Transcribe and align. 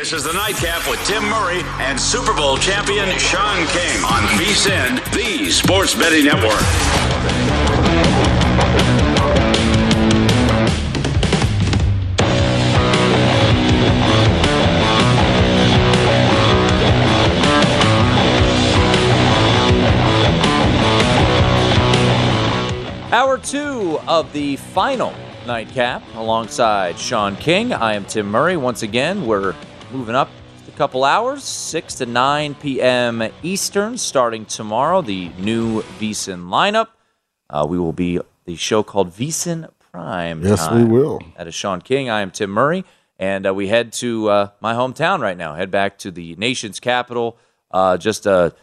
This 0.00 0.14
is 0.14 0.24
the 0.24 0.32
Nightcap 0.32 0.88
with 0.88 0.98
Tim 1.04 1.22
Murray 1.24 1.60
and 1.78 2.00
Super 2.00 2.32
Bowl 2.32 2.56
champion 2.56 3.06
Sean 3.18 3.66
King 3.66 4.02
on 4.02 4.22
VSIN, 4.38 4.96
the 5.12 5.50
Sports 5.50 5.94
Betting 5.94 6.24
Network. 6.24 6.58
Hour 23.12 23.36
two 23.36 23.98
of 24.08 24.32
the 24.32 24.56
final 24.56 25.12
nightcap 25.46 26.02
alongside 26.14 26.98
Sean 26.98 27.36
King. 27.36 27.74
I 27.74 27.92
am 27.92 28.06
Tim 28.06 28.30
Murray. 28.30 28.56
Once 28.56 28.82
again, 28.82 29.26
we're 29.26 29.54
moving 29.92 30.14
up 30.14 30.28
a 30.68 30.70
couple 30.72 31.04
hours, 31.04 31.42
6 31.42 31.96
to 31.96 32.06
9 32.06 32.54
p.m. 32.56 33.28
Eastern, 33.42 33.98
starting 33.98 34.44
tomorrow. 34.46 35.02
The 35.02 35.30
new 35.38 35.82
VSIN 35.98 36.48
lineup. 36.48 36.88
Uh, 37.48 37.66
we 37.68 37.78
will 37.78 37.92
be 37.92 38.20
the 38.44 38.56
show 38.56 38.82
called 38.82 39.10
VSIN 39.10 39.68
Prime. 39.92 40.42
Yes, 40.44 40.66
Time. 40.66 40.88
we 40.88 40.98
will. 40.98 41.20
That 41.36 41.48
is 41.48 41.54
Sean 41.54 41.80
King. 41.80 42.08
I 42.08 42.20
am 42.20 42.30
Tim 42.30 42.50
Murray. 42.50 42.84
And 43.18 43.46
uh, 43.46 43.52
we 43.52 43.68
head 43.68 43.92
to 43.94 44.30
uh, 44.30 44.48
my 44.60 44.74
hometown 44.74 45.20
right 45.20 45.36
now, 45.36 45.54
head 45.54 45.70
back 45.70 45.98
to 45.98 46.10
the 46.10 46.34
nation's 46.36 46.80
capital. 46.80 47.36
Uh, 47.70 47.96
just 47.96 48.24
a 48.26 48.54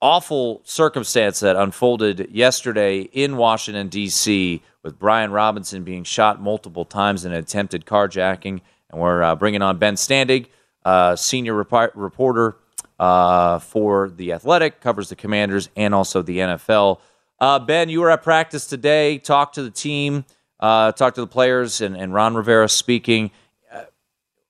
awful 0.00 0.62
circumstance 0.64 1.40
that 1.40 1.54
unfolded 1.54 2.28
yesterday 2.30 3.00
in 3.00 3.36
Washington, 3.36 3.88
D.C., 3.88 4.60
with 4.82 4.98
Brian 4.98 5.30
Robinson 5.30 5.84
being 5.84 6.02
shot 6.02 6.42
multiple 6.42 6.84
times 6.84 7.24
in 7.24 7.30
an 7.32 7.38
attempted 7.38 7.86
carjacking. 7.86 8.62
And 8.92 9.00
we're 9.00 9.22
uh, 9.22 9.34
bringing 9.34 9.62
on 9.62 9.78
Ben 9.78 9.94
Standig, 9.94 10.46
uh, 10.84 11.16
senior 11.16 11.54
rep- 11.54 11.92
reporter 11.94 12.56
uh, 12.98 13.58
for 13.58 14.10
The 14.10 14.32
Athletic, 14.32 14.80
covers 14.80 15.08
the 15.08 15.16
Commanders 15.16 15.70
and 15.76 15.94
also 15.94 16.22
the 16.22 16.38
NFL. 16.38 17.00
Uh, 17.40 17.58
ben, 17.58 17.88
you 17.88 18.00
were 18.00 18.10
at 18.10 18.22
practice 18.22 18.66
today, 18.66 19.18
talked 19.18 19.56
to 19.56 19.62
the 19.62 19.70
team, 19.70 20.24
uh, 20.60 20.92
talked 20.92 21.16
to 21.16 21.22
the 21.22 21.26
players, 21.26 21.80
and, 21.80 21.96
and 21.96 22.14
Ron 22.14 22.34
Rivera 22.34 22.68
speaking. 22.68 23.30
Uh, 23.72 23.84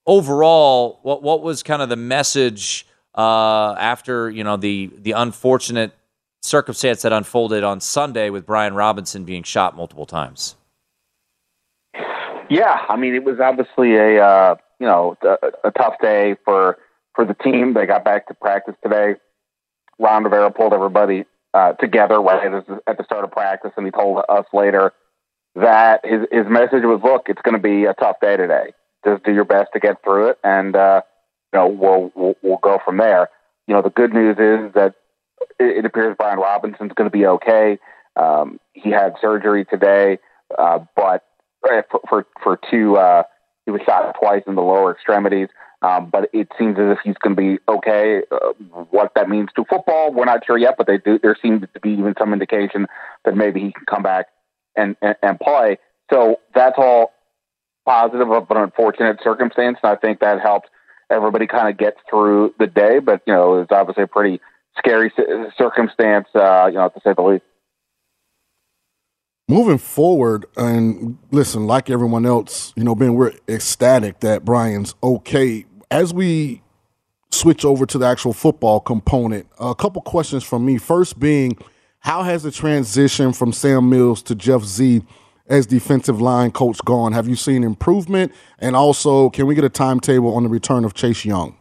overall, 0.07 0.99
what, 1.03 1.23
what 1.23 1.43
was 1.43 1.63
kind 1.63 1.81
of 1.81 1.89
the 1.89 1.97
message 1.97 2.87
after 3.15 4.31
you 4.31 4.43
know 4.43 4.57
the 4.57 4.91
the 4.99 5.13
unfortunate 5.13 5.93
circumstance 6.41 7.03
that 7.03 7.13
unfolded 7.13 7.63
on 7.63 7.81
Sunday 7.81 8.31
with 8.31 8.45
Brian 8.45 8.75
Robinson 8.75 9.25
being 9.25 9.43
shot 9.43 9.77
multiple 9.77 10.07
times? 10.07 10.57
Yeah, 12.53 12.77
I 12.87 12.97
mean, 12.97 13.15
it 13.15 13.25
was 13.25 13.41
obviously 13.41 13.97
a 13.97 14.23
uh, 14.23 14.57
you 14.79 14.87
know 14.87 15.17
a, 15.23 15.69
a 15.69 15.71
tough 15.71 15.95
day 16.03 16.37
for 16.45 16.77
for 17.15 17.25
the 17.25 17.33
team. 17.33 17.73
They 17.73 17.87
got 17.87 18.05
back 18.05 18.29
to 18.29 18.35
practice 18.35 18.75
today. 18.83 19.15
Ron 19.99 20.25
Rivera 20.25 20.51
pulled 20.51 20.75
everybody 20.75 21.25
uh, 21.55 21.73
together 21.73 22.21
right 22.21 22.53
at 22.87 22.99
the 22.99 23.05
start 23.05 23.25
of 23.25 23.31
practice, 23.31 23.71
and 23.79 23.87
he 23.87 23.91
told 23.91 24.23
us 24.29 24.45
later 24.53 24.93
that 25.55 26.05
his 26.05 26.27
his 26.31 26.45
message 26.47 26.85
was, 26.85 27.01
"Look, 27.03 27.31
it's 27.31 27.41
going 27.41 27.57
to 27.57 27.63
be 27.63 27.87
a 27.87 27.95
tough 27.95 28.17
day 28.21 28.37
today. 28.37 28.75
Just 29.03 29.25
do 29.25 29.33
your 29.33 29.47
best 29.47 29.71
to 29.73 29.81
get 29.81 30.05
through 30.05 30.29
it, 30.29 30.39
and 30.45 30.77
uh, 30.77 31.01
you 31.55 31.59
know 31.59 31.69
we'll, 31.69 32.13
we'll 32.15 32.37
we'll 32.43 32.61
go 32.63 32.79
from 32.85 32.99
there." 32.99 33.31
You 33.67 33.73
know, 33.73 33.81
the 33.81 33.89
good 33.89 34.13
news 34.13 34.37
is 34.37 34.75
that 34.75 34.93
it, 35.59 35.79
it 35.79 35.85
appears 35.87 36.17
Brian 36.19 36.39
Robinson's 36.39 36.93
going 36.93 37.11
to 37.11 37.17
be 37.19 37.25
okay. 37.25 37.79
Um, 38.15 38.61
he 38.75 38.91
had 38.91 39.15
surgery 39.23 39.65
today, 39.65 40.19
uh, 40.59 40.81
but 40.95 41.25
for 41.63 42.01
for, 42.09 42.27
for 42.43 42.61
two, 42.71 42.97
uh, 42.97 43.23
he 43.65 43.71
was 43.71 43.81
shot 43.87 44.15
twice 44.21 44.43
in 44.47 44.55
the 44.55 44.63
lower 44.63 44.93
extremities. 44.93 45.49
Um, 45.83 46.11
but 46.11 46.31
it 46.33 46.49
seems 46.57 46.79
as 46.79 46.93
if 46.93 46.99
he's 47.03 47.17
going 47.17 47.35
to 47.35 47.43
be 47.43 47.59
okay. 47.69 48.23
Uh, 48.31 48.53
what 48.91 49.13
that 49.17 49.29
means 49.29 49.49
to 49.57 49.65
football, 49.69 50.13
we're 50.13 50.25
not 50.25 50.47
sure 50.47 50.57
yet. 50.57 50.77
But 50.79 50.87
they 50.87 50.99
do. 50.99 51.19
There 51.19 51.37
seems 51.43 51.63
to 51.63 51.81
be 51.81 51.91
even 51.91 52.15
some 52.19 52.33
indication 52.33 52.87
that 53.25 53.37
maybe 53.37 53.61
he 53.61 53.73
can 53.73 53.85
come 53.87 54.03
back 54.03 54.27
and 54.77 54.97
and, 55.03 55.17
and 55.23 55.41
play. 55.41 55.79
So 56.13 56.37
that's 56.55 56.77
all 56.79 57.13
positive 57.85 58.31
of 58.31 58.51
an 58.51 58.59
unfortunate 58.59 59.19
circumstance, 59.25 59.79
and 59.83 59.93
I 59.93 59.97
think 59.97 60.21
that 60.21 60.41
helped 60.41 60.69
everybody 61.11 61.47
kind 61.47 61.69
of 61.69 61.77
get 61.77 61.97
through 62.09 62.55
the 62.59 62.69
day. 62.69 63.01
But 63.01 63.23
you 63.27 63.35
know, 63.35 63.61
it's 63.61 63.73
obviously 63.73 64.05
a 64.05 64.09
pretty 64.09 64.41
scary 64.79 65.13
circumstance, 65.59 66.29
uh, 66.35 66.67
you 66.67 66.75
know, 66.75 66.89
to 66.89 67.01
say 67.05 67.13
the 67.15 67.23
least. 67.23 67.45
Moving 69.53 69.77
forward, 69.77 70.47
and 70.57 71.19
listen, 71.31 71.67
like 71.67 71.91
everyone 71.91 72.25
else, 72.25 72.73
you 72.75 72.85
know, 72.85 72.95
Ben, 72.95 73.13
we're 73.13 73.35
ecstatic 73.47 74.21
that 74.21 74.47
Brian's 74.47 74.95
okay. 75.03 75.67
As 75.91 76.15
we 76.15 76.63
switch 77.31 77.63
over 77.63 77.85
to 77.85 77.99
the 77.99 78.07
actual 78.07 78.33
football 78.33 78.81
component, 78.81 79.47
a 79.61 79.75
couple 79.75 80.01
questions 80.01 80.43
from 80.43 80.65
me. 80.65 80.79
First 80.79 81.21
being, 81.21 81.59
how 81.99 82.23
has 82.23 82.45
the 82.45 82.51
transition 82.51 83.35
from 83.35 83.53
Sam 83.53 83.91
Mills 83.91 84.23
to 84.23 84.35
Jeff 84.35 84.63
Z 84.63 85.03
as 85.49 85.67
defensive 85.67 86.19
line 86.19 86.51
coach 86.51 86.79
gone? 86.87 87.13
Have 87.13 87.29
you 87.29 87.37
seen 87.37 87.63
improvement? 87.63 88.33
And 88.59 88.75
also, 88.75 89.29
can 89.29 89.47
we 89.47 89.55
get 89.55 89.65
a 89.65 89.69
timetable 89.69 90.35
on 90.35 90.45
the 90.45 90.49
return 90.49 90.83
of 90.83 90.95
Chase 90.95 91.27
Young? 91.27 91.59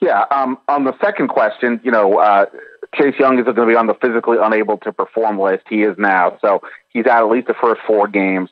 Yeah, 0.00 0.24
um, 0.30 0.58
on 0.68 0.84
the 0.84 0.96
second 1.02 1.28
question, 1.28 1.80
you 1.82 1.90
know, 1.90 2.18
uh, 2.18 2.46
Chase 2.94 3.14
Young 3.18 3.38
is 3.38 3.44
going 3.44 3.56
to 3.56 3.66
be 3.66 3.76
on 3.76 3.86
the 3.86 3.94
physically 3.94 4.38
unable 4.40 4.78
to 4.78 4.92
perform 4.92 5.38
list. 5.38 5.64
He 5.68 5.82
is 5.82 5.96
now, 5.98 6.38
so 6.40 6.62
he's 6.88 7.06
out 7.06 7.24
at 7.24 7.30
least 7.30 7.46
the 7.46 7.54
first 7.54 7.80
four 7.86 8.08
games. 8.08 8.50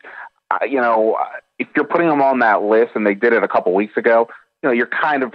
Uh, 0.51 0.65
you 0.65 0.81
know, 0.81 1.19
if 1.59 1.69
you're 1.77 1.85
putting 1.85 2.09
him 2.09 2.21
on 2.21 2.41
that 2.41 2.63
list, 2.63 2.93
and 2.95 3.07
they 3.07 3.15
did 3.15 3.33
it 3.33 3.43
a 3.43 3.49
couple 3.49 3.73
weeks 3.75 3.97
ago, 3.97 4.29
you 4.63 4.69
know, 4.69 4.73
you're 4.73 4.87
kind 4.87 5.23
of 5.23 5.33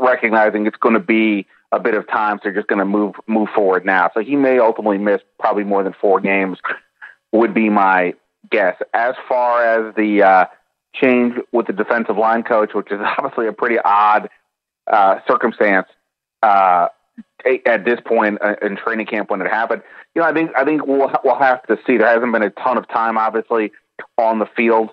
recognizing 0.00 0.66
it's 0.66 0.76
going 0.76 0.94
to 0.94 1.00
be 1.00 1.46
a 1.72 1.80
bit 1.80 1.94
of 1.94 2.08
time, 2.08 2.38
so 2.38 2.42
they're 2.44 2.54
just 2.54 2.68
going 2.68 2.78
to 2.78 2.84
move 2.84 3.14
move 3.26 3.48
forward 3.54 3.84
now. 3.84 4.10
So 4.14 4.20
he 4.20 4.36
may 4.36 4.58
ultimately 4.58 4.98
miss 4.98 5.20
probably 5.38 5.64
more 5.64 5.82
than 5.82 5.94
four 6.00 6.20
games, 6.20 6.58
would 7.32 7.54
be 7.54 7.68
my 7.68 8.14
guess. 8.50 8.76
As 8.92 9.14
far 9.28 9.64
as 9.64 9.94
the 9.96 10.22
uh, 10.22 10.46
change 10.94 11.34
with 11.52 11.66
the 11.66 11.72
defensive 11.72 12.16
line 12.16 12.42
coach, 12.42 12.74
which 12.74 12.90
is 12.90 13.00
obviously 13.18 13.48
a 13.48 13.52
pretty 13.52 13.78
odd 13.78 14.28
uh, 14.86 15.18
circumstance 15.26 15.88
uh, 16.42 16.88
at 17.66 17.84
this 17.84 18.00
point 18.06 18.38
uh, 18.42 18.54
in 18.62 18.76
training 18.76 19.06
camp 19.06 19.30
when 19.30 19.40
it 19.40 19.48
happened. 19.48 19.82
You 20.14 20.22
know, 20.22 20.28
I 20.28 20.32
think 20.32 20.50
I 20.56 20.64
think 20.64 20.86
we'll 20.86 21.10
we'll 21.24 21.38
have 21.38 21.62
to 21.66 21.76
see. 21.86 21.96
There 21.96 22.08
hasn't 22.08 22.32
been 22.32 22.42
a 22.42 22.50
ton 22.50 22.78
of 22.78 22.88
time, 22.88 23.18
obviously, 23.18 23.72
on 24.18 24.38
the 24.38 24.46
field 24.56 24.90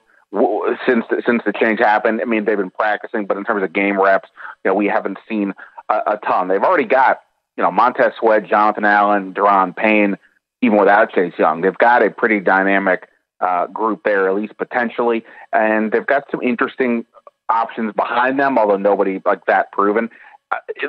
since 0.86 1.06
the, 1.10 1.22
since 1.26 1.44
the 1.46 1.54
change 1.54 1.80
happened. 1.80 2.22
I 2.22 2.26
mean, 2.26 2.46
they've 2.46 2.58
been 2.58 2.72
practicing, 2.72 3.26
but 3.26 3.38
in 3.38 3.44
terms 3.44 3.64
of 3.64 3.74
game 3.74 4.02
reps, 4.02 4.30
you 4.64 4.72
know, 4.72 4.76
we 4.76 4.88
haven't 4.88 5.18
seen 5.28 5.54
a, 5.90 6.14
a 6.14 6.20
ton. 6.26 6.48
They've 6.48 6.64
already 6.64 6.86
got 6.86 7.22
you 7.58 7.64
know 7.64 7.72
Montez 7.72 8.14
Sweat, 8.20 8.48
Jonathan 8.48 8.86
Allen, 8.86 9.34
Daron 9.34 9.76
Payne, 9.76 10.18
even 10.62 10.78
without 10.78 11.12
Chase 11.14 11.34
Young. 11.38 11.62
They've 11.62 11.78
got 11.78 12.06
a 12.06 12.10
pretty 12.10 12.40
dynamic 12.40 13.08
uh, 13.40 13.68
group 13.68 14.04
there, 14.04 14.30
at 14.30 14.36
least 14.36 14.58
potentially, 14.58 15.24
and 15.52 15.92
they've 15.92 16.06
got 16.06 16.26
some 16.32 16.42
interesting 16.42 17.06
options 17.50 17.94
behind 17.94 18.40
them, 18.40 18.58
although 18.58 18.78
nobody 18.78 19.22
like 19.26 19.46
that 19.46 19.72
proven. 19.72 20.10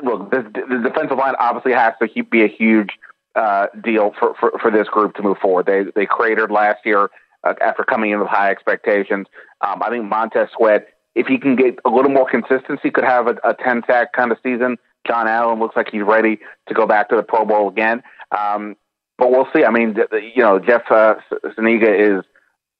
Look, 0.03 0.31
this, 0.31 0.43
the 0.53 0.81
defensive 0.83 1.17
line 1.17 1.35
obviously 1.39 1.73
has 1.73 1.93
to 2.01 2.23
be 2.23 2.43
a 2.43 2.47
huge 2.47 2.89
uh, 3.35 3.67
deal 3.83 4.13
for, 4.19 4.35
for, 4.39 4.51
for 4.59 4.71
this 4.71 4.87
group 4.87 5.15
to 5.15 5.23
move 5.23 5.37
forward. 5.37 5.65
They 5.65 5.85
they 5.95 6.05
cratered 6.05 6.51
last 6.51 6.85
year 6.85 7.09
uh, 7.43 7.53
after 7.61 7.83
coming 7.83 8.11
in 8.11 8.19
with 8.19 8.27
high 8.27 8.51
expectations. 8.51 9.27
Um, 9.61 9.81
I 9.81 9.89
think 9.89 10.05
Montez 10.05 10.49
Sweat, 10.55 10.87
if 11.15 11.27
he 11.27 11.37
can 11.37 11.55
get 11.55 11.79
a 11.85 11.89
little 11.89 12.11
more 12.11 12.29
consistency, 12.29 12.91
could 12.91 13.03
have 13.03 13.27
a, 13.27 13.55
10 13.63 13.83
sack 13.87 14.13
kind 14.13 14.31
of 14.31 14.37
season. 14.43 14.77
John 15.07 15.27
Allen 15.27 15.59
looks 15.59 15.75
like 15.75 15.89
he's 15.91 16.03
ready 16.03 16.39
to 16.67 16.73
go 16.73 16.85
back 16.85 17.09
to 17.09 17.15
the 17.15 17.23
Pro 17.23 17.45
Bowl 17.45 17.69
again. 17.69 18.03
Um, 18.31 18.75
but 19.17 19.31
we'll 19.31 19.47
see. 19.53 19.63
I 19.63 19.71
mean, 19.71 19.95
you 20.35 20.41
know, 20.41 20.59
Jeff 20.59 20.83
uh, 20.89 21.15
Zgonina 21.45 22.19
is 22.19 22.25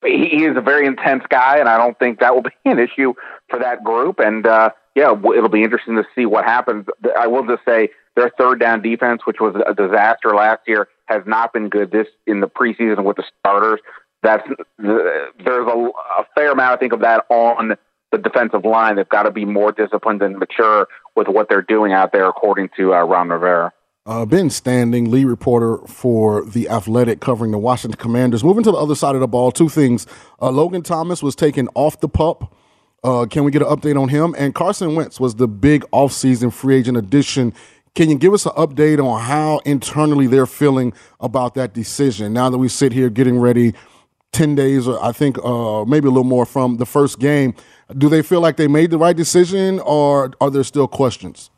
he 0.03 0.43
is 0.43 0.57
a 0.57 0.61
very 0.61 0.85
intense 0.85 1.23
guy, 1.29 1.59
and 1.59 1.69
I 1.69 1.77
don't 1.77 1.97
think 1.97 2.19
that 2.19 2.35
will 2.35 2.41
be 2.41 2.51
an 2.65 2.79
issue 2.79 3.13
for 3.49 3.59
that 3.59 3.83
group. 3.83 4.19
And 4.19 4.45
uh, 4.45 4.71
yeah, 4.95 5.11
it'll 5.11 5.49
be 5.49 5.63
interesting 5.63 5.95
to 5.95 6.03
see 6.15 6.25
what 6.25 6.45
happens. 6.45 6.85
I 7.17 7.27
will 7.27 7.45
just 7.45 7.65
say 7.65 7.89
their 8.15 8.31
third 8.37 8.59
down 8.59 8.81
defense, 8.81 9.21
which 9.25 9.37
was 9.39 9.55
a 9.65 9.73
disaster 9.73 10.35
last 10.35 10.61
year, 10.67 10.87
has 11.05 11.23
not 11.25 11.53
been 11.53 11.69
good 11.69 11.91
this 11.91 12.07
in 12.27 12.39
the 12.39 12.47
preseason 12.47 13.03
with 13.03 13.17
the 13.17 13.23
starters 13.39 13.79
that's 14.23 14.47
there's 14.79 15.67
a, 15.67 15.89
a 16.17 16.25
fair 16.33 16.51
amount, 16.51 16.73
I 16.73 16.77
think, 16.77 16.93
of 16.93 17.01
that 17.01 17.25
on 17.29 17.75
the 18.11 18.17
defensive 18.17 18.65
line. 18.65 18.95
They've 18.95 19.07
got 19.07 19.23
to 19.23 19.31
be 19.31 19.45
more 19.45 19.71
disciplined 19.71 20.21
and 20.21 20.39
mature 20.39 20.87
with 21.15 21.27
what 21.27 21.49
they're 21.49 21.61
doing 21.61 21.93
out 21.93 22.11
there, 22.11 22.27
according 22.27 22.69
to 22.77 22.93
uh, 22.93 23.03
Ron 23.03 23.29
Rivera. 23.29 23.71
Uh, 24.05 24.25
ben 24.25 24.49
Standig, 24.49 25.07
lead 25.07 25.25
reporter 25.25 25.77
for 25.87 26.43
The 26.43 26.67
Athletic, 26.69 27.21
covering 27.21 27.51
the 27.51 27.57
Washington 27.57 27.97
Commanders. 27.97 28.43
Moving 28.43 28.63
to 28.63 28.71
the 28.71 28.77
other 28.77 28.95
side 28.95 29.15
of 29.15 29.21
the 29.21 29.27
ball, 29.27 29.51
two 29.51 29.69
things. 29.69 30.07
Uh, 30.41 30.51
Logan 30.51 30.81
Thomas 30.81 31.21
was 31.21 31.35
taken 31.35 31.69
off 31.75 31.99
the 31.99 32.09
pup. 32.09 32.53
Uh, 33.03 33.25
can 33.29 33.43
we 33.43 33.51
get 33.51 33.61
an 33.61 33.67
update 33.67 34.01
on 34.01 34.09
him? 34.09 34.33
And 34.37 34.55
Carson 34.55 34.95
Wentz 34.95 35.19
was 35.19 35.35
the 35.35 35.47
big 35.47 35.83
offseason 35.91 36.53
free 36.53 36.77
agent 36.77 36.97
addition. 36.97 37.53
Can 37.95 38.09
you 38.09 38.17
give 38.17 38.33
us 38.33 38.45
an 38.45 38.53
update 38.53 39.03
on 39.03 39.21
how 39.21 39.59
internally 39.65 40.25
they're 40.25 40.47
feeling 40.47 40.93
about 41.19 41.53
that 41.55 41.73
decision 41.73 42.33
now 42.33 42.49
that 42.49 42.57
we 42.57 42.69
sit 42.69 42.93
here 42.93 43.09
getting 43.09 43.39
ready 43.39 43.73
10 44.31 44.55
days, 44.55 44.87
or 44.87 45.03
I 45.03 45.11
think 45.11 45.37
uh, 45.43 45.85
maybe 45.85 46.07
a 46.07 46.11
little 46.11 46.23
more 46.23 46.45
from 46.45 46.77
the 46.77 46.85
first 46.85 47.19
game. 47.19 47.53
Do 47.97 48.09
they 48.09 48.21
feel 48.21 48.41
like 48.41 48.57
they 48.57 48.67
made 48.67 48.89
the 48.89 48.97
right 48.97 49.15
decision, 49.15 49.79
or 49.81 50.31
are 50.41 50.49
there 50.49 50.63
still 50.63 50.87
questions? 50.87 51.51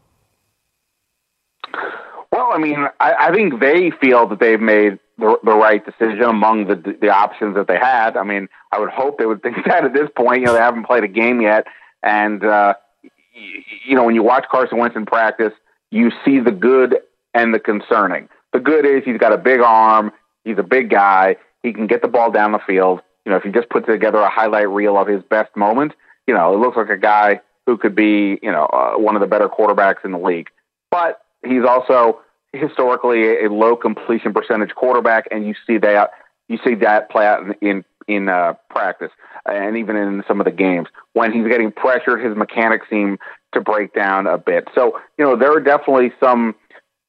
Well, 2.32 2.50
I 2.54 2.58
mean, 2.58 2.86
I, 3.00 3.14
I 3.14 3.32
think 3.32 3.62
they 3.62 3.92
feel 3.92 4.28
that 4.28 4.40
they've 4.40 4.60
made 4.60 5.00
the, 5.18 5.38
the 5.44 5.54
right 5.54 5.86
decision 5.86 6.24
among 6.24 6.68
the 6.68 6.76
the 7.00 7.10
options 7.10 7.56
that 7.56 7.68
they 7.68 7.78
had. 7.78 8.18
I 8.18 8.24
mean, 8.24 8.50
I 8.76 8.80
would 8.80 8.90
hope 8.90 9.18
they 9.18 9.26
would 9.26 9.42
think 9.42 9.58
that 9.66 9.86
at 9.86 9.94
this 9.94 10.10
point. 10.16 10.42
You 10.42 10.48
know, 10.48 10.54
they 10.54 10.60
haven't 10.60 10.86
played 10.86 11.04
a 11.04 11.08
game 11.08 11.42
yet, 11.42 11.66
and 12.04 12.44
uh, 12.44 12.76
you, 13.02 13.64
you 13.88 13.96
know, 13.96 14.04
when 14.04 14.16
you 14.16 14.24
watch 14.24 14.46
Carson 14.52 14.78
Wentz 14.78 14.96
in 14.96 15.06
practice, 15.06 15.54
you 15.92 16.12
see 16.24 16.40
the 16.40 16.52
good 16.52 16.98
and 17.34 17.54
the 17.54 17.60
concerning. 17.60 18.30
The 18.54 18.60
good 18.60 18.86
is 18.86 19.04
he's 19.04 19.18
got 19.18 19.34
a 19.34 19.38
big 19.38 19.60
arm, 19.60 20.12
he's 20.44 20.58
a 20.58 20.64
big 20.64 20.90
guy, 20.90 21.38
he 21.64 21.74
can 21.74 21.88
get 21.88 22.02
the 22.02 22.08
ball 22.08 22.32
down 22.32 22.52
the 22.52 22.60
field. 22.60 23.02
You 23.26 23.32
know, 23.32 23.38
if 23.38 23.46
you 23.46 23.52
just 23.52 23.70
put 23.70 23.86
together 23.86 24.20
a 24.20 24.30
highlight 24.30 24.70
reel 24.70 24.98
of 24.98 25.08
his 25.08 25.24
best 25.24 25.56
moments, 25.56 25.96
you 26.28 26.34
know, 26.34 26.54
it 26.54 26.60
looks 26.60 26.78
like 26.78 26.90
a 26.90 26.98
guy 26.98 27.42
who 27.66 27.78
could 27.78 27.96
be, 27.96 28.40
you 28.42 28.52
know, 28.52 28.66
uh, 28.66 28.94
one 28.94 29.16
of 29.16 29.22
the 29.22 29.28
better 29.28 29.50
quarterbacks 29.50 30.06
in 30.06 30.12
the 30.12 30.20
league. 30.20 30.50
But 30.92 31.22
he's 31.44 31.64
also 31.64 32.22
historically 32.54 33.44
a 33.44 33.50
low 33.50 33.76
completion 33.76 34.34
percentage 34.34 34.74
quarterback, 34.76 35.26
and 35.32 35.46
you 35.46 35.56
see 35.68 35.78
that 35.80 36.12
you 36.48 36.60
see 36.64 36.76
that 36.76 37.10
play 37.10 37.26
out 37.26 37.42
in 37.44 37.56
in, 37.62 37.86
in 38.08 38.30
uh, 38.30 38.54
practice 38.70 39.12
and 39.46 39.78
even 39.78 39.96
in 39.96 40.24
some 40.28 40.40
of 40.40 40.46
the 40.46 40.52
games 40.52 40.88
when 41.14 41.32
he's 41.32 41.48
getting 41.48 41.72
pressured, 41.72 42.24
his 42.24 42.36
mechanics 42.36 42.88
seem 42.90 43.18
to 43.54 43.62
break 43.62 43.94
down 43.94 44.28
a 44.28 44.38
bit. 44.38 44.68
So 44.74 45.00
you 45.18 45.26
know 45.26 45.36
there 45.36 45.52
are 45.52 45.60
definitely 45.60 46.12
some 46.20 46.56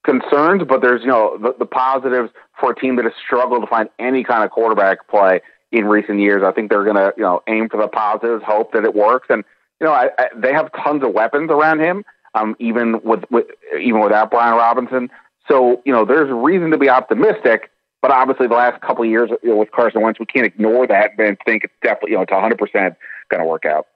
concerns, 0.05 0.63
but 0.67 0.81
there's 0.81 1.03
you 1.03 1.09
know 1.09 1.39
the, 1.39 1.55
the 1.59 1.67
positives 1.67 2.31
for 2.59 2.73
a 2.73 2.77
team 2.77 2.97
that 2.97 3.05
has 3.05 3.15
struggled 3.25 3.63
to 3.63 3.67
find 3.67 3.89
any 3.99 4.23
kind 4.25 4.45
of 4.45 4.51
quarterback 4.51 5.09
play 5.09 5.41
in 5.73 5.85
recent 5.87 6.21
years. 6.21 6.43
I 6.45 6.53
think 6.53 6.71
they're 6.71 6.85
going 6.85 6.97
to 6.97 7.13
you 7.17 7.23
know 7.23 7.43
aim 7.49 7.69
for 7.69 7.81
the 7.81 7.89
positives, 7.89 8.43
hope 8.45 8.73
that 8.73 8.85
it 8.85 8.95
works, 8.95 9.27
and 9.31 9.45
you 9.81 9.87
know 9.87 9.93
I, 9.93 10.11
I, 10.19 10.29
they 10.35 10.53
have 10.53 10.71
tons 10.73 11.03
of 11.03 11.13
weapons 11.13 11.51
around 11.51 11.81
him, 11.81 12.05
um, 12.35 12.57
even 12.59 13.01
with, 13.03 13.25
with 13.31 13.47
even 13.79 14.01
without 14.01 14.31
Brian 14.31 14.57
Robinson. 14.57 15.11
So 15.49 15.83
you 15.85 15.93
know 15.93 16.05
there's 16.05 16.31
reason 16.31 16.71
to 16.71 16.79
be 16.79 16.89
optimistic. 16.89 17.71
But 18.07 18.15
obviously, 18.15 18.47
the 18.47 18.55
last 18.55 18.81
couple 18.83 19.03
of 19.03 19.11
years 19.11 19.31
you 19.43 19.49
know, 19.49 19.57
with 19.57 19.73
Carson 19.73 20.01
Wentz, 20.01 20.21
we 20.21 20.27
can't 20.27 20.47
ignore 20.47 20.87
that 20.87 21.19
and 21.19 21.37
think 21.45 21.65
it's 21.65 21.73
definitely 21.83 22.13
you 22.13 22.19
know 22.19 22.23
it's 22.23 22.31
100 22.31 22.57
percent 22.57 22.95
going 23.31 23.43
to 23.43 23.45
work 23.45 23.65
out. 23.65 23.89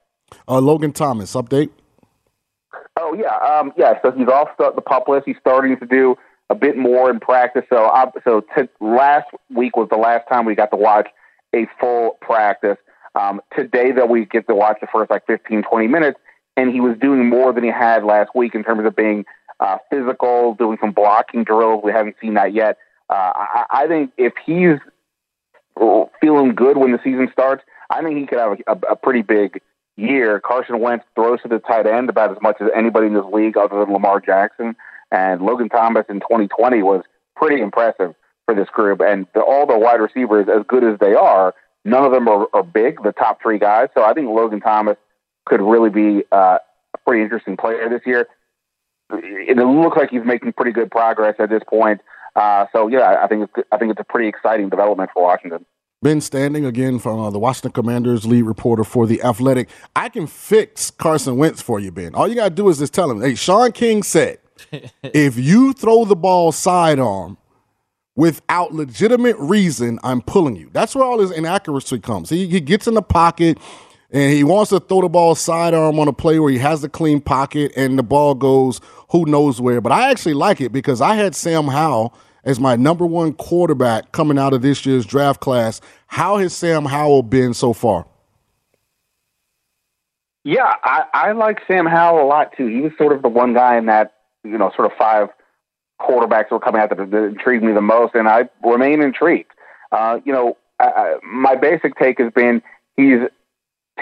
Uh, 0.49 0.59
Logan 0.59 0.91
Thomas 0.91 1.33
update. 1.33 1.69
Oh 2.99 3.13
yeah, 3.17 3.37
um, 3.37 3.71
yeah. 3.77 4.01
So 4.01 4.11
he's 4.11 4.27
off 4.27 4.49
the, 4.59 4.73
the 4.75 4.81
pup 4.81 5.07
list. 5.07 5.23
He's 5.27 5.37
starting 5.39 5.79
to 5.79 5.85
do 5.85 6.17
a 6.49 6.55
bit 6.55 6.75
more 6.75 7.09
in 7.09 7.21
practice. 7.21 7.63
So, 7.69 7.85
uh, 7.85 8.11
so 8.25 8.41
t- 8.53 8.67
last 8.81 9.27
week 9.49 9.77
was 9.77 9.87
the 9.89 9.95
last 9.95 10.27
time 10.27 10.45
we 10.45 10.55
got 10.55 10.71
to 10.71 10.77
watch 10.77 11.07
a 11.55 11.65
full 11.79 12.17
practice. 12.19 12.77
Um, 13.15 13.39
today, 13.57 13.93
though, 13.93 14.07
we 14.07 14.25
get 14.25 14.45
to 14.49 14.55
watch 14.55 14.79
the 14.81 14.87
first 14.91 15.09
like 15.09 15.25
15, 15.25 15.63
20 15.63 15.87
minutes, 15.87 16.19
and 16.57 16.69
he 16.73 16.81
was 16.81 16.97
doing 16.99 17.29
more 17.29 17.53
than 17.53 17.63
he 17.63 17.69
had 17.71 18.03
last 18.03 18.31
week 18.35 18.55
in 18.55 18.65
terms 18.65 18.85
of 18.85 18.93
being 18.93 19.23
uh, 19.61 19.77
physical, 19.89 20.55
doing 20.55 20.77
some 20.81 20.91
blocking 20.91 21.45
drills. 21.45 21.81
We 21.81 21.93
haven't 21.93 22.17
seen 22.21 22.33
that 22.33 22.53
yet. 22.53 22.77
Uh, 23.11 23.33
I, 23.35 23.65
I 23.71 23.87
think 23.87 24.11
if 24.17 24.33
he's 24.43 24.79
feeling 26.21 26.55
good 26.55 26.77
when 26.77 26.91
the 26.91 26.99
season 27.03 27.29
starts, 27.31 27.63
I 27.89 28.01
think 28.01 28.17
he 28.17 28.25
could 28.25 28.39
have 28.39 28.53
a, 28.53 28.71
a, 28.71 28.93
a 28.93 28.95
pretty 28.95 29.21
big 29.21 29.61
year, 29.97 30.39
Carson 30.39 30.79
Wentz 30.79 31.05
throws 31.15 31.41
to 31.41 31.47
the 31.47 31.59
tight 31.59 31.85
end 31.85 32.09
about 32.09 32.31
as 32.31 32.37
much 32.41 32.57
as 32.61 32.69
anybody 32.75 33.07
in 33.07 33.13
this 33.13 33.25
league 33.31 33.57
other 33.57 33.79
than 33.79 33.93
Lamar 33.93 34.19
Jackson. 34.19 34.75
And 35.11 35.41
Logan 35.41 35.69
Thomas 35.69 36.05
in 36.09 36.19
2020 36.21 36.81
was 36.83 37.03
pretty 37.35 37.61
impressive 37.61 38.15
for 38.45 38.55
this 38.55 38.69
group. 38.69 39.01
And 39.01 39.27
the, 39.33 39.41
all 39.41 39.65
the 39.65 39.77
wide 39.77 39.99
receivers, 39.99 40.47
as 40.49 40.63
good 40.67 40.83
as 40.83 40.99
they 40.99 41.13
are, 41.13 41.53
none 41.83 42.05
of 42.05 42.11
them 42.11 42.27
are, 42.27 42.47
are 42.53 42.63
big, 42.63 43.03
the 43.03 43.11
top 43.11 43.41
three 43.41 43.59
guys. 43.59 43.89
So 43.93 44.03
I 44.03 44.13
think 44.13 44.29
Logan 44.29 44.61
Thomas 44.61 44.97
could 45.45 45.61
really 45.61 45.89
be 45.89 46.23
uh, 46.31 46.57
a 46.93 46.97
pretty 47.05 47.23
interesting 47.23 47.57
player 47.57 47.89
this 47.89 48.01
year. 48.05 48.27
It 49.13 49.57
looks 49.57 49.97
like 49.97 50.09
he's 50.09 50.23
making 50.23 50.53
pretty 50.53 50.71
good 50.71 50.89
progress 50.89 51.35
at 51.39 51.49
this 51.49 51.63
point. 51.67 51.99
Uh, 52.35 52.65
so 52.71 52.87
yeah, 52.87 53.17
I 53.21 53.27
think 53.27 53.49
it's, 53.55 53.67
I 53.71 53.77
think 53.77 53.91
it's 53.91 53.99
a 53.99 54.05
pretty 54.05 54.27
exciting 54.27 54.69
development 54.69 55.11
for 55.13 55.23
Washington. 55.23 55.65
Ben 56.03 56.19
Standig 56.19 56.65
again 56.65 56.97
from 56.97 57.19
uh, 57.19 57.29
the 57.29 57.37
Washington 57.37 57.71
Commanders 57.73 58.25
lead 58.25 58.43
reporter 58.43 58.83
for 58.83 59.05
the 59.05 59.21
Athletic. 59.21 59.69
I 59.95 60.09
can 60.09 60.25
fix 60.25 60.89
Carson 60.89 61.37
Wentz 61.37 61.61
for 61.61 61.79
you, 61.79 61.91
Ben. 61.91 62.15
All 62.15 62.27
you 62.27 62.33
got 62.33 62.49
to 62.49 62.55
do 62.55 62.69
is 62.69 62.79
just 62.79 62.93
tell 62.93 63.11
him, 63.11 63.21
"Hey, 63.21 63.35
Sean 63.35 63.71
King 63.71 64.01
said, 64.01 64.39
if 65.03 65.37
you 65.37 65.73
throw 65.73 66.05
the 66.05 66.15
ball 66.15 66.51
sidearm 66.51 67.37
without 68.15 68.73
legitimate 68.73 69.35
reason, 69.37 69.99
I'm 70.03 70.21
pulling 70.21 70.55
you." 70.55 70.71
That's 70.73 70.95
where 70.95 71.05
all 71.05 71.19
his 71.19 71.31
inaccuracy 71.31 71.99
comes. 71.99 72.29
He, 72.29 72.47
he 72.47 72.61
gets 72.61 72.87
in 72.87 72.95
the 72.95 73.03
pocket 73.03 73.59
and 74.11 74.33
he 74.33 74.43
wants 74.43 74.69
to 74.69 74.79
throw 74.79 75.01
the 75.01 75.09
ball 75.09 75.35
sidearm 75.35 75.99
on 75.99 76.07
a 76.07 76.13
play 76.13 76.39
where 76.39 76.51
he 76.51 76.57
has 76.59 76.81
the 76.81 76.89
clean 76.89 77.21
pocket 77.21 77.71
and 77.75 77.97
the 77.97 78.03
ball 78.03 78.35
goes 78.35 78.81
who 79.09 79.25
knows 79.25 79.59
where. 79.61 79.81
But 79.81 79.91
I 79.91 80.11
actually 80.11 80.33
like 80.33 80.61
it 80.61 80.71
because 80.71 81.01
I 81.01 81.15
had 81.15 81.35
Sam 81.35 81.67
Howell– 81.67 82.13
as 82.43 82.59
my 82.59 82.75
number 82.75 83.05
one 83.05 83.33
quarterback 83.33 84.11
coming 84.11 84.37
out 84.37 84.53
of 84.53 84.61
this 84.61 84.85
year's 84.85 85.05
draft 85.05 85.39
class. 85.39 85.81
How 86.07 86.37
has 86.37 86.53
Sam 86.53 86.85
Howell 86.85 87.23
been 87.23 87.53
so 87.53 87.73
far? 87.73 88.07
Yeah, 90.43 90.73
I, 90.83 91.03
I 91.13 91.31
like 91.33 91.59
Sam 91.67 91.85
Howell 91.85 92.23
a 92.23 92.27
lot 92.27 92.53
too. 92.57 92.65
He 92.67 92.81
was 92.81 92.91
sort 92.97 93.13
of 93.13 93.21
the 93.21 93.29
one 93.29 93.53
guy 93.53 93.77
in 93.77 93.85
that, 93.85 94.15
you 94.43 94.57
know, 94.57 94.71
sort 94.75 94.91
of 94.91 94.97
five 94.97 95.29
quarterbacks 95.99 96.49
that 96.49 96.51
were 96.51 96.59
coming 96.59 96.81
out 96.81 96.89
that, 96.89 97.11
that 97.11 97.23
intrigued 97.25 97.63
me 97.63 97.73
the 97.73 97.81
most, 97.81 98.15
and 98.15 98.27
I 98.27 98.49
remain 98.63 99.03
intrigued. 99.03 99.51
Uh, 99.91 100.19
you 100.25 100.33
know, 100.33 100.57
I, 100.79 101.17
my 101.23 101.55
basic 101.55 101.95
take 101.95 102.19
has 102.19 102.33
been 102.33 102.63
he's 102.97 103.19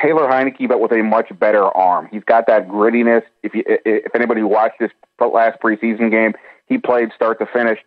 Taylor 0.01 0.27
Heinicke, 0.27 0.67
but 0.67 0.79
with 0.79 0.91
a 0.91 1.01
much 1.01 1.27
better 1.39 1.65
arm. 1.65 2.07
He's 2.11 2.23
got 2.23 2.47
that 2.47 2.67
grittiness. 2.67 3.23
If 3.43 3.53
you, 3.55 3.63
if 3.67 4.15
anybody 4.15 4.43
watched 4.43 4.79
this 4.79 4.91
last 5.19 5.59
preseason 5.61 6.11
game, 6.11 6.33
he 6.67 6.77
played 6.77 7.09
start 7.15 7.39
to 7.39 7.45
finish, 7.45 7.79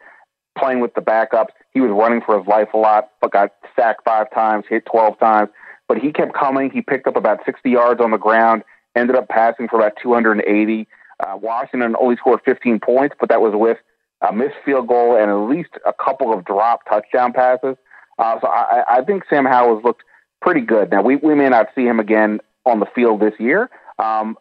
playing 0.58 0.80
with 0.80 0.94
the 0.94 1.00
backups. 1.00 1.50
He 1.72 1.80
was 1.80 1.90
running 1.90 2.20
for 2.20 2.38
his 2.38 2.46
life 2.46 2.68
a 2.74 2.76
lot, 2.76 3.10
but 3.20 3.32
got 3.32 3.52
sacked 3.76 4.04
five 4.04 4.26
times, 4.34 4.64
hit 4.68 4.84
12 4.86 5.18
times. 5.18 5.50
But 5.88 5.98
he 5.98 6.12
kept 6.12 6.34
coming. 6.34 6.70
He 6.70 6.82
picked 6.82 7.06
up 7.06 7.16
about 7.16 7.40
60 7.44 7.70
yards 7.70 8.00
on 8.00 8.10
the 8.10 8.18
ground, 8.18 8.62
ended 8.94 9.16
up 9.16 9.28
passing 9.28 9.68
for 9.68 9.76
about 9.76 9.92
280. 10.02 10.88
Uh, 11.20 11.36
Washington 11.36 11.94
only 12.00 12.16
scored 12.16 12.40
15 12.44 12.80
points, 12.80 13.14
but 13.18 13.28
that 13.28 13.40
was 13.40 13.52
with 13.54 13.78
a 14.20 14.32
missed 14.32 14.54
field 14.64 14.88
goal 14.88 15.16
and 15.16 15.30
at 15.30 15.48
least 15.48 15.70
a 15.86 15.92
couple 15.92 16.32
of 16.32 16.44
drop 16.44 16.80
touchdown 16.88 17.32
passes. 17.32 17.76
Uh, 18.18 18.38
so 18.40 18.46
I, 18.46 18.84
I 18.88 19.02
think 19.02 19.24
Sam 19.28 19.44
Howell 19.44 19.76
has 19.76 19.84
looked 19.84 20.02
pretty 20.42 20.60
good. 20.60 20.90
Now 20.90 21.02
we 21.02 21.16
we 21.16 21.34
may 21.34 21.48
not 21.48 21.68
see 21.74 21.84
him 21.84 22.00
again 22.00 22.40
on 22.66 22.80
the 22.80 22.86
field 22.94 23.20
this 23.20 23.34
year. 23.38 23.70
Um, 23.98 24.36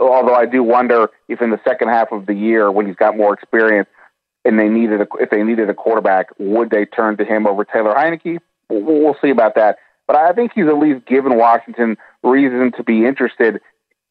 although 0.00 0.34
I 0.34 0.46
do 0.46 0.62
wonder 0.62 1.10
if 1.28 1.40
in 1.40 1.50
the 1.50 1.60
second 1.64 1.88
half 1.88 2.12
of 2.12 2.26
the 2.26 2.34
year, 2.34 2.70
when 2.70 2.86
he's 2.86 2.96
got 2.96 3.16
more 3.16 3.32
experience, 3.32 3.88
and 4.44 4.58
they 4.58 4.68
needed 4.68 5.00
a, 5.00 5.06
if 5.20 5.30
they 5.30 5.42
needed 5.42 5.70
a 5.70 5.74
quarterback, 5.74 6.28
would 6.38 6.70
they 6.70 6.84
turn 6.84 7.16
to 7.18 7.24
him 7.24 7.46
over 7.46 7.64
Taylor 7.64 7.94
Heinicke? 7.94 8.38
We'll, 8.68 9.16
see 9.20 9.30
about 9.30 9.54
that. 9.56 9.78
But 10.06 10.16
I 10.16 10.32
think 10.32 10.52
he's 10.54 10.66
at 10.66 10.78
least 10.78 11.06
given 11.06 11.36
Washington 11.36 11.96
reason 12.22 12.72
to 12.72 12.82
be 12.82 13.04
interested. 13.04 13.60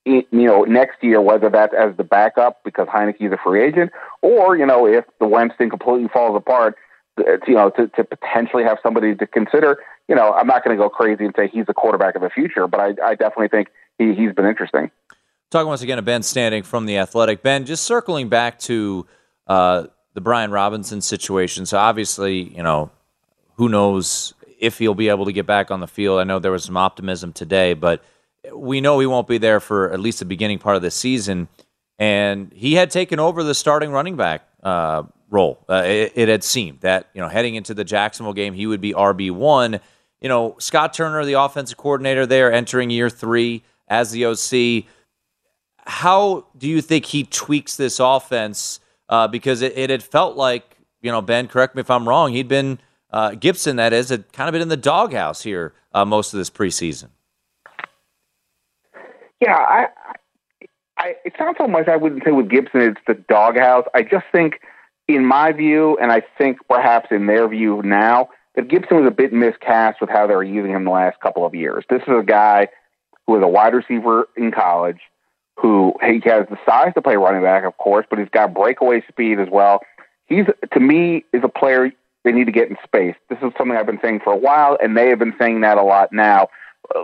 In, 0.05 0.23
you 0.31 0.47
know, 0.47 0.63
next 0.63 1.03
year, 1.03 1.21
whether 1.21 1.49
that's 1.49 1.73
as 1.73 1.95
the 1.95 2.03
backup 2.03 2.63
because 2.63 2.87
Heinicke's 2.87 3.31
a 3.33 3.37
free 3.37 3.63
agent, 3.63 3.91
or 4.21 4.57
you 4.57 4.65
know, 4.65 4.87
if 4.87 5.05
the 5.19 5.27
Wentz 5.27 5.55
thing 5.57 5.69
completely 5.69 6.07
falls 6.07 6.35
apart, 6.35 6.75
you 7.47 7.55
know, 7.55 7.69
to, 7.71 7.87
to 7.89 8.03
potentially 8.03 8.63
have 8.63 8.77
somebody 8.83 9.15
to 9.15 9.27
consider. 9.27 9.77
You 10.07 10.15
know, 10.15 10.33
I'm 10.33 10.47
not 10.47 10.63
going 10.63 10.75
to 10.75 10.81
go 10.81 10.89
crazy 10.89 11.25
and 11.25 11.33
say 11.35 11.47
he's 11.47 11.65
the 11.65 11.73
quarterback 11.73 12.15
of 12.15 12.21
the 12.21 12.29
future, 12.29 12.67
but 12.67 12.79
I, 12.79 12.87
I 13.03 13.15
definitely 13.15 13.49
think 13.49 13.69
he, 13.97 14.13
he's 14.13 14.33
been 14.33 14.45
interesting. 14.45 14.91
Talking 15.49 15.67
once 15.67 15.81
again 15.81 15.97
to 15.97 16.01
Ben 16.01 16.21
Standig 16.21 16.65
from 16.65 16.85
the 16.85 16.97
Athletic. 16.97 17.43
Ben, 17.43 17.65
just 17.65 17.83
circling 17.83 18.29
back 18.29 18.59
to 18.59 19.05
uh, 19.47 19.87
the 20.13 20.21
Brian 20.21 20.51
Robinson 20.51 21.01
situation. 21.01 21.65
So 21.65 21.77
obviously, 21.77 22.55
you 22.55 22.63
know, 22.63 22.91
who 23.55 23.69
knows 23.69 24.33
if 24.59 24.77
he'll 24.77 24.95
be 24.95 25.09
able 25.09 25.25
to 25.25 25.33
get 25.33 25.45
back 25.45 25.71
on 25.71 25.79
the 25.79 25.87
field. 25.87 26.19
I 26.19 26.23
know 26.23 26.39
there 26.39 26.51
was 26.51 26.63
some 26.63 26.77
optimism 26.77 27.33
today, 27.33 27.73
but 27.73 28.03
we 28.53 28.79
know 28.79 28.99
he 28.99 29.07
won't 29.07 29.27
be 29.27 29.37
there 29.37 29.59
for 29.59 29.91
at 29.91 29.99
least 29.99 30.19
the 30.19 30.25
beginning 30.25 30.59
part 30.59 30.75
of 30.75 30.81
the 30.81 30.91
season. 30.91 31.47
And 31.99 32.51
he 32.53 32.73
had 32.73 32.89
taken 32.89 33.19
over 33.19 33.43
the 33.43 33.53
starting 33.53 33.91
running 33.91 34.15
back 34.15 34.47
uh, 34.63 35.03
role. 35.31 35.65
Uh, 35.67 35.81
it, 35.85 36.11
it, 36.15 36.29
had 36.29 36.43
seemed 36.43 36.81
that 36.81 37.09
you 37.13 37.21
know 37.21 37.27
heading 37.27 37.55
into 37.55 37.73
the 37.73 37.83
Jacksonville 37.83 38.33
game, 38.33 38.53
he 38.53 38.67
would 38.67 38.81
be 38.81 38.93
RB 38.93 39.31
one. 39.31 39.79
You 40.19 40.29
know, 40.29 40.55
Scott 40.59 40.93
Turner, 40.93 41.25
the 41.25 41.33
offensive 41.33 41.77
coordinator 41.77 42.27
there, 42.27 42.53
entering 42.53 42.91
year 42.91 43.09
three 43.09 43.63
as 43.87 44.11
the 44.11 44.25
OC. 44.25 44.85
How 45.87 46.45
do 46.55 46.67
you 46.67 46.81
think 46.81 47.05
he 47.05 47.23
tweaks 47.23 47.75
this 47.75 47.99
offense? 47.99 48.79
Uh, 49.09 49.27
because 49.27 49.61
it, 49.61 49.77
it, 49.77 49.89
had 49.89 50.03
felt 50.03 50.37
like 50.37 50.77
you 51.01 51.11
know 51.11 51.21
Ben. 51.21 51.47
Correct 51.47 51.73
me 51.75 51.79
if 51.79 51.89
I'm 51.89 52.07
wrong. 52.07 52.33
He'd 52.33 52.47
been 52.47 52.79
uh, 53.11 53.31
Gibson, 53.31 53.75
that 53.75 53.93
is, 53.93 54.09
had 54.09 54.31
kind 54.31 54.47
of 54.47 54.53
been 54.53 54.61
in 54.61 54.69
the 54.69 54.77
doghouse 54.77 55.41
here 55.41 55.73
uh, 55.93 56.05
most 56.05 56.33
of 56.33 56.37
this 56.37 56.49
preseason. 56.49 57.09
Yeah, 59.41 59.55
I, 59.55 59.87
I, 60.97 61.15
it's 61.25 61.35
not 61.39 61.55
so 61.57 61.67
much 61.67 61.87
I 61.87 61.97
wouldn't 61.97 62.23
say 62.23 62.31
with 62.31 62.49
Gibson 62.49 62.81
it's 62.81 63.01
the 63.07 63.15
doghouse. 63.15 63.85
I 63.93 64.03
just 64.03 64.25
think 64.31 64.61
in 65.07 65.25
my 65.25 65.51
view, 65.51 65.97
and 66.01 66.11
I 66.11 66.21
think 66.37 66.57
perhaps 66.69 67.07
in 67.11 67.25
their 67.25 67.47
view 67.47 67.81
now, 67.83 68.29
that 68.55 68.67
Gibson 68.67 68.97
was 68.97 69.07
a 69.07 69.11
bit 69.11 69.31
miscast 69.31 70.01
with 70.01 70.09
how 70.09 70.27
they 70.27 70.35
were 70.35 70.43
using 70.43 70.71
him 70.71 70.83
the 70.83 70.91
last 70.91 71.19
couple 71.21 71.45
of 71.45 71.55
years. 71.55 71.85
This 71.89 72.01
is 72.01 72.13
a 72.19 72.23
guy 72.23 72.67
who 73.25 73.33
was 73.33 73.43
a 73.43 73.47
wide 73.47 73.73
receiver 73.73 74.27
in 74.35 74.51
college, 74.51 74.99
who 75.57 75.93
he 76.01 76.21
has 76.25 76.47
the 76.49 76.57
size 76.65 76.93
to 76.95 77.01
play 77.01 77.15
running 77.15 77.43
back, 77.43 77.63
of 77.63 77.77
course, 77.77 78.05
but 78.09 78.19
he's 78.19 78.29
got 78.29 78.53
breakaway 78.53 79.03
speed 79.07 79.39
as 79.39 79.47
well. 79.49 79.79
He's 80.25 80.45
to 80.73 80.79
me 80.79 81.25
is 81.33 81.43
a 81.43 81.49
player 81.49 81.91
they 82.23 82.31
need 82.31 82.45
to 82.45 82.51
get 82.51 82.69
in 82.69 82.77
space. 82.83 83.15
This 83.29 83.39
is 83.41 83.51
something 83.57 83.75
I've 83.75 83.85
been 83.85 83.99
saying 84.01 84.21
for 84.23 84.33
a 84.33 84.37
while, 84.37 84.77
and 84.81 84.95
they 84.95 85.09
have 85.09 85.19
been 85.19 85.35
saying 85.39 85.61
that 85.61 85.77
a 85.77 85.83
lot 85.83 86.11
now. 86.11 86.49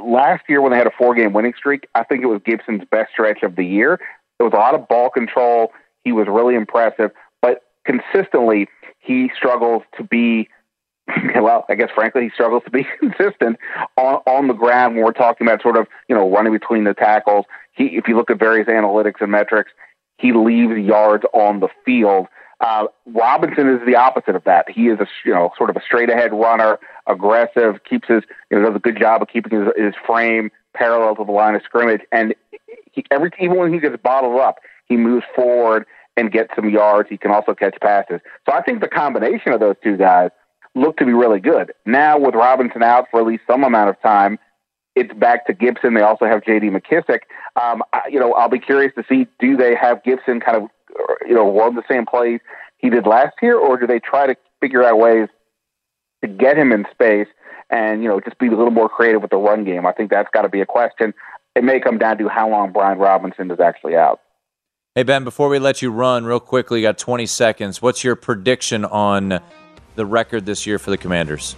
Last 0.03 0.43
year, 0.49 0.61
when 0.61 0.71
they 0.71 0.77
had 0.77 0.87
a 0.87 0.91
four-game 0.97 1.33
winning 1.33 1.53
streak, 1.57 1.87
I 1.95 2.03
think 2.03 2.23
it 2.23 2.27
was 2.27 2.41
Gibson's 2.45 2.83
best 2.89 3.11
stretch 3.11 3.41
of 3.43 3.55
the 3.55 3.65
year. 3.65 3.99
There 4.37 4.45
was 4.45 4.53
a 4.53 4.57
lot 4.57 4.75
of 4.75 4.87
ball 4.87 5.09
control. 5.09 5.71
He 6.03 6.11
was 6.11 6.27
really 6.27 6.55
impressive 6.55 7.11
consistently 7.87 8.67
he 8.99 9.31
struggles 9.35 9.83
to 9.97 10.03
be 10.03 10.49
well, 11.35 11.65
I 11.69 11.75
guess 11.75 11.89
frankly 11.95 12.23
he 12.23 12.29
struggles 12.29 12.63
to 12.65 12.71
be 12.71 12.85
consistent 12.99 13.57
on, 13.95 14.15
on 14.27 14.47
the 14.47 14.53
ground 14.53 14.95
when 14.95 15.05
we're 15.05 15.13
talking 15.13 15.47
about 15.47 15.61
sort 15.61 15.77
of, 15.77 15.87
you 16.09 16.15
know, 16.15 16.29
running 16.29 16.51
between 16.51 16.83
the 16.83 16.93
tackles. 16.93 17.45
He 17.71 17.85
if 17.97 18.07
you 18.07 18.17
look 18.17 18.29
at 18.29 18.39
various 18.39 18.67
analytics 18.67 19.21
and 19.21 19.31
metrics, 19.31 19.71
he 20.17 20.33
leaves 20.33 20.77
yards 20.77 21.23
on 21.33 21.61
the 21.61 21.69
field. 21.85 22.27
Uh, 22.59 22.87
Robinson 23.05 23.69
is 23.69 23.85
the 23.85 23.95
opposite 23.95 24.35
of 24.35 24.43
that. 24.45 24.69
He 24.69 24.87
is 24.87 24.99
a 24.99 25.07
you 25.23 25.33
know 25.33 25.51
sort 25.57 25.69
of 25.69 25.77
a 25.77 25.81
straight 25.81 26.09
ahead 26.09 26.33
runner, 26.33 26.79
aggressive, 27.05 27.83
keeps 27.89 28.07
his 28.07 28.23
you 28.51 28.59
know 28.59 28.67
does 28.67 28.75
a 28.75 28.79
good 28.79 28.99
job 28.99 29.21
of 29.21 29.29
keeping 29.29 29.57
his, 29.57 29.69
his 29.77 29.93
frame 30.05 30.51
parallel 30.73 31.15
to 31.15 31.23
the 31.23 31.31
line 31.31 31.55
of 31.55 31.61
scrimmage, 31.63 32.01
and 32.11 32.35
he, 32.91 33.05
every 33.11 33.31
even 33.39 33.57
when 33.57 33.71
he 33.71 33.79
gets 33.79 33.95
bottled 34.01 34.39
up, 34.39 34.57
he 34.85 34.97
moves 34.97 35.25
forward 35.35 35.85
and 36.17 36.31
get 36.31 36.49
some 36.55 36.69
yards. 36.69 37.07
He 37.09 37.17
can 37.17 37.31
also 37.31 37.53
catch 37.53 37.75
passes. 37.79 38.19
So 38.45 38.53
I 38.53 38.61
think 38.61 38.81
the 38.81 38.89
combination 38.89 39.53
of 39.53 39.59
those 39.59 39.75
two 39.83 39.95
guys 39.95 40.31
look 40.75 40.97
to 40.97 41.05
be 41.05 41.13
really 41.13 41.39
good. 41.39 41.71
Now 41.85 42.19
with 42.19 42.35
Robinson 42.35 42.83
out 42.83 43.05
for 43.09 43.21
at 43.21 43.27
least 43.27 43.43
some 43.47 43.63
amount 43.63 43.89
of 43.89 44.01
time, 44.01 44.39
it's 44.95 45.13
back 45.13 45.45
to 45.45 45.53
Gibson. 45.53 45.93
They 45.93 46.01
also 46.01 46.25
have 46.25 46.43
J.D. 46.43 46.69
McKissick. 46.69 47.21
Um, 47.55 47.83
I, 47.93 48.01
you 48.09 48.19
know, 48.19 48.33
I'll 48.33 48.49
be 48.49 48.59
curious 48.59 48.91
to 48.95 49.03
see 49.07 49.27
do 49.39 49.55
they 49.55 49.75
have 49.75 50.03
Gibson 50.03 50.39
kind 50.39 50.57
of 50.57 50.69
you 51.27 51.35
know 51.35 51.55
run 51.55 51.75
the 51.75 51.83
same 51.89 52.05
plays 52.05 52.39
he 52.77 52.89
did 52.89 53.05
last 53.05 53.35
year, 53.41 53.57
or 53.57 53.77
do 53.77 53.85
they 53.85 53.99
try 53.99 54.27
to 54.27 54.35
figure 54.59 54.83
out 54.83 54.97
ways 54.97 55.29
to 56.23 56.27
get 56.27 56.57
him 56.57 56.71
in 56.71 56.85
space 56.91 57.27
and 57.69 58.01
you 58.01 58.09
know 58.09 58.19
just 58.19 58.39
be 58.39 58.47
a 58.47 58.51
little 58.51 58.71
more 58.71 58.89
creative 58.89 59.21
with 59.21 59.31
the 59.31 59.37
run 59.37 59.63
game? 59.63 59.85
I 59.85 59.91
think 59.91 60.09
that's 60.09 60.29
got 60.33 60.41
to 60.43 60.49
be 60.49 60.61
a 60.61 60.65
question. 60.65 61.13
It 61.55 61.63
may 61.63 61.79
come 61.79 61.97
down 61.97 62.17
to 62.19 62.27
how 62.27 62.49
long 62.49 62.71
Brian 62.71 62.97
Robinson 62.97 63.49
is 63.51 63.59
actually 63.59 63.95
out. 63.95 64.19
Hey, 64.97 65.03
Ben, 65.03 65.23
before 65.23 65.47
we 65.47 65.59
let 65.59 65.83
you 65.83 65.91
run 65.91 66.25
real 66.25 66.39
quickly, 66.39 66.81
got 66.81 66.97
20 66.97 67.27
seconds. 67.27 67.83
What's 67.83 68.03
your 68.03 68.15
prediction 68.15 68.83
on 68.83 69.39
the 69.93 70.05
record 70.07 70.47
this 70.47 70.65
year 70.65 70.79
for 70.79 70.89
the 70.89 70.97
Commanders? 70.97 71.55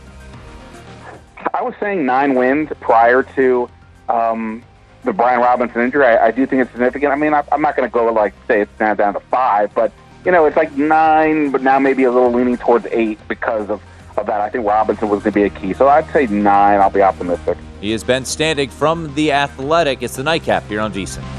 I 1.54 1.62
was 1.62 1.74
saying 1.80 2.06
nine 2.06 2.36
wins 2.36 2.70
prior 2.82 3.24
to 3.24 3.70
um, 4.10 4.62
the 5.06 5.14
Brian 5.14 5.40
Robinson 5.40 5.80
injury. 5.80 6.06
I, 6.06 6.26
I, 6.26 6.32
do 6.32 6.46
think 6.46 6.64
it's 6.64 6.72
significant. 6.72 7.14
I 7.14 7.16
mean, 7.16 7.34
I, 7.34 7.46
am 7.54 7.62
not 7.62 7.78
going 7.78 7.88
to 7.88 7.94
go 7.94 8.12
like 8.12 8.34
say 8.46 8.60
it's 8.60 8.78
now 8.78 8.94
down 8.94 9.14
to 9.14 9.22
five, 9.22 9.74
but 9.74 9.94
you 10.26 10.34
know, 10.34 10.46
it's 10.46 10.58
like 10.58 10.76
nine, 10.76 11.50
but 11.50 11.62
now 11.62 11.80
maybe 11.80 12.04
a 12.04 12.12
little 12.12 12.34
leaning 12.34 12.58
towards 12.58 12.88
eight 12.88 13.26
because 13.30 13.70
of, 13.70 13.82
of 14.18 14.26
that. 14.26 14.42
I 14.42 14.50
think 14.50 14.68
Robinson 14.68 15.08
was 15.08 15.24
going 15.24 15.32
to 15.32 15.40
be 15.40 15.44
a 15.44 15.50
key. 15.50 15.72
So 15.72 15.88
I'd 15.88 16.12
say 16.12 16.28
nine. 16.28 16.82
I'll 16.82 16.90
be 16.90 17.02
optimistic. 17.02 17.58
He 17.80 17.92
has 17.92 18.04
been 18.04 18.26
standing 18.26 18.70
from 18.70 19.16
the 19.16 19.32
Athletic. 19.32 20.04
It's 20.04 20.18
the 20.18 20.24
nightcap 20.24 20.66
here 20.66 20.82
on 20.82 20.92
VSIN. 20.92 21.39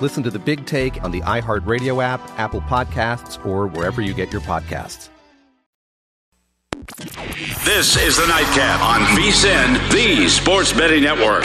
Listen 0.00 0.22
to 0.22 0.30
The 0.30 0.38
Big 0.38 0.64
Take 0.66 1.02
on 1.04 1.10
the 1.10 1.20
iHeartRadio 1.20 2.02
app, 2.02 2.20
Apple 2.38 2.62
Podcasts, 2.62 3.44
or 3.44 3.66
wherever 3.66 4.00
you 4.00 4.14
get 4.14 4.32
your 4.32 4.40
podcasts. 4.42 5.10
This 7.64 7.96
is 7.96 8.16
the 8.16 8.26
Nightcap 8.26 8.80
on 8.80 9.02
VSIN, 9.16 9.92
the 9.92 10.28
Sports 10.28 10.72
Betting 10.72 11.02
Network. 11.02 11.44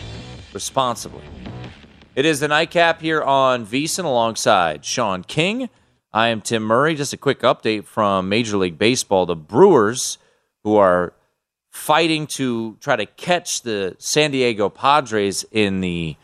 responsibly. 0.53 1.23
It 2.15 2.25
is 2.25 2.39
the 2.39 2.47
nightcap 2.47 3.01
here 3.01 3.21
on 3.21 3.65
VSiN 3.65 4.03
alongside 4.03 4.83
Sean 4.83 5.23
King. 5.23 5.69
I 6.13 6.27
am 6.27 6.41
Tim 6.41 6.63
Murray. 6.63 6.93
Just 6.95 7.13
a 7.13 7.17
quick 7.17 7.39
update 7.39 7.85
from 7.85 8.27
Major 8.27 8.57
League 8.57 8.77
Baseball. 8.77 9.25
The 9.25 9.35
Brewers, 9.35 10.17
who 10.63 10.75
are 10.75 11.13
fighting 11.69 12.27
to 12.27 12.75
try 12.81 12.97
to 12.97 13.05
catch 13.05 13.61
the 13.61 13.95
San 13.97 14.31
Diego 14.31 14.67
Padres 14.67 15.45
in 15.51 15.79
the 15.79 16.17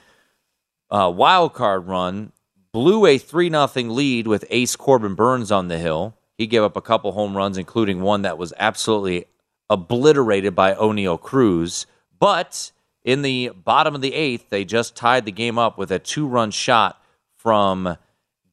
uh, 0.91 1.11
wild 1.15 1.53
card 1.53 1.87
run, 1.87 2.33
blew 2.73 3.05
a 3.05 3.17
3 3.17 3.49
0 3.49 3.67
lead 3.93 4.27
with 4.27 4.43
ace 4.49 4.75
Corbin 4.75 5.15
Burnes 5.15 5.51
on 5.51 5.69
the 5.69 5.77
hill. 5.77 6.15
He 6.37 6.47
gave 6.47 6.63
up 6.63 6.75
a 6.75 6.81
couple 6.81 7.13
home 7.13 7.35
runs, 7.35 7.57
including 7.57 8.01
one 8.01 8.23
that 8.23 8.37
was 8.37 8.53
absolutely 8.59 9.25
obliterated 9.69 10.53
by 10.53 10.73
Oneil 10.73 11.19
Cruz. 11.19 11.87
But 12.19 12.71
in 13.03 13.21
the 13.21 13.51
bottom 13.55 13.95
of 13.95 14.01
the 14.01 14.13
eighth, 14.13 14.49
they 14.49 14.65
just 14.65 14.95
tied 14.95 15.25
the 15.25 15.31
game 15.31 15.57
up 15.57 15.77
with 15.77 15.91
a 15.91 15.99
two 15.99 16.27
run 16.27 16.51
shot 16.51 17.01
from 17.35 17.97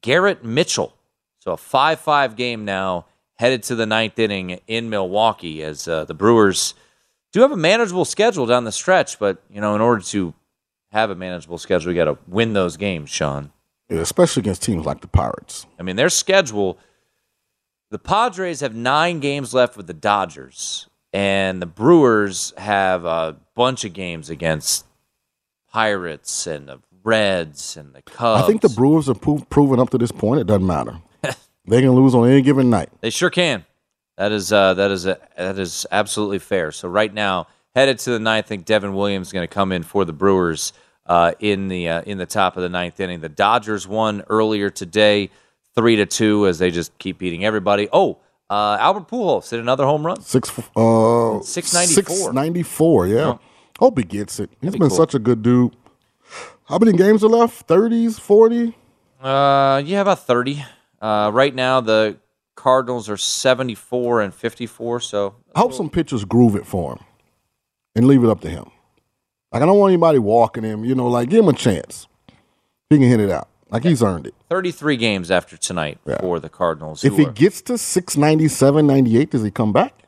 Garrett 0.01 0.43
Mitchell. 0.43 0.95
So 1.39 1.51
a 1.51 1.57
5 1.57 1.99
5 1.99 2.35
game 2.35 2.65
now, 2.65 3.05
headed 3.35 3.63
to 3.63 3.75
the 3.75 3.85
ninth 3.85 4.17
inning 4.17 4.59
in 4.67 4.89
Milwaukee 4.89 5.61
as 5.61 5.87
uh, 5.87 6.05
the 6.05 6.13
Brewers 6.13 6.73
do 7.33 7.41
have 7.41 7.51
a 7.51 7.57
manageable 7.57 8.05
schedule 8.05 8.45
down 8.45 8.63
the 8.63 8.71
stretch. 8.71 9.19
But, 9.19 9.43
you 9.49 9.61
know, 9.61 9.75
in 9.75 9.81
order 9.81 10.01
to 10.03 10.33
have 10.91 11.09
a 11.09 11.15
manageable 11.15 11.57
schedule, 11.57 11.91
you 11.91 11.97
got 11.97 12.05
to 12.05 12.17
win 12.27 12.53
those 12.53 12.77
games, 12.77 13.09
Sean. 13.09 13.51
Yeah, 13.89 13.99
especially 13.99 14.41
against 14.41 14.63
teams 14.63 14.85
like 14.85 15.01
the 15.01 15.07
Pirates. 15.07 15.67
I 15.79 15.83
mean, 15.83 15.95
their 15.95 16.09
schedule, 16.09 16.79
the 17.91 17.99
Padres 17.99 18.61
have 18.61 18.73
nine 18.73 19.19
games 19.19 19.53
left 19.53 19.77
with 19.77 19.87
the 19.87 19.93
Dodgers, 19.93 20.89
and 21.13 21.61
the 21.61 21.67
Brewers 21.67 22.53
have 22.57 23.05
a 23.05 23.35
bunch 23.55 23.85
of 23.85 23.93
games 23.93 24.29
against 24.29 24.85
Pirates 25.71 26.47
and 26.47 26.67
the 26.67 26.79
Reds 27.03 27.77
and 27.77 27.93
the 27.93 28.01
Cubs. 28.01 28.43
I 28.43 28.47
think 28.47 28.61
the 28.61 28.69
Brewers 28.69 29.07
have 29.07 29.21
pro- 29.21 29.39
proven 29.49 29.79
up 29.79 29.89
to 29.91 29.97
this 29.97 30.11
point 30.11 30.41
it 30.41 30.47
doesn't 30.47 30.65
matter. 30.65 30.97
they 31.65 31.81
can 31.81 31.91
lose 31.91 32.15
on 32.15 32.29
any 32.29 32.41
given 32.41 32.69
night. 32.69 32.89
They 33.01 33.09
sure 33.09 33.29
can. 33.29 33.65
That 34.17 34.31
is 34.31 34.51
uh, 34.51 34.75
that 34.75 34.91
is 34.91 35.05
a, 35.05 35.19
that 35.37 35.59
is 35.59 35.85
absolutely 35.91 36.39
fair. 36.39 36.71
So 36.71 36.87
right 36.87 37.13
now, 37.13 37.47
headed 37.75 37.99
to 37.99 38.11
the 38.11 38.19
ninth, 38.19 38.45
I 38.45 38.47
think 38.47 38.65
Devin 38.65 38.93
Williams 38.95 39.27
is 39.27 39.33
going 39.33 39.47
to 39.47 39.53
come 39.53 39.71
in 39.71 39.83
for 39.83 40.05
the 40.05 40.13
Brewers 40.13 40.73
uh, 41.05 41.33
in 41.39 41.67
the 41.67 41.89
uh, 41.89 42.01
in 42.03 42.17
the 42.17 42.25
top 42.25 42.55
of 42.55 42.63
the 42.63 42.69
ninth 42.69 42.99
inning. 42.99 43.19
The 43.19 43.29
Dodgers 43.29 43.87
won 43.87 44.23
earlier 44.29 44.69
today, 44.69 45.29
three 45.75 45.97
to 45.97 46.05
two, 46.05 46.47
as 46.47 46.59
they 46.59 46.71
just 46.71 46.97
keep 46.97 47.17
beating 47.17 47.45
everybody. 47.45 47.89
Oh, 47.91 48.19
uh, 48.49 48.77
Albert 48.79 49.07
Pujols 49.07 49.49
hit 49.49 49.59
another 49.59 49.85
home 49.85 50.05
run. 50.05 50.21
Six 50.21 50.51
uh 50.75 51.41
Six 51.41 51.73
ninety-four. 51.73 52.15
Six 52.15 52.33
ninety 52.33 52.63
four, 52.63 53.07
yeah. 53.07 53.25
Oh. 53.25 53.39
Hope 53.79 53.97
he 53.97 54.03
gets 54.03 54.39
it. 54.39 54.49
He's 54.61 54.71
be 54.71 54.79
been 54.79 54.89
cool. 54.89 54.97
such 54.97 55.13
a 55.15 55.19
good 55.19 55.41
dude. 55.41 55.75
How 56.65 56.77
many 56.77 56.93
games 56.97 57.23
are 57.23 57.29
left? 57.29 57.67
Thirties, 57.67 58.19
forty? 58.19 58.75
Uh, 59.21 59.81
yeah, 59.85 60.01
about 60.01 60.19
thirty. 60.25 60.63
Uh, 61.01 61.29
right 61.33 61.53
now 61.53 61.81
the 61.81 62.17
Cardinals 62.55 63.09
are 63.09 63.17
74 63.17 64.21
and 64.21 64.33
54. 64.33 64.99
So 65.01 65.35
I 65.53 65.59
hope 65.59 65.73
some 65.73 65.89
pitchers 65.89 66.25
groove 66.25 66.55
it 66.55 66.65
for 66.65 66.93
him 66.93 67.03
and 67.95 68.07
leave 68.07 68.23
it 68.23 68.29
up 68.29 68.41
to 68.41 68.49
him. 68.49 68.65
Like 69.51 69.61
I 69.61 69.65
don't 69.65 69.77
want 69.77 69.91
anybody 69.91 70.19
walking 70.19 70.63
him. 70.63 70.83
You 70.83 70.95
know, 70.95 71.07
like 71.07 71.29
give 71.29 71.43
him 71.43 71.49
a 71.49 71.53
chance. 71.53 72.07
He 72.89 72.97
can 72.97 73.07
hit 73.07 73.19
it 73.19 73.29
out. 73.29 73.49
Like 73.69 73.83
he's 73.83 74.03
earned 74.03 74.27
it. 74.27 74.35
33 74.49 74.95
games 74.97 75.31
after 75.31 75.57
tonight 75.57 75.97
for 76.21 76.39
the 76.39 76.49
Cardinals. 76.49 77.03
If 77.03 77.13
who 77.13 77.17
he 77.19 77.25
are- 77.25 77.31
gets 77.31 77.61
to 77.63 77.77
697, 77.77 78.85
98, 78.85 79.31
does 79.31 79.43
he 79.43 79.51
come 79.51 79.73
back? 79.73 80.03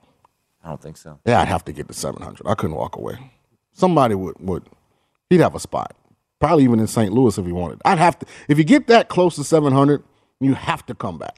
I 0.64 0.70
don't 0.70 0.82
think 0.82 0.98
so. 0.98 1.20
Yeah, 1.26 1.42
I'd 1.42 1.48
have 1.48 1.66
to 1.66 1.72
get 1.74 1.88
to 1.88 1.94
700. 1.94 2.46
I 2.46 2.54
couldn't 2.56 2.76
walk 2.76 2.96
away. 2.98 3.32
Somebody 3.74 4.16
would 4.16 4.36
would 4.40 4.64
he'd 5.30 5.40
have 5.40 5.56
a 5.56 5.60
spot. 5.60 5.96
Probably 6.40 6.64
even 6.66 6.80
in 6.80 6.88
St. 6.88 7.12
Louis 7.12 7.36
if 7.38 7.46
he 7.46 7.52
wanted. 7.52 7.82
I'd 7.86 7.98
have 7.98 8.20
to 8.20 8.26
if 8.48 8.58
you 8.58 8.64
get 8.64 8.88
that 8.88 9.08
close 9.10 9.36
to 9.38 9.44
700, 9.44 10.04
you 10.40 10.54
have 10.54 10.86
to 10.88 10.94
come 10.96 11.18
back. 11.18 11.38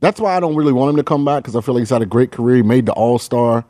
That's 0.00 0.20
why 0.20 0.36
I 0.36 0.40
don't 0.40 0.56
really 0.56 0.72
want 0.72 0.90
him 0.90 0.96
to 0.96 1.04
come 1.04 1.24
back 1.24 1.42
because 1.44 1.54
I 1.56 1.60
feel 1.60 1.74
like 1.74 1.82
he's 1.82 1.90
had 1.90 2.02
a 2.02 2.06
great 2.06 2.32
career. 2.32 2.56
He 2.56 2.62
made 2.62 2.86
the 2.86 2.92
All 2.92 3.18
Star. 3.18 3.64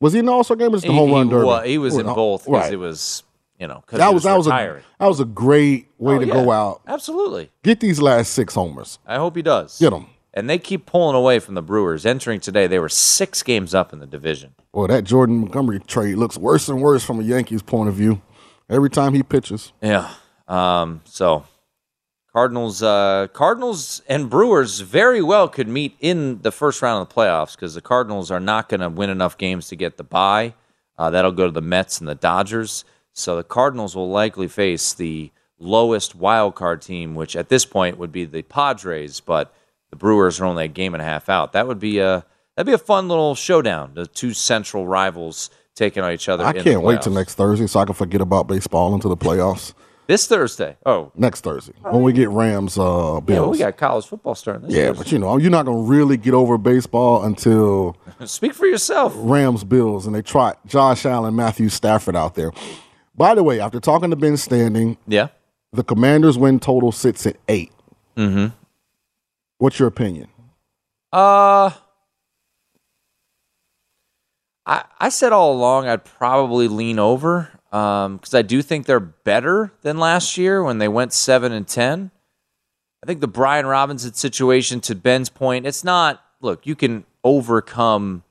Was 0.00 0.12
he 0.12 0.18
in 0.18 0.26
the 0.26 0.32
All 0.32 0.42
Star 0.44 0.56
game? 0.56 0.68
Or 0.68 0.72
just 0.72 0.84
the 0.86 0.92
he, 0.92 0.98
home 0.98 1.12
run 1.12 1.26
he 1.26 1.30
derby? 1.32 1.46
wa- 1.46 1.62
he 1.62 1.78
was 1.78 1.96
in 1.96 2.06
both 2.06 2.44
because 2.44 2.64
Right. 2.64 2.72
it 2.72 2.76
was, 2.76 3.22
you 3.64 3.68
know, 3.68 3.82
because 3.86 3.98
that 3.98 4.08
was 4.12 4.24
was, 4.24 4.24
that 4.24 4.36
was 4.36 4.46
a 4.46 4.82
that 5.00 5.06
was 5.06 5.20
a 5.20 5.24
great 5.24 5.86
way 5.96 6.16
Oh, 6.16 6.18
to 6.18 6.26
yeah. 6.26 6.34
go 6.34 6.50
out. 6.52 6.82
Absolutely. 6.86 7.50
Get 7.62 7.80
these 7.80 7.98
last 8.02 8.34
six 8.34 8.52
homers. 8.54 8.98
I 9.06 9.16
hope 9.16 9.36
he 9.36 9.40
does. 9.42 9.78
Get 9.78 9.88
them. 9.90 10.08
And 10.34 10.50
they 10.50 10.58
keep 10.58 10.84
pulling 10.84 11.16
away 11.16 11.38
from 11.38 11.54
the 11.54 11.62
Brewers. 11.62 12.04
Entering 12.04 12.40
today, 12.40 12.66
they 12.66 12.78
were 12.78 12.90
six 12.90 13.42
games 13.42 13.74
up 13.74 13.94
in 13.94 14.00
the 14.00 14.06
division. 14.06 14.54
Well, 14.74 14.86
that 14.88 15.04
Jordan 15.04 15.38
Montgomery 15.38 15.80
trade 15.80 16.16
looks 16.16 16.36
worse 16.36 16.68
and 16.68 16.82
worse 16.82 17.02
from 17.04 17.20
a 17.20 17.22
Yankees 17.22 17.62
point 17.62 17.88
of 17.88 17.94
view. 17.94 18.20
Every 18.68 18.90
time 18.90 19.14
he 19.14 19.22
pitches. 19.22 19.72
Yeah. 19.80 20.12
Um, 20.46 21.00
so 21.06 21.44
Cardinals, 22.32 22.82
uh, 22.82 23.28
Cardinals 23.32 24.02
and 24.08 24.28
Brewers 24.28 24.80
very 24.80 25.22
well 25.22 25.48
could 25.48 25.68
meet 25.68 25.96
in 26.00 26.42
the 26.42 26.50
first 26.52 26.82
round 26.82 27.00
of 27.00 27.08
the 27.08 27.14
playoffs 27.14 27.54
because 27.54 27.74
the 27.74 27.80
Cardinals 27.80 28.30
are 28.30 28.40
not 28.40 28.68
going 28.68 28.80
to 28.80 28.88
win 28.90 29.08
enough 29.08 29.38
games 29.38 29.68
to 29.68 29.76
get 29.76 29.96
the 29.96 30.04
bye. 30.04 30.52
Uh, 30.98 31.10
that'll 31.10 31.32
go 31.32 31.46
to 31.46 31.52
the 31.52 31.62
Mets 31.62 31.98
and 32.00 32.08
the 32.08 32.14
Dodgers. 32.14 32.84
So 33.14 33.36
the 33.36 33.44
Cardinals 33.44 33.94
will 33.96 34.10
likely 34.10 34.48
face 34.48 34.92
the 34.92 35.30
lowest 35.58 36.14
wild 36.14 36.54
card 36.56 36.82
team, 36.82 37.14
which 37.14 37.36
at 37.36 37.48
this 37.48 37.64
point 37.64 37.96
would 37.96 38.12
be 38.12 38.24
the 38.24 38.42
Padres, 38.42 39.20
but 39.20 39.54
the 39.90 39.96
Brewers 39.96 40.40
are 40.40 40.44
only 40.44 40.64
a 40.64 40.68
game 40.68 40.94
and 40.94 41.00
a 41.00 41.04
half 41.04 41.28
out. 41.28 41.52
That 41.52 41.66
would 41.68 41.78
be 41.78 42.00
a 42.00 42.26
that'd 42.56 42.66
be 42.66 42.72
a 42.74 42.78
fun 42.78 43.08
little 43.08 43.34
showdown. 43.36 43.92
The 43.94 44.06
two 44.06 44.34
central 44.34 44.86
rivals 44.86 45.48
taking 45.76 46.02
on 46.02 46.12
each 46.12 46.28
other. 46.28 46.44
I 46.44 46.52
can't 46.52 46.82
wait 46.82 47.02
till 47.02 47.12
next 47.12 47.34
Thursday 47.34 47.66
so 47.68 47.80
I 47.80 47.84
can 47.84 47.94
forget 47.94 48.20
about 48.20 48.46
baseball 48.48 48.94
into 48.94 49.08
the 49.08 49.16
playoffs. 49.16 49.74
this 50.08 50.26
Thursday. 50.26 50.76
Oh, 50.84 51.10
Next 51.16 51.42
Thursday 51.42 51.72
when 51.82 52.02
we 52.02 52.12
get 52.12 52.28
Rams 52.30 52.76
uh, 52.76 53.20
Bills. 53.20 53.40
well, 53.40 53.50
we 53.50 53.58
got 53.58 53.76
college 53.76 54.06
football 54.06 54.34
starting. 54.34 54.66
This 54.68 54.76
Yeah, 54.76 54.88
Thursday. 54.88 54.98
but 55.04 55.12
you 55.12 55.18
know, 55.20 55.36
you're 55.38 55.50
not 55.52 55.66
gonna 55.66 55.82
really 55.82 56.16
get 56.16 56.34
over 56.34 56.58
baseball 56.58 57.22
until 57.24 57.96
Speak 58.24 58.54
for 58.54 58.66
yourself. 58.66 59.12
Rams 59.16 59.62
Bills 59.64 60.04
and 60.06 60.14
they 60.14 60.22
trot 60.22 60.58
Josh 60.66 61.06
Allen, 61.06 61.36
Matthew 61.36 61.68
Stafford 61.68 62.16
out 62.16 62.34
there. 62.34 62.50
By 63.16 63.34
the 63.34 63.42
way, 63.42 63.60
after 63.60 63.80
talking 63.80 64.10
to 64.10 64.16
Ben 64.16 64.34
Standig, 64.34 64.96
yeah, 65.06 65.28
the 65.72 65.84
Commanders 65.84 66.36
win 66.38 66.60
total 66.60 66.92
sits 66.92 67.26
at 67.26 67.36
8 67.48 67.70
Mm-hmm. 68.16 68.54
What's 69.58 69.78
your 69.78 69.88
opinion? 69.88 70.28
Uh, 71.12 71.70
I 74.66 74.84
I 75.00 75.08
said 75.08 75.32
all 75.32 75.52
along 75.52 75.88
I'd 75.88 76.04
probably 76.04 76.68
lean 76.68 76.98
over 76.98 77.50
because 77.70 78.34
I 78.34 78.42
do 78.42 78.62
think 78.62 78.86
they're 78.86 79.00
better 79.00 79.72
than 79.82 79.98
last 79.98 80.38
year 80.38 80.62
when 80.62 80.78
they 80.78 80.88
went 80.88 81.12
seven 81.12 81.52
and 81.52 81.66
ten. 81.66 82.10
I 83.02 83.06
think 83.06 83.20
the 83.20 83.28
Brian 83.28 83.66
Robinson 83.66 84.14
situation, 84.14 84.80
to 84.82 84.94
Ben's 84.94 85.28
point, 85.28 85.66
it's 85.66 85.84
not. 85.84 86.24
Look, 86.40 86.66
you 86.66 86.74
can 86.74 87.04
overcome 87.22 88.22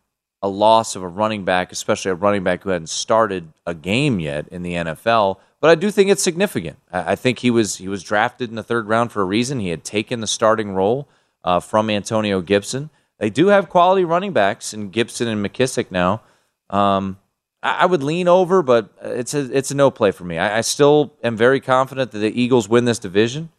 a 0.43 0.49
loss 0.49 0.97
of 0.97 1.01
a 1.01 1.07
running 1.07 1.45
back, 1.45 1.71
especially 1.71 2.11
a 2.11 2.15
running 2.15 2.43
back 2.43 2.63
who 2.63 2.69
hadn't 2.69 2.89
started 2.89 3.51
a 3.65 3.73
game 3.73 4.19
yet 4.19 4.45
in 4.49 4.61
the 4.61 4.73
NFL. 4.73 5.37
But 5.61 5.69
I 5.69 5.75
do 5.75 5.89
think 5.89 6.11
it's 6.11 6.21
significant. 6.21 6.77
I 6.91 7.15
think 7.15 7.39
he 7.39 7.49
was 7.49 7.77
he 7.77 7.87
was 7.87 8.03
drafted 8.03 8.49
in 8.49 8.57
the 8.57 8.63
third 8.63 8.89
round 8.89 9.13
for 9.13 9.21
a 9.21 9.25
reason. 9.25 9.61
He 9.61 9.69
had 9.69 9.85
taken 9.85 10.19
the 10.19 10.27
starting 10.27 10.73
role 10.73 11.07
uh, 11.45 11.61
from 11.61 11.89
Antonio 11.89 12.41
Gibson. 12.41 12.89
They 13.19 13.29
do 13.29 13.47
have 13.47 13.69
quality 13.69 14.03
running 14.03 14.33
backs 14.33 14.73
in 14.73 14.89
Gibson 14.89 15.29
and 15.29 15.43
McKissick 15.43 15.89
now. 15.89 16.21
Um, 16.69 17.17
I, 17.61 17.83
I 17.83 17.85
would 17.85 18.03
lean 18.03 18.27
over, 18.27 18.61
but 18.61 18.89
it's 19.01 19.33
a 19.33 19.57
it's 19.57 19.71
a 19.71 19.75
no 19.75 19.89
play 19.89 20.11
for 20.11 20.25
me. 20.25 20.37
I, 20.37 20.57
I 20.57 20.61
still 20.61 21.13
am 21.23 21.37
very 21.37 21.61
confident 21.61 22.11
that 22.11 22.19
the 22.19 22.41
Eagles 22.41 22.67
win 22.67 22.83
this 22.83 22.99
division. 22.99 23.49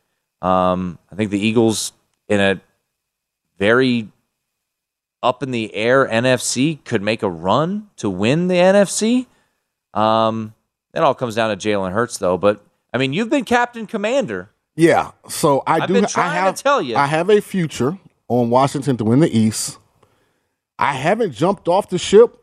Um, 0.43 0.99
I 1.11 1.15
think 1.15 1.31
the 1.31 1.41
Eagles 1.41 1.93
in 2.29 2.41
a 2.41 2.61
very 3.59 4.09
up 5.25 5.43
in 5.43 5.51
the 5.51 5.75
air 5.75 6.07
NFC 6.07 6.85
could 6.85 7.03
make 7.03 7.23
a 7.23 7.29
run 7.31 7.89
to 7.97 8.09
win 8.11 8.49
the 8.49 8.55
NFC. 8.55 9.27
Um, 9.93 10.55
it 10.93 11.01
all 11.01 11.15
comes 11.15 11.35
down 11.35 11.57
to 11.57 11.69
Jalen 11.69 11.93
Hurts, 11.93 12.19
though. 12.19 12.39
But 12.39 12.65
I 12.93 12.99
mean, 12.99 13.13
you've 13.13 13.31
been 13.31 13.45
captain 13.45 13.87
commander. 13.87 14.51
Yeah, 14.77 15.13
so 15.29 15.63
I 15.67 15.81
I've 15.81 15.89
do. 15.89 15.95
been 15.95 16.05
I 16.05 16.09
trying 16.09 16.31
to 16.31 16.41
have, 16.41 16.55
tell 16.57 16.83
you. 16.83 16.97
I 16.97 17.07
have 17.07 17.31
a 17.31 17.41
future 17.41 17.99
on 18.29 18.51
Washington 18.51 18.97
to 18.99 19.05
win 19.05 19.21
the 19.21 19.37
East. 19.37 19.79
I 20.79 20.95
haven't 20.95 21.33
jumped 21.33 21.69
off 21.69 21.89
the 21.89 21.99
ship, 21.99 22.37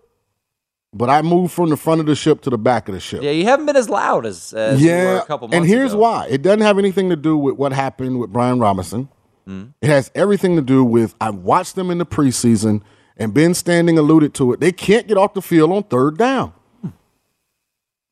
but 0.93 1.09
I 1.09 1.21
moved 1.21 1.53
from 1.53 1.69
the 1.69 1.77
front 1.77 1.99
of 1.99 2.07
the 2.07 2.15
ship 2.15 2.41
to 2.43 2.49
the 2.49 2.57
back 2.57 2.87
of 2.87 2.93
the 2.93 3.01
ship. 3.01 3.21
Yeah, 3.21 3.31
you 3.31 3.43
haven't 3.43 3.65
been 3.65 3.75
as 3.75 3.89
loud 3.89 4.25
as, 4.25 4.53
as 4.53 4.81
yeah, 4.81 5.21
a 5.21 5.25
couple 5.25 5.49
months 5.49 5.57
and 5.57 5.65
here's 5.65 5.91
ago. 5.91 6.01
why. 6.01 6.27
It 6.29 6.41
doesn't 6.41 6.61
have 6.61 6.79
anything 6.79 7.09
to 7.09 7.17
do 7.17 7.37
with 7.37 7.55
what 7.55 7.73
happened 7.73 8.19
with 8.19 8.31
Brian 8.31 8.59
Robinson. 8.59 9.09
Hmm. 9.45 9.65
It 9.81 9.89
has 9.89 10.11
everything 10.15 10.55
to 10.55 10.61
do 10.61 10.83
with 10.83 11.15
I 11.19 11.29
watched 11.29 11.75
them 11.75 11.89
in 11.91 11.97
the 11.97 12.05
preseason, 12.05 12.81
and 13.17 13.33
Ben 13.33 13.51
Standig 13.51 13.97
alluded 13.97 14.33
to 14.35 14.53
it. 14.53 14.59
They 14.59 14.71
can't 14.71 15.07
get 15.07 15.17
off 15.17 15.33
the 15.33 15.41
field 15.41 15.71
on 15.71 15.83
third 15.83 16.17
down. 16.17 16.53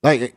Like, 0.01 0.35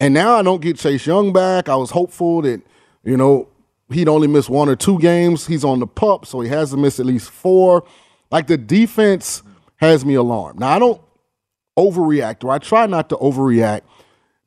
and 0.00 0.12
now 0.14 0.36
I 0.36 0.42
don't 0.42 0.60
get 0.60 0.76
Chase 0.78 1.06
Young 1.06 1.32
back. 1.32 1.68
I 1.68 1.76
was 1.76 1.90
hopeful 1.90 2.42
that 2.42 2.62
you 3.04 3.16
know 3.16 3.48
he'd 3.90 4.08
only 4.08 4.26
miss 4.28 4.48
one 4.48 4.68
or 4.68 4.76
two 4.76 4.98
games. 4.98 5.46
He's 5.46 5.64
on 5.64 5.80
the 5.80 5.86
pup, 5.86 6.26
so 6.26 6.40
he 6.40 6.48
has 6.48 6.70
to 6.70 6.76
miss 6.76 6.98
at 7.00 7.06
least 7.06 7.30
four. 7.30 7.84
Like 8.30 8.46
the 8.46 8.56
defense 8.56 9.42
has 9.76 10.04
me 10.04 10.14
alarmed. 10.14 10.60
Now 10.60 10.68
I 10.68 10.78
don't 10.78 11.00
overreact, 11.78 12.44
or 12.44 12.50
I 12.50 12.58
try 12.58 12.86
not 12.86 13.08
to 13.10 13.16
overreact 13.16 13.82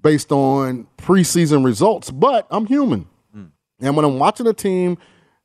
based 0.01 0.31
on 0.31 0.87
preseason 0.97 1.65
results, 1.65 2.11
but 2.11 2.47
I'm 2.49 2.65
human. 2.65 3.07
And 3.79 3.95
when 3.95 4.05
I'm 4.05 4.19
watching 4.19 4.47
a 4.47 4.53
team 4.53 4.97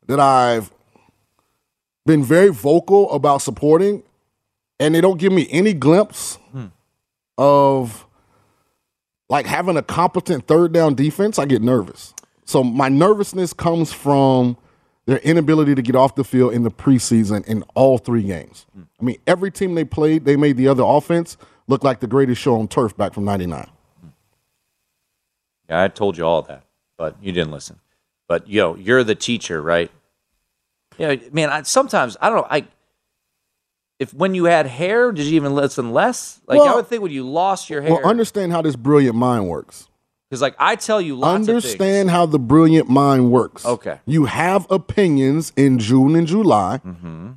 that 0.07 0.21
I've 0.21 0.73
been 2.07 2.25
very 2.25 2.53
vocal 2.53 3.11
about 3.13 3.43
supporting, 3.43 4.03
and 4.81 4.95
they 4.95 5.01
don't 5.01 5.19
give 5.19 5.33
me 5.33 5.47
any 5.51 5.73
glimpse 5.73 6.37
hmm. 6.51 6.67
of 7.39 8.07
like 9.29 9.47
having 9.47 9.77
a 9.77 9.83
competent 9.83 10.47
third 10.47 10.73
down 10.73 10.95
defense, 10.95 11.39
I 11.39 11.47
get 11.47 11.63
nervous. 11.63 12.15
So 12.45 12.63
my 12.63 12.89
nervousness 12.89 13.53
comes 13.53 13.93
from 13.93 14.59
their 15.07 15.19
inability 15.19 15.75
to 15.75 15.83
get 15.83 15.97
off 15.97 16.15
the 16.15 16.25
field 16.25 16.53
in 16.53 16.63
the 16.63 16.71
preseason 16.71 17.47
in 17.47 17.63
all 17.75 17.99
three 17.99 18.23
games. 18.23 18.67
Hmm. 18.75 18.83
I 19.01 19.05
mean, 19.05 19.17
every 19.27 19.51
team 19.51 19.75
they 19.75 19.85
played, 19.85 20.25
they 20.25 20.37
made 20.37 20.57
the 20.57 20.69
other 20.69 20.83
offense 20.85 21.37
look 21.67 21.85
like 21.85 22.01
the 22.01 22.07
greatest 22.07 22.41
show 22.41 22.59
on 22.59 22.69
turf 22.69 22.97
back 22.97 23.15
from 23.15 23.25
99. 23.25 23.69
Hmm. 24.01 24.09
Yeah, 25.69 25.83
I 25.85 25.89
told 25.89 26.19
you 26.19 26.25
all 26.25 26.43
that, 26.43 26.65
but 26.97 27.17
you 27.23 27.33
didn't 27.33 27.53
listen. 27.53 27.79
But 28.33 28.49
yo, 28.49 28.77
you're 28.77 29.05
the 29.05 29.15
teacher, 29.15 29.61
right? 29.61 29.91
Yeah, 30.97 31.17
man. 31.33 31.51
I, 31.51 31.63
sometimes 31.65 32.17
I 32.19 32.31
don't 32.31 32.39
know. 32.39 32.47
I 32.49 32.65
if 33.99 34.15
when 34.15 34.35
you 34.35 34.47
had 34.47 34.65
hair, 34.65 35.13
did 35.13 35.27
you 35.27 35.37
even 35.37 35.55
listen 35.55 35.93
less? 35.93 36.41
Like 36.47 36.59
I 36.59 36.75
would 36.75 36.87
think 36.87 37.03
when 37.03 37.13
you 37.13 37.29
lost 37.29 37.69
your 37.69 37.83
hair, 37.83 37.91
Well, 37.93 38.07
understand 38.07 38.53
how 38.53 38.63
this 38.63 38.75
brilliant 38.75 39.17
mind 39.17 39.51
works. 39.51 39.87
because 40.31 40.41
like 40.41 40.55
I 40.59 40.77
tell 40.77 40.99
you 40.99 41.15
lots 41.15 41.47
of. 41.47 41.57
Understand 41.57 42.09
how 42.09 42.25
the 42.25 42.39
brilliant 42.39 42.89
mind 42.89 43.31
works. 43.31 43.67
Okay. 43.67 44.01
You 44.07 44.25
have 44.25 44.67
opinions 44.71 45.53
in 45.57 45.79
June 45.79 46.17
and 46.17 46.27
July 46.27 46.81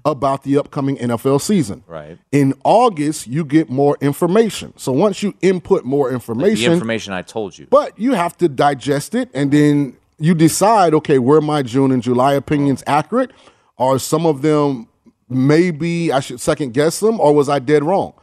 about 0.05 0.43
the 0.43 0.57
upcoming 0.57 0.95
NFL 0.95 1.41
season. 1.41 1.81
Mm-hmm. 1.81 1.91
Right. 1.91 2.17
In 2.31 2.53
August, 2.63 3.27
you 3.27 3.43
get 3.43 3.69
more 3.69 3.97
information. 3.99 4.71
So 4.77 4.93
once 4.93 5.21
you 5.21 5.33
input 5.41 5.83
more 5.83 6.09
information. 6.09 6.45
The 6.45 6.51
information, 6.51 6.73
information 6.73 7.13
I 7.13 7.21
told 7.21 7.57
you. 7.57 7.67
but 7.69 7.99
you 7.99 8.13
have 8.13 8.37
to 8.37 8.47
digest 8.47 9.13
it 9.13 9.29
and 9.33 9.51
then 9.51 9.97
you 10.17 10.33
decide, 10.33 10.93
okay, 10.93 11.19
were 11.19 11.41
my 11.41 11.61
June 11.61 11.91
and 11.91 12.01
July 12.01 12.33
opinions 12.33 12.83
accurate? 12.87 13.31
Are 13.77 13.99
some 13.99 14.25
of 14.25 14.41
them 14.41 14.87
maybe 15.29 16.11
I 16.11 16.19
should 16.19 16.39
second 16.39 16.73
guess 16.73 16.99
them, 16.99 17.19
or 17.19 17.33
was 17.33 17.49
I 17.49 17.59
dead 17.59 17.83
wrong? 17.83 18.13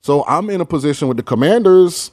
So 0.00 0.24
I'm 0.26 0.48
in 0.50 0.60
a 0.60 0.64
position 0.64 1.08
with 1.08 1.16
the 1.16 1.22
commanders. 1.22 2.12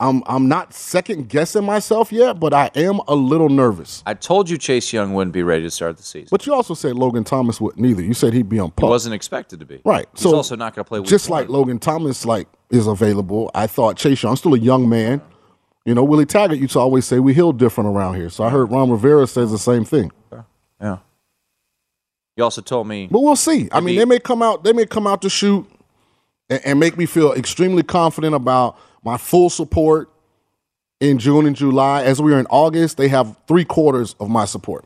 I'm 0.00 0.22
I'm 0.26 0.46
not 0.46 0.72
second 0.72 1.28
guessing 1.28 1.64
myself 1.64 2.12
yet, 2.12 2.38
but 2.38 2.54
I 2.54 2.70
am 2.76 3.00
a 3.08 3.16
little 3.16 3.48
nervous. 3.48 4.04
I 4.06 4.14
told 4.14 4.48
you 4.48 4.56
Chase 4.56 4.92
Young 4.92 5.12
wouldn't 5.12 5.34
be 5.34 5.42
ready 5.42 5.64
to 5.64 5.70
start 5.72 5.96
the 5.96 6.04
season. 6.04 6.28
But 6.30 6.46
you 6.46 6.54
also 6.54 6.74
said 6.74 6.94
Logan 6.94 7.24
Thomas 7.24 7.60
wouldn't 7.60 7.84
either. 7.84 8.02
You 8.02 8.14
said 8.14 8.32
he'd 8.32 8.48
be 8.48 8.60
on 8.60 8.72
He 8.78 8.84
wasn't 8.84 9.16
expected 9.16 9.58
to 9.58 9.66
be. 9.66 9.80
Right. 9.84 10.06
He's 10.12 10.22
so 10.22 10.36
also 10.36 10.54
not 10.54 10.76
going 10.76 10.84
to 10.84 10.88
play. 10.88 11.02
Just 11.02 11.30
like 11.30 11.48
Logan 11.48 11.80
Thomas, 11.80 12.24
like 12.24 12.46
is 12.70 12.86
available. 12.86 13.50
I 13.56 13.66
thought 13.66 13.96
Chase 13.96 14.22
Young, 14.22 14.30
I'm 14.30 14.36
still 14.36 14.54
a 14.54 14.58
young 14.58 14.88
man. 14.88 15.20
You 15.84 15.94
know, 15.94 16.04
Willie 16.04 16.26
Taggart 16.26 16.58
used 16.58 16.74
to 16.74 16.80
always 16.80 17.06
say 17.06 17.18
we 17.18 17.32
heal 17.34 17.52
different 17.52 17.88
around 17.88 18.16
here. 18.16 18.28
So 18.28 18.44
I 18.44 18.50
heard 18.50 18.70
Ron 18.70 18.90
Rivera 18.90 19.26
says 19.26 19.50
the 19.50 19.58
same 19.58 19.84
thing. 19.84 20.12
Yeah. 20.80 20.98
You 22.36 22.44
also 22.44 22.60
told 22.60 22.86
me, 22.86 23.08
but 23.10 23.18
we'll 23.20 23.34
see. 23.34 23.68
I 23.72 23.80
mean, 23.80 23.96
they 23.96 24.04
may 24.04 24.20
come 24.20 24.42
out. 24.42 24.62
They 24.62 24.72
may 24.72 24.86
come 24.86 25.08
out 25.08 25.22
to 25.22 25.28
shoot 25.28 25.68
and, 26.48 26.60
and 26.64 26.80
make 26.80 26.96
me 26.96 27.04
feel 27.04 27.32
extremely 27.32 27.82
confident 27.82 28.32
about 28.32 28.78
my 29.02 29.16
full 29.16 29.50
support 29.50 30.08
in 31.00 31.18
June 31.18 31.46
and 31.46 31.56
July. 31.56 32.04
As 32.04 32.22
we 32.22 32.32
are 32.32 32.38
in 32.38 32.46
August, 32.48 32.96
they 32.96 33.08
have 33.08 33.36
three 33.48 33.64
quarters 33.64 34.14
of 34.20 34.30
my 34.30 34.44
support. 34.44 34.84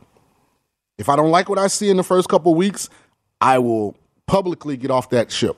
If 0.97 1.09
I 1.09 1.15
don't 1.15 1.29
like 1.29 1.47
what 1.47 1.59
I 1.59 1.67
see 1.67 1.89
in 1.91 1.97
the 1.97 2.03
first 2.03 2.27
couple 2.27 2.55
weeks, 2.55 2.89
I 3.39 3.59
will 3.59 3.95
publicly 4.25 4.75
get 4.75 4.89
off 4.89 5.11
that 5.11 5.31
ship. 5.31 5.55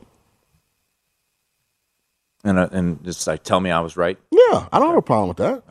And 2.46 2.58
uh, 2.58 2.70
and 2.72 3.04
just 3.04 3.28
like 3.28 3.44
tell 3.44 3.60
me 3.60 3.72
I 3.72 3.82
was 3.82 3.98
right. 3.98 4.18
Yeah, 4.32 4.68
I 4.72 4.80
don't 4.80 4.88
have 4.90 4.98
a 4.98 5.02
problem 5.02 5.28
with 5.28 5.38
that. 5.38 5.64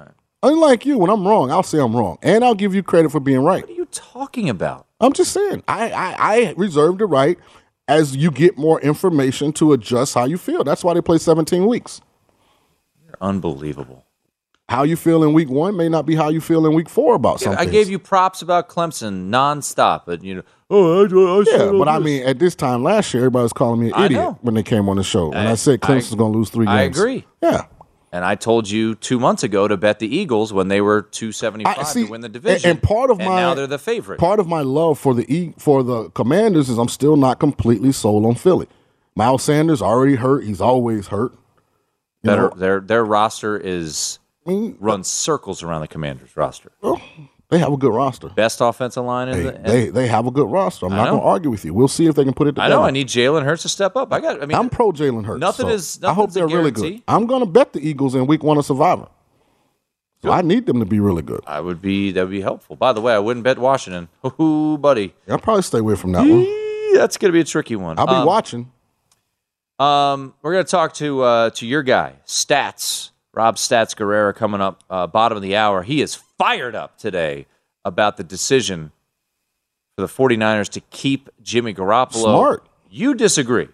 Unlike 0.43 0.85
you, 0.85 0.99
when 0.99 1.09
I'm 1.09 1.27
wrong, 1.27 1.51
I'll 1.51 1.63
say 1.63 1.79
I'm 1.79 1.97
wrong, 1.97 2.19
and 2.23 2.45
I'll 2.45 2.55
give 2.55 2.75
you 2.75 2.83
credit 2.83 3.11
for 3.11 3.21
being 3.21 3.41
right. 3.43 3.63
What 3.63 3.71
are 3.71 3.75
you 3.75 3.87
talking 3.87 4.51
about? 4.51 4.87
I'm 5.01 5.15
just 5.15 5.33
saying, 5.33 5.63
I, 5.67 5.91
I, 5.91 6.17
I 6.19 6.55
reserve 6.59 6.99
the 6.99 7.07
right 7.07 7.39
as 7.89 8.15
you 8.15 8.31
get 8.31 8.59
more 8.59 8.81
information 8.83 9.53
to 9.55 9.73
adjust 9.73 10.15
how 10.15 10.27
you 10.27 10.37
feel. 10.37 10.63
That's 10.63 10.85
why 10.85 10.93
they 10.95 11.01
play 11.01 11.17
17 11.19 11.67
weeks. 11.67 12.01
You're 13.05 13.17
unbelievable. 13.21 14.05
How 14.69 14.83
you 14.83 14.97
feel 14.97 15.23
in 15.23 15.35
week 15.35 15.51
one 15.51 15.77
may 15.77 15.89
not 15.91 16.07
be 16.07 16.15
how 16.15 16.31
you 16.31 16.41
feel 16.41 16.67
in 16.67 16.75
week 16.75 16.89
four 16.89 17.15
about 17.15 17.41
Yeah, 17.41 17.49
something. 17.49 17.69
I 17.69 17.71
gave 17.71 17.91
you 17.91 17.99
props 17.99 18.41
about 18.41 18.69
Clemson 18.69 19.29
nonstop, 19.29 20.03
but 20.07 20.23
you 20.25 20.37
know, 20.37 20.43
oh, 20.75 21.03
I, 21.03 21.07
I, 21.07 21.35
I 21.35 21.39
Yeah, 21.39 21.45
said 21.45 21.61
oh, 21.69 21.79
but 21.79 21.89
I 21.89 21.99
mean, 21.99 22.23
at 22.25 22.39
this 22.39 22.55
time 22.55 22.83
last 22.83 23.13
year, 23.15 23.23
everybody 23.23 23.43
was 23.45 23.53
calling 23.53 23.81
me 23.81 23.89
an 23.89 23.95
I 23.95 24.05
idiot 24.07 24.21
know. 24.21 24.39
when 24.43 24.55
they 24.55 24.63
came 24.63 24.89
on 24.89 24.97
the 24.97 25.03
show. 25.05 25.33
and 25.33 25.49
I, 25.49 25.53
I- 25.53 25.55
said 25.55 25.81
Clemson's 25.81 26.15
going 26.17 26.33
to 26.33 26.39
lose 26.39 26.51
three 26.51 26.67
games. 26.67 26.77
I 26.79 26.83
agree. 26.83 27.25
Yeah. 27.43 27.67
And 28.13 28.25
I 28.25 28.37
told 28.37 28.71
you 28.71 28.95
two 28.95 29.19
months 29.19 29.43
ago 29.43 29.67
to 29.67 29.77
bet 29.77 29.99
the 29.99 30.07
Eagles 30.07 30.53
when 30.53 30.69
they 30.69 30.81
were 30.81 31.03
two 31.03 31.33
seventy 31.33 31.67
I 31.67 31.75
five 31.75 31.89
see, 31.89 32.05
to 32.05 32.11
win 32.13 32.21
the 32.21 32.29
division. 32.29 32.71
And, 32.71 32.81
part 32.83 33.11
of 33.11 33.19
and 33.19 33.29
my 33.29 33.41
now 33.41 33.55
they're 33.55 33.67
the 33.67 33.77
favorite. 33.79 34.21
Part 34.21 34.39
of 34.39 34.47
my 34.47 34.61
love 34.61 35.01
for 35.01 35.15
the 35.15 35.25
e, 35.33 35.53
for 35.59 35.83
the 35.83 36.11
Commanders 36.11 36.69
is 36.69 36.79
I'm 36.79 36.87
still 36.89 37.17
not 37.17 37.41
completely 37.41 37.91
sold 37.91 38.25
on 38.25 38.37
Philly. 38.37 38.69
Miles 39.17 39.43
Sanders 39.43 39.83
already 39.83 40.15
hurt. 40.15 40.45
He's 40.45 40.61
always 40.61 41.09
hurt. 41.09 41.33
You 42.23 42.31
Better, 42.31 42.43
know, 42.43 42.53
their 42.57 42.81
their 42.81 43.05
roster 43.05 43.57
is 43.59 44.21
runs 44.47 45.09
circles 45.09 45.65
around 45.65 45.81
the 45.81 45.89
Commanders 45.89 46.37
roster. 46.37 46.71
Oh. 46.85 47.01
They 47.55 47.61
have 47.61 47.73
a 47.73 47.77
good 47.77 47.95
roster. 47.95 48.29
Best 48.31 48.61
offensive 48.61 49.05
line 49.05 49.29
in 49.29 49.37
They, 49.37 49.43
the. 49.51 49.59
they 49.59 49.89
they 49.91 50.07
have 50.09 50.27
a 50.27 50.31
good 50.31 50.51
roster. 50.51 50.87
I'm 50.87 50.93
I 50.93 50.97
not 50.97 51.09
going 51.11 51.21
to 51.21 51.27
argue 51.27 51.51
with 51.51 51.65
you. 51.65 51.73
We'll 51.73 51.89
see 51.89 52.07
if 52.07 52.15
they 52.17 52.25
can 52.25 52.35
put 52.35 52.49
it 52.49 52.59
I 52.59 52.69
know. 52.69 52.83
I 52.83 52.91
need 52.91 53.07
Jalen 53.09 53.45
Hurts 53.45 53.63
to 53.63 53.69
step 53.69 53.95
up. 53.97 54.13
I 54.13 54.21
got. 54.21 54.43
I 54.43 54.47
mean, 54.47 54.57
I'm 54.59 54.69
pro 54.69 54.91
Jalen 54.93 55.25
Hurts. 55.25 55.41
Nothing 55.41 55.67
so 55.69 55.73
is- 55.73 56.03
I 56.03 56.13
hope 56.13 56.33
they're 56.33 56.47
really 56.49 56.71
good. 56.71 57.03
I'm 57.07 57.27
going 57.27 57.41
to 57.41 57.47
bet 57.47 57.73
the 57.73 57.81
Eagles 57.87 58.15
in 58.15 58.27
Week 58.27 58.43
One 58.43 58.59
of 58.59 58.67
Survivor. 58.67 59.09
So 60.23 60.31
I 60.33 60.41
need 60.41 60.65
them 60.67 60.81
to 60.81 60.87
be 60.87 61.01
really 61.01 61.21
good. 61.23 61.43
I 61.47 61.61
would 61.61 61.83
be 61.83 62.11
that 62.13 62.23
would 62.23 62.31
be 62.31 62.41
helpful. 62.41 62.77
By 62.77 62.93
the 62.95 63.01
way, 63.03 63.13
I 63.15 63.19
wouldn't 63.19 63.45
bet 63.45 63.59
Washington. 63.59 64.09
Ooh, 64.41 64.79
buddy, 64.79 65.15
I'll 65.29 65.39
probably 65.39 65.63
stay 65.63 65.79
away 65.79 65.97
from 65.97 66.13
that 66.13 66.21
one. 66.27 66.95
that's 66.95 67.19
going 67.19 67.29
to 67.31 67.33
be 67.33 67.41
a 67.41 67.45
tricky 67.45 67.77
one. 67.77 67.99
I'll 67.99 68.07
be 68.07 68.13
Um, 68.15 68.27
watching. 68.27 68.73
Um, 69.79 70.35
we're 70.43 70.53
going 70.53 70.65
to 70.65 70.71
talk 70.71 70.95
to 70.95 71.23
uh, 71.23 71.51
to 71.51 71.67
your 71.67 71.83
guy, 71.83 72.15
Stats 72.27 73.11
Rob 73.35 73.57
Stats 73.57 73.95
Guerrera, 73.97 74.35
coming 74.35 74.61
up 74.61 74.83
uh, 74.89 75.07
bottom 75.07 75.37
of 75.37 75.43
the 75.43 75.57
hour. 75.57 75.83
He 75.83 76.01
is 76.01 76.15
fired 76.15 76.75
up 76.75 76.99
today 76.99 77.47
about 77.85 78.17
the 78.17 78.25
decision 78.25 78.93
for 79.97 80.03
the 80.03 80.09
49ers 80.13 80.69
to 80.71 80.81
keep 80.81 81.29
Jimmy 81.43 81.75
Garoppolo. 81.75 82.23
Smart. 82.23 82.67
You 82.91 83.15
disagree? 83.15 83.69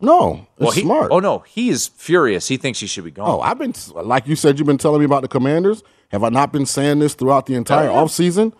No, 0.00 0.46
it's 0.56 0.60
Well, 0.60 0.70
he, 0.72 0.80
smart. 0.82 1.10
Oh 1.10 1.20
no, 1.20 1.38
he 1.40 1.70
is 1.70 1.86
furious. 1.88 2.48
He 2.48 2.58
thinks 2.58 2.80
he 2.80 2.86
should 2.86 3.04
be 3.04 3.10
gone. 3.10 3.30
Oh, 3.30 3.40
I've 3.40 3.58
been 3.58 3.72
like 3.94 4.26
you 4.26 4.36
said. 4.36 4.58
You've 4.58 4.66
been 4.66 4.76
telling 4.76 4.98
me 5.00 5.06
about 5.06 5.22
the 5.22 5.28
Commanders. 5.28 5.82
Have 6.10 6.22
I 6.22 6.28
not 6.28 6.52
been 6.52 6.66
saying 6.66 6.98
this 6.98 7.14
throughout 7.14 7.46
the 7.46 7.54
entire 7.54 7.88
Oh, 7.88 7.94
yeah. 7.94 8.00
offseason? 8.02 8.52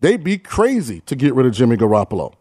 They'd 0.00 0.22
be 0.22 0.38
crazy 0.38 1.00
to 1.00 1.16
get 1.16 1.34
rid 1.34 1.46
of 1.46 1.52
Jimmy 1.52 1.76
Garoppolo, 1.76 2.32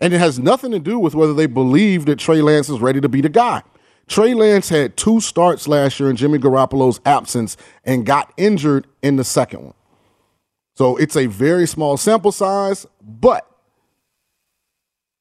and 0.00 0.12
it 0.12 0.18
has 0.18 0.40
nothing 0.40 0.72
to 0.72 0.80
do 0.80 0.98
with 0.98 1.14
whether 1.14 1.32
they 1.32 1.46
believe 1.46 2.06
that 2.06 2.18
Trey 2.18 2.42
Lance 2.42 2.68
is 2.68 2.80
ready 2.80 3.00
to 3.00 3.08
be 3.08 3.20
the 3.20 3.28
guy. 3.28 3.62
Trey 4.08 4.34
Lance 4.34 4.68
had 4.68 4.96
two 4.96 5.20
starts 5.20 5.66
last 5.66 5.98
year 5.98 6.08
in 6.08 6.16
Jimmy 6.16 6.38
Garoppolo's 6.38 7.00
absence 7.04 7.56
and 7.84 8.06
got 8.06 8.32
injured 8.36 8.86
in 9.02 9.16
the 9.16 9.24
second 9.24 9.64
one. 9.64 9.74
So 10.76 10.96
it's 10.96 11.16
a 11.16 11.26
very 11.26 11.66
small 11.66 11.96
sample 11.96 12.32
size, 12.32 12.86
but 13.02 13.50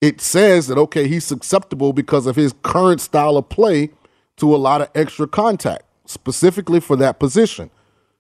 it 0.01 0.21
says 0.21 0.67
that 0.67 0.77
okay, 0.77 1.07
he's 1.07 1.23
susceptible 1.23 1.93
because 1.93 2.27
of 2.27 2.35
his 2.35 2.53
current 2.61 3.01
style 3.01 3.37
of 3.37 3.49
play 3.49 3.89
to 4.37 4.53
a 4.53 4.57
lot 4.57 4.81
of 4.81 4.89
extra 4.93 5.27
contact, 5.27 5.83
specifically 6.05 6.79
for 6.79 6.95
that 6.97 7.19
position. 7.19 7.71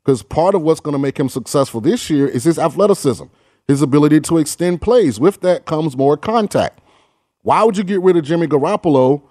Because 0.03 0.23
part 0.23 0.55
of 0.55 0.61
what's 0.61 0.79
going 0.79 0.93
to 0.93 0.99
make 0.99 1.19
him 1.19 1.29
successful 1.29 1.81
this 1.81 2.09
year 2.09 2.27
is 2.27 2.43
his 2.43 2.57
athleticism, 2.57 3.25
his 3.67 3.81
ability 3.81 4.21
to 4.21 4.37
extend 4.37 4.81
plays. 4.81 5.19
With 5.19 5.41
that 5.41 5.65
comes 5.65 5.97
more 5.97 6.15
contact. 6.15 6.79
Why 7.41 7.63
would 7.63 7.77
you 7.77 7.83
get 7.83 8.01
rid 8.01 8.15
of 8.17 8.23
Jimmy 8.23 8.47
Garoppolo 8.47 9.23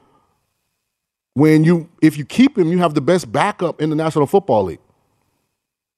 when 1.34 1.64
you, 1.64 1.88
if 2.00 2.16
you 2.16 2.24
keep 2.24 2.56
him, 2.56 2.68
you 2.72 2.78
have 2.78 2.94
the 2.94 3.00
best 3.00 3.30
backup 3.30 3.80
in 3.80 3.90
the 3.90 3.96
National 3.96 4.26
Football 4.26 4.64
League? 4.64 4.78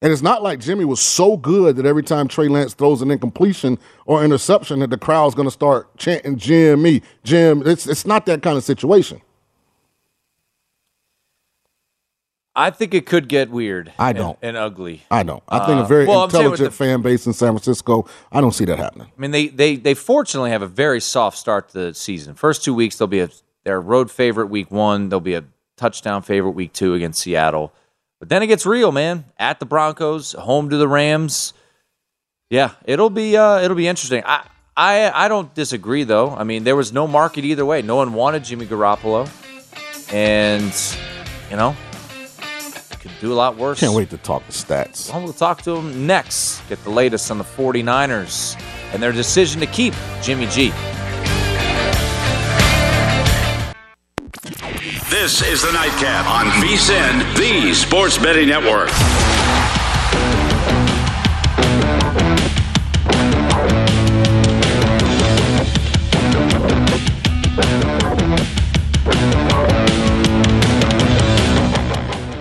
And 0.02 0.12
it's 0.12 0.22
not 0.22 0.42
like 0.42 0.60
Jimmy 0.60 0.84
was 0.84 1.00
so 1.00 1.36
good 1.38 1.76
that 1.76 1.86
every 1.86 2.02
time 2.02 2.28
Trey 2.28 2.48
Lance 2.48 2.74
throws 2.74 3.00
an 3.00 3.10
incompletion 3.10 3.78
or 4.04 4.22
interception 4.22 4.80
that 4.80 4.90
the 4.90 4.98
crowd's 4.98 5.34
going 5.34 5.48
to 5.48 5.52
start 5.52 5.96
chanting 5.96 6.36
Jimmy, 6.36 7.02
Jim. 7.24 7.62
It's 7.66 7.86
it's 7.86 8.04
not 8.06 8.26
that 8.26 8.42
kind 8.42 8.58
of 8.58 8.62
situation. 8.64 9.22
I 12.54 12.70
think 12.70 12.94
it 12.94 13.04
could 13.04 13.28
get 13.28 13.50
weird. 13.50 13.92
I 13.98 14.12
don't. 14.14 14.38
and, 14.40 14.56
ugly. 14.56 15.02
I 15.10 15.22
don't. 15.22 15.42
I 15.48 15.66
think 15.66 15.78
Uh, 15.80 15.84
a 15.84 15.86
very 15.86 16.06
well, 16.06 16.22
I'm 16.24 16.30
saying 16.30 16.44
with 16.50 16.60
intelligent 16.60 16.70
the- 16.70 16.76
fan 16.84 17.02
base 17.02 17.26
in 17.26 17.32
San 17.34 17.52
Francisco. 17.52 18.06
I 18.32 18.40
don't 18.40 18.52
see 18.52 18.64
that 18.66 18.78
happening. 18.78 19.08
I 19.16 19.20
mean, 19.20 19.30
they 19.30 19.48
they 19.48 19.76
they 19.76 19.94
fortunately 19.94 20.50
have 20.50 20.62
a 20.62 20.66
very 20.66 21.00
soft 21.00 21.36
start 21.38 21.70
to 21.70 21.78
the 21.78 21.94
season. 21.94 22.34
First 22.34 22.64
two 22.64 22.72
weeks, 22.74 22.96
they'll 22.96 23.08
be 23.08 23.20
a 23.20 23.28
their 23.66 23.80
road 23.80 24.12
favorite 24.12 24.46
week 24.46 24.70
one. 24.70 25.08
They'll 25.08 25.18
be 25.18 25.34
a 25.34 25.44
touchdown 25.76 26.22
favorite 26.22 26.52
week 26.52 26.72
two 26.72 26.94
against 26.94 27.20
Seattle. 27.20 27.74
But 28.20 28.28
then 28.28 28.40
it 28.42 28.46
gets 28.46 28.64
real, 28.64 28.92
man. 28.92 29.24
At 29.38 29.58
the 29.58 29.66
Broncos, 29.66 30.32
home 30.32 30.70
to 30.70 30.76
the 30.76 30.86
Rams. 30.86 31.52
Yeah, 32.48 32.70
it'll 32.84 33.10
be 33.10 33.36
uh, 33.36 33.58
it'll 33.60 33.76
be 33.76 33.88
interesting. 33.88 34.22
I, 34.24 34.46
I 34.76 35.10
I 35.12 35.28
don't 35.28 35.52
disagree 35.52 36.04
though. 36.04 36.30
I 36.30 36.44
mean, 36.44 36.62
there 36.62 36.76
was 36.76 36.92
no 36.92 37.08
market 37.08 37.44
either 37.44 37.66
way. 37.66 37.82
No 37.82 37.96
one 37.96 38.12
wanted 38.12 38.44
Jimmy 38.44 38.66
Garoppolo, 38.66 39.28
and 40.12 40.72
you 41.50 41.56
know, 41.56 41.76
could 43.00 43.10
do 43.20 43.32
a 43.32 43.34
lot 43.34 43.56
worse. 43.56 43.80
Can't 43.80 43.94
wait 43.94 44.10
to 44.10 44.18
talk 44.18 44.46
the 44.46 44.52
stats. 44.52 45.12
Well, 45.12 45.24
we'll 45.24 45.32
talk 45.32 45.62
to 45.62 45.74
him 45.74 46.06
next. 46.06 46.60
Get 46.68 46.82
the 46.84 46.90
latest 46.90 47.32
on 47.32 47.38
the 47.38 47.44
49ers 47.44 48.62
and 48.92 49.02
their 49.02 49.12
decision 49.12 49.60
to 49.60 49.66
keep 49.66 49.92
Jimmy 50.22 50.46
G. 50.46 50.72
This 55.26 55.42
is 55.42 55.62
the 55.62 55.72
Nightcap 55.72 56.28
on 56.28 56.46
VSIN, 56.62 57.36
the 57.36 57.74
Sports 57.74 58.16
Betting 58.16 58.48
Network. 58.48 58.90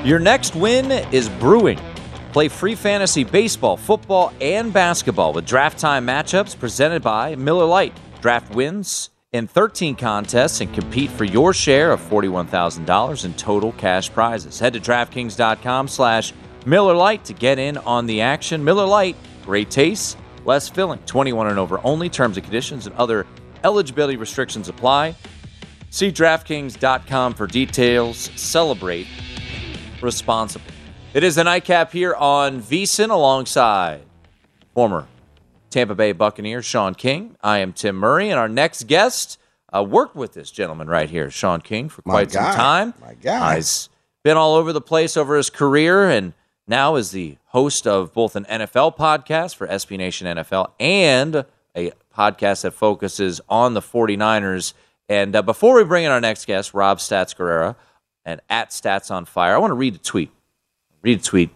Your 0.05 0.19
next 0.19 0.55
win 0.55 0.91
is 1.11 1.27
brewing. 1.27 1.79
Play 2.33 2.49
free 2.49 2.75
fantasy 2.75 3.23
baseball, 3.23 3.77
football, 3.77 4.31
and 4.39 4.71
basketball 4.71 5.33
with 5.33 5.47
draft 5.47 5.79
time 5.79 6.05
matchups 6.05 6.55
presented 6.59 7.01
by 7.01 7.33
Miller 7.33 7.65
Lite. 7.65 7.97
Draft 8.21 8.53
wins 8.53 9.09
in 9.35 9.47
13 9.47 9.95
contests 9.95 10.61
and 10.61 10.73
compete 10.73 11.11
for 11.11 11.25
your 11.25 11.53
share 11.53 11.91
of 11.91 12.01
$41,000 12.01 13.25
in 13.25 13.33
total 13.33 13.71
cash 13.73 14.11
prizes. 14.11 14.59
Head 14.59 14.73
to 14.73 14.79
DraftKings.com 14.79 15.87
slash 15.87 16.33
Miller 16.65 17.17
to 17.17 17.33
get 17.33 17.59
in 17.59 17.77
on 17.77 18.07
the 18.07 18.21
action. 18.21 18.63
Miller 18.63 18.85
Lite, 18.85 19.15
great 19.43 19.69
taste, 19.69 20.17
less 20.45 20.67
filling. 20.67 20.99
21 20.99 21.47
and 21.47 21.59
over 21.59 21.79
only. 21.83 22.09
Terms 22.09 22.37
and 22.37 22.43
conditions 22.43 22.87
and 22.87 22.95
other 22.95 23.27
eligibility 23.63 24.17
restrictions 24.17 24.69
apply. 24.69 25.15
See 25.91 26.11
DraftKings.com 26.11 27.33
for 27.35 27.47
details. 27.47 28.29
Celebrate 28.35 29.07
responsibly. 30.01 30.73
It 31.13 31.23
is 31.23 31.35
the 31.35 31.43
nightcap 31.43 31.91
here 31.91 32.15
on 32.15 32.61
VSIN 32.61 33.09
alongside 33.09 34.01
former 34.73 35.07
Tampa 35.69 35.95
Bay 35.95 36.11
Buccaneer 36.11 36.61
Sean 36.61 36.95
King. 36.95 37.35
I 37.41 37.59
am 37.59 37.73
Tim 37.73 37.95
Murray, 37.95 38.29
and 38.29 38.39
our 38.39 38.47
next 38.49 38.87
guest 38.87 39.39
uh, 39.75 39.83
worked 39.83 40.15
with 40.15 40.33
this 40.33 40.51
gentleman 40.51 40.87
right 40.87 41.09
here, 41.09 41.29
Sean 41.29 41.61
King, 41.61 41.89
for 41.89 42.01
quite 42.01 42.31
some 42.31 42.55
time. 42.55 42.93
My 43.01 43.13
guy. 43.15 43.55
He's 43.55 43.89
been 44.23 44.37
all 44.37 44.55
over 44.55 44.71
the 44.73 44.81
place 44.81 45.17
over 45.17 45.35
his 45.35 45.49
career, 45.49 46.09
and 46.09 46.33
now 46.67 46.95
is 46.95 47.11
the 47.11 47.37
host 47.47 47.85
of 47.85 48.13
both 48.13 48.35
an 48.35 48.45
NFL 48.45 48.97
podcast 48.97 49.55
for 49.55 49.67
SB 49.67 49.97
Nation 49.97 50.27
NFL 50.27 50.71
and 50.79 51.45
a 51.75 51.91
podcast 52.15 52.61
that 52.61 52.71
focuses 52.71 53.41
on 53.49 53.73
the 53.73 53.81
49ers. 53.81 54.73
And 55.09 55.35
uh, 55.35 55.41
before 55.41 55.75
we 55.75 55.83
bring 55.83 56.05
in 56.05 56.11
our 56.11 56.21
next 56.21 56.45
guest, 56.45 56.73
Rob 56.73 56.99
Stats 56.99 57.35
Guerrera, 57.35 57.75
and 58.23 58.41
at 58.49 58.69
Stats 58.71 59.11
on 59.11 59.25
Fire, 59.25 59.55
I 59.55 59.57
want 59.57 59.71
to 59.71 59.75
read 59.75 59.95
a 59.95 59.99
tweet. 59.99 60.31
Read 61.01 61.19
a 61.19 61.23
tweet. 61.23 61.51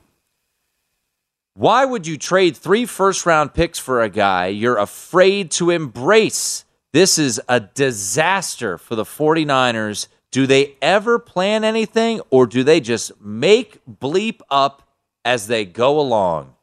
Why 1.60 1.84
would 1.84 2.08
you 2.08 2.18
trade 2.18 2.56
three 2.56 2.86
first 2.86 3.26
round 3.26 3.54
picks 3.54 3.78
for 3.78 4.02
a 4.02 4.08
guy 4.08 4.48
you're 4.48 4.78
afraid 4.78 5.52
to 5.52 5.72
embrace? 5.72 6.64
This 6.94 7.20
is 7.20 7.42
a 7.50 7.60
disaster 7.60 8.78
for 8.78 8.96
the 8.96 9.04
49ers. 9.04 10.08
Do 10.32 10.48
they 10.48 10.78
ever 10.82 11.20
plan 11.20 11.66
anything 11.66 12.22
or 12.30 12.48
do 12.48 12.64
they 12.64 12.80
just 12.80 13.12
make 13.20 13.82
bleep 13.86 14.40
up 14.50 14.88
as 15.26 15.48
they 15.48 15.66
go 15.66 16.00
along? 16.00 16.54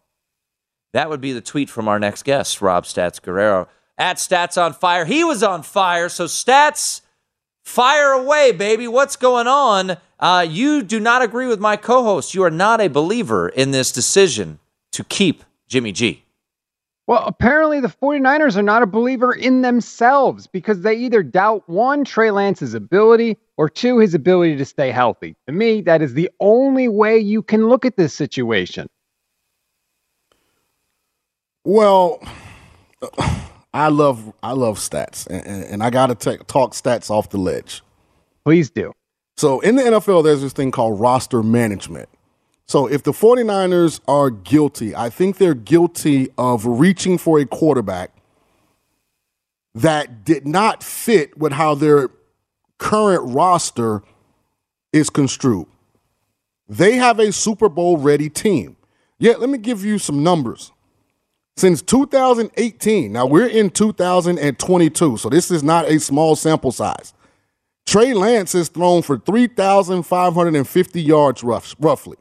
That 0.95 1.11
would 1.11 1.21
be 1.21 1.35
the 1.35 1.43
tweet 1.43 1.69
from 1.69 1.89
our 1.89 1.99
next 1.99 2.23
guest, 2.23 2.63
Rob 2.63 2.85
Stats 2.85 3.21
Guerrera. 3.21 3.69
At 3.99 4.17
Stats 4.17 4.57
on 4.57 4.73
Fire. 4.73 5.05
He 5.05 5.23
was 5.25 5.43
on 5.43 5.63
fire. 5.63 6.09
So, 6.09 6.25
Stats, 6.25 7.03
fire 7.63 8.13
away, 8.13 8.51
baby. 8.53 8.89
What's 8.89 9.17
going 9.17 9.47
on? 9.47 9.99
Uh, 10.19 10.47
you 10.49 10.83
do 10.83 10.99
not 10.99 11.21
agree 11.21 11.49
with 11.49 11.61
my 11.61 11.77
co 11.77 12.03
host. 12.03 12.33
You 12.33 12.45
are 12.45 12.51
not 12.51 12.81
a 12.81 12.89
believer 12.89 13.51
in 13.51 13.73
this 13.73 13.93
decision 13.93 14.59
to 14.97 15.05
keep 15.05 15.45
Jimmy 15.69 15.93
G. 15.93 16.23
Well, 17.07 17.23
apparently 17.25 17.79
the 17.79 17.89
49ers 17.89 18.57
are 18.57 18.63
not 18.63 18.83
a 18.83 18.87
believer 18.87 19.33
in 19.33 19.63
themselves 19.63 20.49
because 20.49 20.81
they 20.81 20.95
either 20.95 21.23
doubt 21.23 21.63
one, 21.69 22.05
Trey 22.05 22.33
Lance's 22.33 22.75
ability, 22.75 23.37
or 23.57 23.69
two, 23.69 23.99
his 23.99 24.13
ability 24.13 24.57
to 24.57 24.65
stay 24.65 24.91
healthy. 24.91 25.37
To 25.47 25.53
me, 25.53 25.83
that 25.83 26.03
is 26.03 26.15
the 26.15 26.29
only 26.41 26.89
way 26.89 27.17
you 27.17 27.43
can 27.43 27.69
look 27.69 27.85
at 27.85 27.97
this 27.97 28.13
situation. 28.13 28.89
Well, 31.65 32.21
I 33.75 33.89
love 33.89 34.33
I 34.43 34.53
love 34.53 34.79
stats, 34.79 35.27
and, 35.29 35.65
and 35.65 35.83
I 35.83 35.91
got 35.91 36.19
to 36.19 36.39
talk 36.45 36.73
stats 36.73 37.11
off 37.11 37.31
the 37.31 37.39
ledge. 37.39 37.83
Please 38.45 38.71
do. 38.71 38.93
So 39.37 39.61
in 39.61 39.77
the 39.77 39.83
NFL, 39.83 40.25
there's 40.25 40.41
this 40.41 40.53
thing 40.53 40.71
called 40.71 40.99
roster 40.99 41.43
management. 41.43 42.09
So 42.67 42.89
if 42.89 43.05
the 43.05 43.13
49ers 43.13 44.01
are 44.09 44.29
guilty, 44.29 44.95
I 44.95 45.09
think 45.09 45.39
they're 45.39 45.55
guilty 45.55 46.31
of 46.37 46.67
reaching 46.67 47.17
for 47.17 47.39
a 47.39 47.47
quarterback 47.47 48.11
that 49.75 50.25
did 50.25 50.49
not 50.49 50.83
fit 50.83 51.39
with 51.39 51.53
how 51.53 51.75
their 51.75 52.11
current 52.79 53.23
roster 53.35 54.03
is 54.93 55.11
construed. 55.11 55.67
They 56.69 56.97
have 56.97 57.21
a 57.21 57.31
Super 57.31 57.69
Bowl 57.69 57.99
ready 57.99 58.29
team. 58.29 58.77
Yet, 59.19 59.41
let 59.41 59.49
me 59.49 59.59
give 59.59 59.85
you 59.85 59.99
some 59.99 60.23
numbers. 60.25 60.73
Since 61.57 61.83
2018, 61.83 63.13
now 63.13 63.27
we're 63.27 63.47
in 63.47 63.71
2022, 63.71 65.17
so 65.17 65.29
this 65.31 65.51
is 65.51 65.63
not 65.63 65.89
a 65.89 66.01
small 66.01 66.37
sample 66.37 66.73
size. 66.73 67.15
Trey 67.87 68.13
Lance 68.13 68.53
has 68.53 68.69
thrown 68.69 69.01
for 69.01 69.17
3,550 69.17 71.01
yards 71.01 71.45
rough, 71.45 71.75
roughly. 71.79 72.17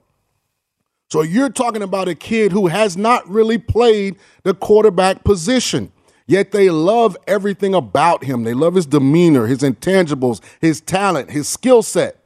So 1.16 1.22
you're 1.22 1.48
talking 1.48 1.82
about 1.82 2.10
a 2.10 2.14
kid 2.14 2.52
who 2.52 2.68
has 2.68 2.98
not 2.98 3.26
really 3.30 3.58
played 3.58 4.18
the 4.44 4.54
quarterback 4.54 5.24
position. 5.24 5.94
Yet 6.28 6.52
they 6.52 6.70
love 6.70 7.16
everything 7.26 7.74
about 7.74 8.26
him. 8.26 8.44
They 8.44 8.54
love 8.54 8.76
his 8.76 8.86
demeanor, 8.86 9.48
his 9.48 9.60
intangibles, 9.60 10.42
his 10.60 10.82
talent, 10.82 11.32
his 11.32 11.48
skill 11.48 11.84
set. 11.84 12.18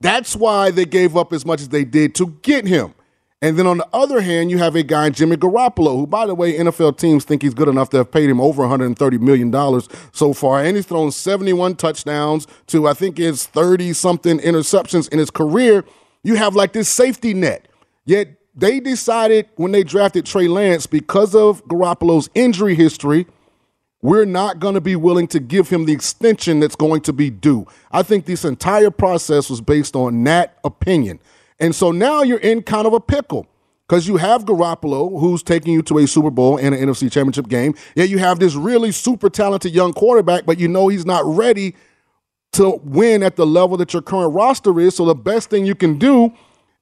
That's 0.00 0.34
why 0.34 0.70
they 0.70 0.86
gave 0.86 1.14
up 1.14 1.30
as 1.30 1.44
much 1.44 1.60
as 1.60 1.68
they 1.68 1.84
did 1.84 2.14
to 2.14 2.28
get 2.40 2.66
him. 2.66 2.94
And 3.42 3.58
then 3.58 3.66
on 3.66 3.76
the 3.76 3.88
other 3.92 4.22
hand, 4.22 4.50
you 4.50 4.56
have 4.56 4.74
a 4.74 4.82
guy, 4.82 5.10
Jimmy 5.10 5.36
Garoppolo, 5.36 5.94
who, 5.94 6.06
by 6.06 6.24
the 6.24 6.34
way, 6.34 6.56
NFL 6.56 6.96
teams 6.96 7.26
think 7.26 7.42
he's 7.42 7.52
good 7.52 7.68
enough 7.68 7.90
to 7.90 7.98
have 7.98 8.10
paid 8.10 8.30
him 8.30 8.40
over 8.40 8.62
$130 8.62 9.20
million 9.20 9.52
so 10.12 10.32
far. 10.32 10.64
And 10.64 10.74
he's 10.74 10.86
thrown 10.86 11.12
71 11.12 11.76
touchdowns 11.76 12.46
to, 12.68 12.88
I 12.88 12.94
think, 12.94 13.18
his 13.18 13.44
30 13.44 13.92
something 13.92 14.38
interceptions 14.38 15.06
in 15.10 15.18
his 15.18 15.30
career 15.30 15.84
you 16.22 16.34
have 16.36 16.54
like 16.54 16.72
this 16.72 16.88
safety 16.88 17.34
net. 17.34 17.68
Yet 18.04 18.28
they 18.54 18.80
decided 18.80 19.48
when 19.56 19.72
they 19.72 19.84
drafted 19.84 20.26
Trey 20.26 20.48
Lance, 20.48 20.86
because 20.86 21.34
of 21.34 21.64
Garoppolo's 21.66 22.28
injury 22.34 22.74
history, 22.74 23.26
we're 24.02 24.24
not 24.24 24.60
going 24.60 24.74
to 24.74 24.80
be 24.80 24.96
willing 24.96 25.26
to 25.28 25.40
give 25.40 25.68
him 25.68 25.84
the 25.84 25.92
extension 25.92 26.60
that's 26.60 26.76
going 26.76 27.00
to 27.02 27.12
be 27.12 27.30
due. 27.30 27.66
I 27.90 28.02
think 28.02 28.26
this 28.26 28.44
entire 28.44 28.90
process 28.90 29.50
was 29.50 29.60
based 29.60 29.96
on 29.96 30.22
that 30.24 30.58
opinion. 30.64 31.20
And 31.58 31.74
so 31.74 31.90
now 31.90 32.22
you're 32.22 32.38
in 32.38 32.62
kind 32.62 32.86
of 32.86 32.92
a 32.92 33.00
pickle 33.00 33.46
because 33.88 34.06
you 34.06 34.18
have 34.18 34.44
Garoppolo, 34.44 35.18
who's 35.18 35.42
taking 35.42 35.72
you 35.72 35.82
to 35.82 35.98
a 35.98 36.06
Super 36.06 36.30
Bowl 36.30 36.58
and 36.58 36.74
an 36.74 36.88
NFC 36.88 37.10
championship 37.10 37.48
game. 37.48 37.74
Yeah, 37.96 38.04
you 38.04 38.18
have 38.18 38.38
this 38.38 38.54
really 38.54 38.92
super 38.92 39.30
talented 39.30 39.72
young 39.72 39.92
quarterback, 39.92 40.46
but 40.46 40.58
you 40.58 40.68
know 40.68 40.88
he's 40.88 41.06
not 41.06 41.24
ready 41.24 41.74
to 42.52 42.80
win 42.82 43.22
at 43.22 43.36
the 43.36 43.46
level 43.46 43.76
that 43.76 43.92
your 43.92 44.02
current 44.02 44.34
roster 44.34 44.78
is. 44.80 44.96
So 44.96 45.04
the 45.04 45.14
best 45.14 45.50
thing 45.50 45.66
you 45.66 45.74
can 45.74 45.98
do 45.98 46.32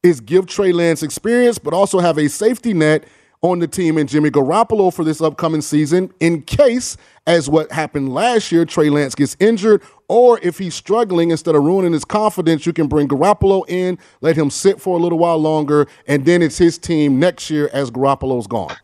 is 0.02 0.20
give 0.20 0.46
Trey 0.46 0.72
Lance 0.72 1.02
experience, 1.02 1.58
but 1.58 1.74
also 1.74 1.98
have 1.98 2.18
a 2.18 2.28
safety 2.28 2.72
net 2.72 3.04
on 3.42 3.58
the 3.58 3.68
team 3.68 3.98
and 3.98 4.08
Jimmy 4.08 4.30
Garoppolo 4.30 4.92
for 4.92 5.04
this 5.04 5.20
upcoming 5.20 5.60
season 5.60 6.12
in 6.20 6.42
case, 6.42 6.96
as 7.26 7.48
what 7.48 7.70
happened 7.70 8.12
last 8.12 8.50
year, 8.50 8.64
Trey 8.64 8.88
Lance 8.88 9.14
gets 9.14 9.36
injured, 9.38 9.82
or 10.08 10.40
if 10.42 10.58
he's 10.58 10.74
struggling, 10.74 11.30
instead 11.30 11.54
of 11.54 11.62
ruining 11.62 11.92
his 11.92 12.04
confidence, 12.04 12.64
you 12.64 12.72
can 12.72 12.86
bring 12.86 13.08
Garoppolo 13.08 13.68
in, 13.68 13.98
let 14.20 14.36
him 14.36 14.50
sit 14.50 14.80
for 14.80 14.96
a 14.96 15.00
little 15.00 15.18
while 15.18 15.38
longer, 15.38 15.86
and 16.06 16.24
then 16.24 16.42
it's 16.42 16.58
his 16.58 16.78
team 16.78 17.18
next 17.18 17.50
year 17.50 17.68
as 17.72 17.90
Garoppolo's 17.90 18.46
gone. 18.46 18.76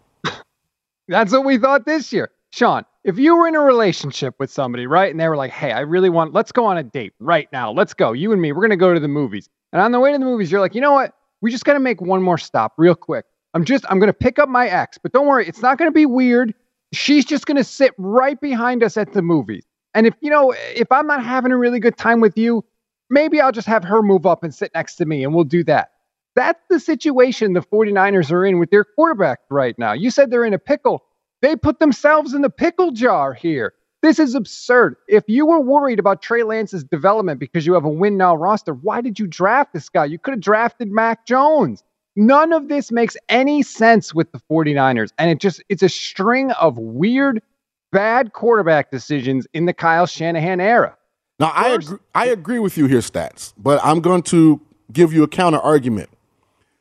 That's 1.08 1.32
what 1.32 1.44
we 1.44 1.58
thought 1.58 1.86
this 1.86 2.12
year. 2.12 2.30
Sean, 2.50 2.84
if 3.04 3.18
you 3.18 3.36
were 3.36 3.48
in 3.48 3.54
a 3.54 3.60
relationship 3.60 4.34
with 4.38 4.50
somebody, 4.50 4.86
right, 4.86 5.10
and 5.10 5.18
they 5.18 5.28
were 5.28 5.36
like, 5.36 5.50
hey, 5.50 5.72
I 5.72 5.80
really 5.80 6.10
want, 6.10 6.32
let's 6.32 6.52
go 6.52 6.64
on 6.66 6.78
a 6.78 6.82
date 6.82 7.14
right 7.18 7.48
now. 7.52 7.72
Let's 7.72 7.94
go. 7.94 8.12
You 8.12 8.32
and 8.32 8.40
me, 8.40 8.52
we're 8.52 8.60
going 8.60 8.70
to 8.70 8.76
go 8.76 8.94
to 8.94 9.00
the 9.00 9.08
movies. 9.08 9.48
And 9.72 9.82
on 9.82 9.92
the 9.92 10.00
way 10.00 10.12
to 10.12 10.18
the 10.18 10.24
movies, 10.24 10.52
you're 10.52 10.60
like, 10.60 10.74
you 10.74 10.80
know 10.80 10.92
what? 10.92 11.14
We 11.40 11.50
just 11.50 11.64
got 11.64 11.72
to 11.72 11.80
make 11.80 12.00
one 12.00 12.22
more 12.22 12.38
stop 12.38 12.74
real 12.76 12.94
quick. 12.94 13.24
I'm 13.54 13.64
just, 13.64 13.84
I'm 13.88 13.98
going 13.98 14.08
to 14.08 14.14
pick 14.14 14.38
up 14.38 14.48
my 14.48 14.68
ex, 14.68 14.98
but 14.98 15.12
don't 15.12 15.26
worry, 15.26 15.46
it's 15.46 15.62
not 15.62 15.78
going 15.78 15.90
to 15.90 15.94
be 15.94 16.06
weird. 16.06 16.54
She's 16.92 17.24
just 17.24 17.46
going 17.46 17.56
to 17.56 17.64
sit 17.64 17.92
right 17.98 18.40
behind 18.40 18.82
us 18.82 18.96
at 18.96 19.12
the 19.12 19.22
movies. 19.22 19.64
And 19.94 20.06
if, 20.06 20.14
you 20.20 20.30
know, 20.30 20.54
if 20.74 20.90
I'm 20.90 21.06
not 21.06 21.24
having 21.24 21.52
a 21.52 21.56
really 21.56 21.80
good 21.80 21.96
time 21.96 22.20
with 22.20 22.38
you, 22.38 22.64
maybe 23.10 23.40
I'll 23.40 23.52
just 23.52 23.66
have 23.66 23.84
her 23.84 24.02
move 24.02 24.26
up 24.26 24.44
and 24.44 24.54
sit 24.54 24.70
next 24.74 24.96
to 24.96 25.06
me 25.06 25.24
and 25.24 25.34
we'll 25.34 25.44
do 25.44 25.64
that. 25.64 25.90
That's 26.34 26.62
the 26.70 26.80
situation 26.80 27.52
the 27.52 27.60
49ers 27.60 28.30
are 28.30 28.46
in 28.46 28.58
with 28.58 28.70
their 28.70 28.84
quarterback 28.84 29.40
right 29.50 29.78
now. 29.78 29.92
You 29.92 30.10
said 30.10 30.30
they're 30.30 30.46
in 30.46 30.54
a 30.54 30.58
pickle. 30.58 31.02
They 31.42 31.56
put 31.56 31.80
themselves 31.80 32.32
in 32.32 32.40
the 32.40 32.50
pickle 32.50 32.92
jar 32.92 33.34
here. 33.34 33.74
This 34.00 34.18
is 34.18 34.34
absurd. 34.34 34.96
If 35.08 35.24
you 35.28 35.46
were 35.46 35.60
worried 35.60 35.98
about 35.98 36.22
Trey 36.22 36.42
Lance's 36.42 36.82
development 36.82 37.38
because 37.38 37.66
you 37.66 37.74
have 37.74 37.84
a 37.84 37.88
win 37.88 38.16
now 38.16 38.34
roster, 38.34 38.74
why 38.74 39.00
did 39.00 39.18
you 39.18 39.26
draft 39.26 39.72
this 39.72 39.88
guy? 39.88 40.06
You 40.06 40.18
could 40.18 40.32
have 40.34 40.40
drafted 40.40 40.90
Mac 40.90 41.26
Jones. 41.26 41.84
None 42.16 42.52
of 42.52 42.68
this 42.68 42.90
makes 42.90 43.16
any 43.28 43.62
sense 43.62 44.14
with 44.14 44.30
the 44.32 44.40
49ers. 44.50 45.10
And 45.18 45.30
it 45.30 45.38
just, 45.38 45.62
it's 45.68 45.82
a 45.82 45.88
string 45.88 46.50
of 46.52 46.78
weird, 46.78 47.42
bad 47.90 48.32
quarterback 48.32 48.90
decisions 48.90 49.46
in 49.52 49.66
the 49.66 49.72
Kyle 49.72 50.06
Shanahan 50.06 50.60
era. 50.60 50.96
Now, 51.38 51.52
I 51.54 51.70
agree, 51.70 51.98
I 52.14 52.26
agree 52.26 52.58
with 52.58 52.76
you 52.76 52.86
here, 52.86 53.00
Stats, 53.00 53.52
but 53.56 53.80
I'm 53.84 54.00
going 54.00 54.22
to 54.24 54.60
give 54.92 55.12
you 55.12 55.22
a 55.22 55.28
counter 55.28 55.58
argument. 55.58 56.10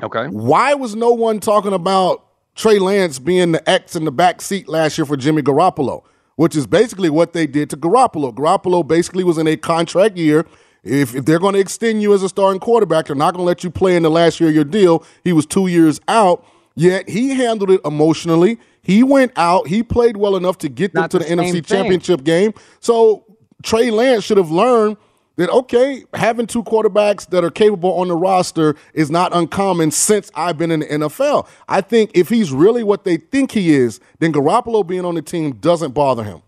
Okay. 0.03 0.25
Why 0.27 0.73
was 0.73 0.95
no 0.95 1.11
one 1.11 1.39
talking 1.39 1.73
about 1.73 2.25
Trey 2.55 2.79
Lance 2.79 3.19
being 3.19 3.53
the 3.53 3.69
X 3.69 3.95
in 3.95 4.05
the 4.05 4.11
back 4.11 4.41
seat 4.41 4.67
last 4.67 4.97
year 4.97 5.05
for 5.05 5.17
Jimmy 5.17 5.41
Garoppolo, 5.41 6.03
which 6.35 6.55
is 6.55 6.67
basically 6.67 7.09
what 7.09 7.33
they 7.33 7.47
did 7.47 7.69
to 7.71 7.77
Garoppolo. 7.77 8.33
Garoppolo 8.33 8.85
basically 8.87 9.23
was 9.23 9.37
in 9.37 9.47
a 9.47 9.57
contract 9.57 10.17
year. 10.17 10.45
If, 10.83 11.13
if 11.15 11.25
they're 11.25 11.39
going 11.39 11.53
to 11.53 11.59
extend 11.59 12.01
you 12.01 12.13
as 12.13 12.23
a 12.23 12.29
starting 12.29 12.59
quarterback, 12.59 13.05
they're 13.05 13.15
not 13.15 13.33
going 13.33 13.43
to 13.43 13.47
let 13.47 13.63
you 13.63 13.69
play 13.69 13.95
in 13.95 14.03
the 14.03 14.09
last 14.09 14.39
year 14.39 14.49
of 14.49 14.55
your 14.55 14.63
deal. 14.63 15.05
He 15.23 15.31
was 15.31 15.45
two 15.45 15.67
years 15.67 16.01
out, 16.07 16.45
yet 16.75 17.07
he 17.07 17.29
handled 17.35 17.69
it 17.69 17.81
emotionally. 17.85 18.59
He 18.81 19.03
went 19.03 19.31
out. 19.35 19.67
He 19.67 19.83
played 19.83 20.17
well 20.17 20.35
enough 20.35 20.57
to 20.59 20.69
get 20.69 20.93
them 20.93 21.01
Not 21.01 21.11
to 21.11 21.19
the 21.19 21.25
the, 21.25 21.35
NFC 21.35 21.51
thing. 21.51 21.63
Championship 21.63 22.23
game. 22.23 22.53
So 22.79 23.25
Trey 23.61 23.91
Lance 23.91 24.23
should 24.23 24.37
have 24.37 24.49
learned 24.49 24.97
that 25.37 25.49
okay, 25.49 26.03
having 26.13 26.47
two 26.47 26.63
quarterbacks 26.63 27.27
that 27.29 27.43
are 27.43 27.51
capable 27.51 27.93
on 27.93 28.07
the 28.09 28.15
roster 28.15 28.75
is 28.93 29.09
not 29.09 29.35
uncommon 29.35 29.91
since 29.91 30.31
I've 30.35 30.57
been 30.57 30.71
in 30.71 30.81
the 30.81 30.85
NFL. 30.87 31.47
I 31.67 31.81
think 31.81 32.11
if 32.13 32.29
he's 32.29 32.51
really 32.51 32.83
what 32.83 33.03
they 33.03 33.17
think 33.17 33.51
he 33.51 33.73
is, 33.73 33.99
then 34.19 34.33
Garoppolo 34.33 34.85
being 34.85 35.05
on 35.05 35.15
the 35.15 35.21
team 35.21 35.53
doesn't 35.53 35.91
bother 35.91 36.23
him. 36.23 36.41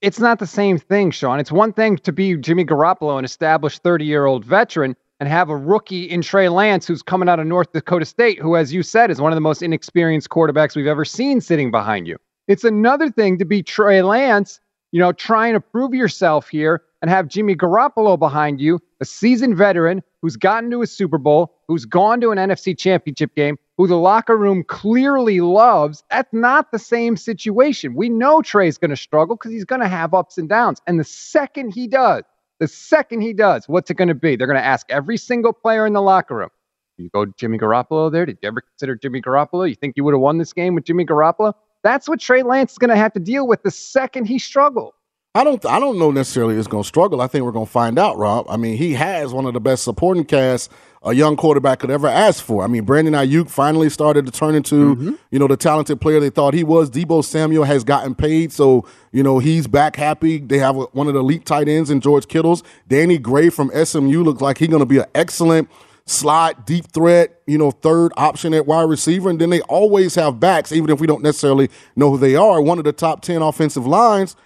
It's 0.00 0.20
not 0.20 0.38
the 0.38 0.46
same 0.46 0.78
thing, 0.78 1.10
Sean. 1.10 1.40
It's 1.40 1.52
one 1.52 1.72
thing 1.72 1.96
to 1.98 2.12
be 2.12 2.36
Jimmy 2.36 2.64
Garoppolo, 2.64 3.18
an 3.18 3.24
established 3.24 3.82
30 3.82 4.04
year 4.04 4.26
old 4.26 4.44
veteran, 4.44 4.96
and 5.20 5.28
have 5.28 5.48
a 5.48 5.56
rookie 5.56 6.04
in 6.04 6.20
Trey 6.20 6.48
Lance 6.48 6.86
who's 6.86 7.02
coming 7.02 7.28
out 7.28 7.40
of 7.40 7.46
North 7.46 7.72
Dakota 7.72 8.04
State, 8.04 8.38
who, 8.38 8.56
as 8.56 8.72
you 8.72 8.82
said, 8.82 9.10
is 9.10 9.20
one 9.20 9.32
of 9.32 9.36
the 9.36 9.40
most 9.40 9.62
inexperienced 9.62 10.28
quarterbacks 10.28 10.76
we've 10.76 10.86
ever 10.86 11.04
seen 11.04 11.40
sitting 11.40 11.70
behind 11.70 12.06
you. 12.06 12.18
It's 12.48 12.64
another 12.64 13.10
thing 13.10 13.38
to 13.38 13.44
be 13.44 13.62
Trey 13.62 14.02
Lance, 14.02 14.60
you 14.94 15.00
know, 15.00 15.10
trying 15.10 15.54
to 15.54 15.60
prove 15.60 15.92
yourself 15.92 16.48
here 16.48 16.80
and 17.02 17.10
have 17.10 17.26
Jimmy 17.26 17.56
Garoppolo 17.56 18.16
behind 18.16 18.60
you, 18.60 18.78
a 19.00 19.04
seasoned 19.04 19.56
veteran 19.56 20.04
who's 20.22 20.36
gotten 20.36 20.70
to 20.70 20.82
a 20.82 20.86
Super 20.86 21.18
Bowl, 21.18 21.52
who's 21.66 21.84
gone 21.84 22.20
to 22.20 22.30
an 22.30 22.38
NFC 22.38 22.78
championship 22.78 23.34
game, 23.34 23.58
who 23.76 23.88
the 23.88 23.96
locker 23.96 24.36
room 24.36 24.62
clearly 24.62 25.40
loves. 25.40 26.04
That's 26.12 26.32
not 26.32 26.70
the 26.70 26.78
same 26.78 27.16
situation. 27.16 27.96
We 27.96 28.08
know 28.08 28.40
Trey's 28.40 28.78
going 28.78 28.92
to 28.92 28.96
struggle 28.96 29.34
because 29.34 29.50
he's 29.50 29.64
going 29.64 29.80
to 29.80 29.88
have 29.88 30.14
ups 30.14 30.38
and 30.38 30.48
downs. 30.48 30.80
And 30.86 31.00
the 31.00 31.04
second 31.04 31.74
he 31.74 31.88
does, 31.88 32.22
the 32.60 32.68
second 32.68 33.22
he 33.22 33.32
does, 33.32 33.68
what's 33.68 33.90
it 33.90 33.94
going 33.94 34.06
to 34.06 34.14
be? 34.14 34.36
They're 34.36 34.46
going 34.46 34.60
to 34.60 34.64
ask 34.64 34.86
every 34.90 35.16
single 35.16 35.52
player 35.52 35.88
in 35.88 35.92
the 35.92 36.02
locker 36.02 36.36
room, 36.36 36.50
you 36.98 37.10
go 37.12 37.26
Jimmy 37.26 37.58
Garoppolo 37.58 38.12
there? 38.12 38.26
Did 38.26 38.38
you 38.42 38.46
ever 38.46 38.60
consider 38.60 38.94
Jimmy 38.94 39.20
Garoppolo? 39.20 39.68
You 39.68 39.74
think 39.74 39.96
you 39.96 40.04
would 40.04 40.14
have 40.14 40.20
won 40.20 40.38
this 40.38 40.52
game 40.52 40.76
with 40.76 40.84
Jimmy 40.84 41.04
Garoppolo? 41.04 41.52
That's 41.84 42.08
what 42.08 42.18
Trey 42.18 42.42
Lance 42.42 42.72
is 42.72 42.78
going 42.78 42.90
to 42.90 42.96
have 42.96 43.12
to 43.12 43.20
deal 43.20 43.46
with 43.46 43.62
the 43.62 43.70
second 43.70 44.24
he 44.24 44.40
struggles. 44.40 44.94
I 45.36 45.42
don't. 45.42 45.64
I 45.66 45.80
don't 45.80 45.98
know 45.98 46.12
necessarily 46.12 46.54
it's 46.56 46.68
going 46.68 46.84
to 46.84 46.86
struggle. 46.88 47.20
I 47.20 47.26
think 47.26 47.44
we're 47.44 47.50
going 47.50 47.66
to 47.66 47.72
find 47.72 47.98
out, 47.98 48.16
Rob. 48.16 48.46
I 48.48 48.56
mean, 48.56 48.76
he 48.76 48.92
has 48.94 49.32
one 49.32 49.46
of 49.46 49.52
the 49.52 49.60
best 49.60 49.82
supporting 49.82 50.24
casts 50.24 50.68
a 51.02 51.12
young 51.12 51.36
quarterback 51.36 51.80
could 51.80 51.90
ever 51.90 52.06
ask 52.06 52.42
for. 52.42 52.62
I 52.64 52.66
mean, 52.68 52.84
Brandon 52.84 53.12
Aiyuk 53.14 53.50
finally 53.50 53.90
started 53.90 54.24
to 54.26 54.32
turn 54.32 54.54
into 54.54 54.94
Mm-hmm. 54.94 55.14
you 55.32 55.38
know 55.40 55.48
the 55.48 55.56
talented 55.56 56.00
player 56.00 56.20
they 56.20 56.30
thought 56.30 56.54
he 56.54 56.62
was. 56.62 56.88
Deebo 56.88 57.24
Samuel 57.24 57.64
has 57.64 57.82
gotten 57.82 58.14
paid, 58.14 58.52
so 58.52 58.86
you 59.10 59.24
know 59.24 59.40
he's 59.40 59.66
back 59.66 59.96
happy. 59.96 60.38
They 60.38 60.58
have 60.58 60.76
one 60.92 61.08
of 61.08 61.14
the 61.14 61.20
elite 61.20 61.44
tight 61.44 61.68
ends 61.68 61.90
in 61.90 62.00
George 62.00 62.28
Kittles. 62.28 62.62
Danny 62.88 63.18
Gray 63.18 63.50
from 63.50 63.70
SMU 63.84 64.22
looks 64.22 64.40
like 64.40 64.58
he's 64.58 64.68
going 64.68 64.80
to 64.80 64.86
be 64.86 64.98
an 64.98 65.06
excellent 65.16 65.68
slot 66.06 66.66
deep 66.66 66.92
threat, 66.92 67.40
you 67.46 67.56
know, 67.58 67.70
third 67.70 68.12
option 68.16 68.52
at 68.54 68.66
wide 68.66 68.88
receiver. 68.88 69.30
And 69.30 69.40
then 69.40 69.50
they 69.50 69.62
always 69.62 70.14
have 70.16 70.38
backs, 70.38 70.72
even 70.72 70.90
if 70.90 71.00
we 71.00 71.06
don't 71.06 71.22
necessarily 71.22 71.70
know 71.96 72.10
who 72.10 72.18
they 72.18 72.36
are. 72.36 72.60
One 72.60 72.78
of 72.78 72.84
the 72.84 72.92
top 72.92 73.22
ten 73.22 73.42
offensive 73.42 73.86
lines. 73.86 74.36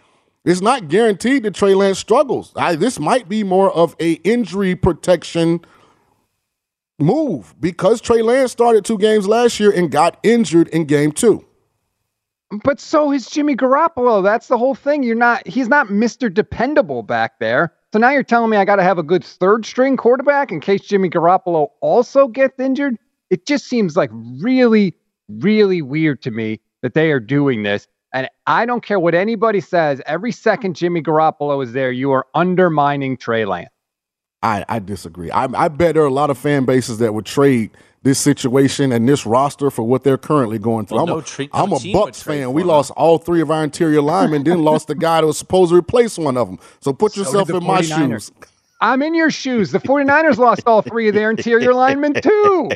It's 0.45 0.61
not 0.63 0.89
guaranteed 0.89 1.43
that 1.43 1.55
Trey 1.55 1.75
Lance 1.75 1.99
struggles. 1.99 2.53
I, 2.57 2.77
this 2.77 2.99
might 2.99 3.29
be 3.29 3.43
more 3.43 3.71
of 3.73 3.95
a 4.01 4.13
injury 4.13 4.77
protection 4.77 5.61
move 6.99 7.55
because 7.61 8.01
Trey 8.01 8.23
Lance 8.23 8.53
started 8.53 8.85
two 8.85 8.99
games 8.99 9.29
last 9.29 9.61
year 9.61 9.71
and 9.71 9.91
got 9.91 10.19
injured 10.23 10.69
in 10.69 10.85
game 10.85 11.13
two. 11.13 11.45
But 12.64 12.80
so 12.80 13.12
is 13.12 13.28
Jimmy 13.28 13.55
Garoppolo. 13.55 14.22
That's 14.22 14.49
the 14.49 14.57
whole 14.57 14.74
thing. 14.74 15.03
You're 15.03 15.16
not. 15.16 15.46
He's 15.46 15.68
not 15.68 15.88
Mr. 15.88 16.32
Dependable 16.32 17.03
back 17.03 17.38
there. 17.40 17.74
So 17.92 17.99
now 17.99 18.11
you're 18.11 18.22
telling 18.22 18.51
me 18.51 18.57
I 18.57 18.64
got 18.64 18.76
to 18.76 18.82
have 18.82 18.99
a 18.99 19.03
good 19.03 19.24
third 19.24 19.66
string 19.66 19.96
quarterback 19.96 20.51
in 20.51 20.61
case 20.61 20.82
Jimmy 20.82 21.09
Garoppolo 21.11 21.68
also 21.80 22.28
gets 22.28 22.59
injured. 22.59 22.96
It 23.30 23.46
just 23.46 23.66
seems 23.66 23.96
like 23.96 24.11
really, 24.12 24.94
really 25.28 25.82
weird 25.82 26.22
to 26.22 26.30
me 26.30 26.61
that 26.82 26.94
they 26.94 27.11
are 27.11 27.20
doing 27.20 27.62
this. 27.62 27.86
And 28.12 28.28
I 28.46 28.64
don't 28.64 28.82
care 28.82 28.99
what 28.99 29.14
anybody 29.14 29.61
says. 29.61 30.01
Every 30.07 30.32
second 30.32 30.76
Jimmy 30.76 31.03
Garoppolo 31.03 31.62
is 31.62 31.72
there, 31.72 31.92
you 31.92 32.11
are 32.12 32.26
undermining 32.34 33.16
Trey 33.16 33.44
Lance. 33.44 33.68
I, 34.42 34.64
I 34.68 34.78
disagree. 34.78 35.30
I, 35.30 35.44
I 35.44 35.68
bet 35.68 35.94
there 35.94 36.05
are 36.05 36.07
a 36.07 36.11
lot 36.12 36.30
of 36.30 36.38
fan 36.38 36.64
bases 36.64 36.99
that 36.99 37.12
would 37.12 37.26
trade 37.26 37.70
this 38.03 38.18
situation 38.18 38.92
and 38.92 39.09
this 39.09 39.26
roster 39.26 39.70
for 39.70 39.82
what 39.82 40.05
they're 40.05 40.18
currently 40.18 40.59
going 40.59 40.86
through. 40.86 40.96
Well, 40.96 41.05
I'm 41.05 41.11
no 41.11 41.18
a, 41.18 41.22
tre- 41.22 41.49
no 41.53 41.64
I'm 41.64 41.72
a 41.72 41.92
Bucks 41.92 42.22
fan. 42.22 42.53
We 42.53 42.62
him. 42.62 42.68
lost 42.68 42.90
all 42.92 43.18
three 43.18 43.40
of 43.40 43.51
our 43.51 43.64
interior 43.64 44.01
linemen, 44.03 44.44
then 44.44 44.62
lost 44.62 44.86
the 44.88 44.94
guy 44.94 45.20
that 45.20 45.26
was 45.26 45.38
supposed 45.38 45.70
to 45.72 45.76
replace 45.76 46.18
one 46.18 46.36
of 46.36 46.49
them. 46.49 46.59
So 46.80 46.92
put 46.92 47.12
So 47.12 47.20
yourself 47.22 47.51
in 47.51 47.64
my 47.64 47.80
49ers. 47.82 48.09
shoes. 48.09 48.32
I'm 48.80 49.03
in 49.03 49.16
your 49.16 49.30
shoes. 49.32 49.72
The 49.72 49.80
49ers 49.80 50.38
lost 50.38 50.62
all 50.66 50.82
three 50.82 51.09
of 51.09 51.14
their 51.14 51.30
interior 51.30 51.74
linemen, 51.74 52.14
too. 52.14 52.70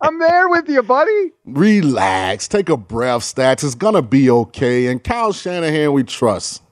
I'm 0.00 0.20
there 0.20 0.48
with 0.48 0.68
you, 0.68 0.82
buddy. 0.84 1.32
Relax. 1.46 2.46
Take 2.46 2.68
a 2.68 2.76
breath, 2.76 3.22
stats. 3.22 3.64
It's 3.64 3.74
going 3.74 3.94
to 3.94 4.02
be 4.02 4.30
okay. 4.30 4.86
And 4.86 5.02
Kyle 5.02 5.32
Shanahan, 5.32 5.92
we 5.92 6.04
trust. 6.04 6.62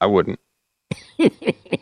I 0.00 0.06
wouldn't. 0.06 0.38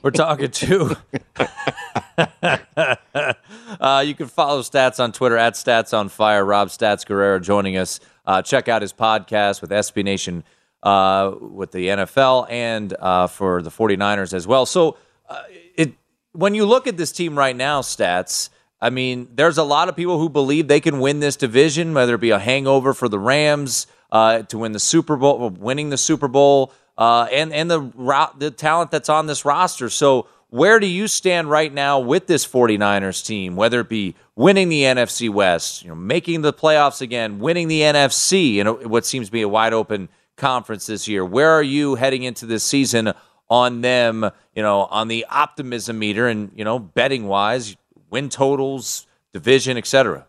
We're 0.03 0.11
talking 0.11 0.51
to. 0.51 0.97
uh, 3.81 4.03
you 4.07 4.15
can 4.15 4.27
follow 4.27 4.63
Stats 4.63 5.03
on 5.03 5.13
Twitter 5.13 5.37
at 5.37 5.55
Stats 5.55 5.97
on 5.97 6.09
Fire. 6.09 6.45
Rob 6.45 6.69
Stats 6.69 7.07
Guerrera 7.07 7.43
joining 7.43 7.77
us. 7.77 8.01
Uh, 8.27 8.43
check 8.43 8.69
out 8.69 8.83
his 8.83 8.93
podcast 8.93 9.61
with 9.61 9.71
SB 9.71 10.05
Nation 10.05 10.45
uh, 10.83 11.33
with 11.41 11.73
the 11.73 11.89
NFL 11.89 12.47
and 12.51 12.95
uh, 12.99 13.27
for 13.27 13.63
the 13.63 13.71
49ers 13.71 14.35
as 14.35 14.47
well. 14.47 14.67
So, 14.67 14.97
uh, 15.29 15.43
it 15.77 15.95
when 16.33 16.55
you 16.55 16.67
look 16.67 16.87
at 16.87 16.97
this 16.97 17.11
team 17.11 17.37
right 17.37 17.57
now, 17.57 17.81
Stats, 17.81 18.51
I 18.81 18.91
mean, 18.91 19.29
there's 19.35 19.59
a 19.59 19.65
lot 19.65 19.89
of 19.89 19.97
people 19.97 20.19
who 20.19 20.29
believe 20.29 20.69
they 20.69 20.81
can 20.81 21.01
win 21.01 21.21
this 21.21 21.37
division, 21.37 21.95
whether 21.95 22.15
it 22.15 22.21
be 22.21 22.31
a 22.31 22.39
hangover 22.39 22.95
for 22.95 23.09
the 23.09 23.19
Rams 23.19 23.87
uh, 24.13 24.43
to 24.43 24.59
win 24.59 24.73
the 24.73 24.79
Super 24.79 25.17
Bowl, 25.17 25.51
winning 25.51 25.91
the 25.91 25.97
Super 25.97 26.29
Bowl, 26.29 26.73
and 26.97 27.53
and 27.53 27.71
the 27.71 28.31
the 28.39 28.51
talent 28.51 28.91
that's 28.91 29.09
on 29.09 29.27
this 29.27 29.45
roster. 29.45 29.91
So 29.91 30.29
where 30.51 30.81
do 30.81 30.87
you 30.87 31.09
stand 31.09 31.51
right 31.51 31.73
now 31.73 31.99
with 31.99 32.27
this 32.27 32.47
49ers 32.47 33.25
team, 33.25 33.55
whether 33.55 33.81
it 33.81 33.89
be 33.89 34.15
winning 34.35 34.69
the 34.69 34.83
NFC 34.83 35.29
West, 35.29 35.83
you 35.83 35.89
know, 35.89 35.95
making 35.95 36.41
the 36.43 36.53
playoffs 36.53 37.03
again, 37.03 37.39
winning 37.39 37.69
the 37.69 37.83
NFC, 37.83 38.57
in 38.57 38.67
what 38.89 39.05
seems 39.05 39.27
to 39.27 39.33
be 39.33 39.43
a 39.43 39.49
wide 39.49 39.75
open 39.75 40.09
conference 40.37 40.87
this 40.87 41.07
year? 41.07 41.25
Where 41.25 41.51
are 41.51 41.63
you 41.63 41.97
heading 41.97 42.23
into 42.23 42.47
this 42.47 42.65
season 42.65 43.13
on 43.51 43.83
them, 43.83 44.31
you 44.55 44.63
know, 44.63 44.85
on 44.87 45.09
the 45.09 45.27
optimism 45.29 45.99
meter 45.99 46.27
and, 46.27 46.51
you 46.55 46.65
know, 46.65 46.79
betting 46.79 47.27
wise, 47.27 47.77
win 48.11 48.31
totals, 48.31 49.07
division, 49.35 49.77
etc.? 49.77 50.27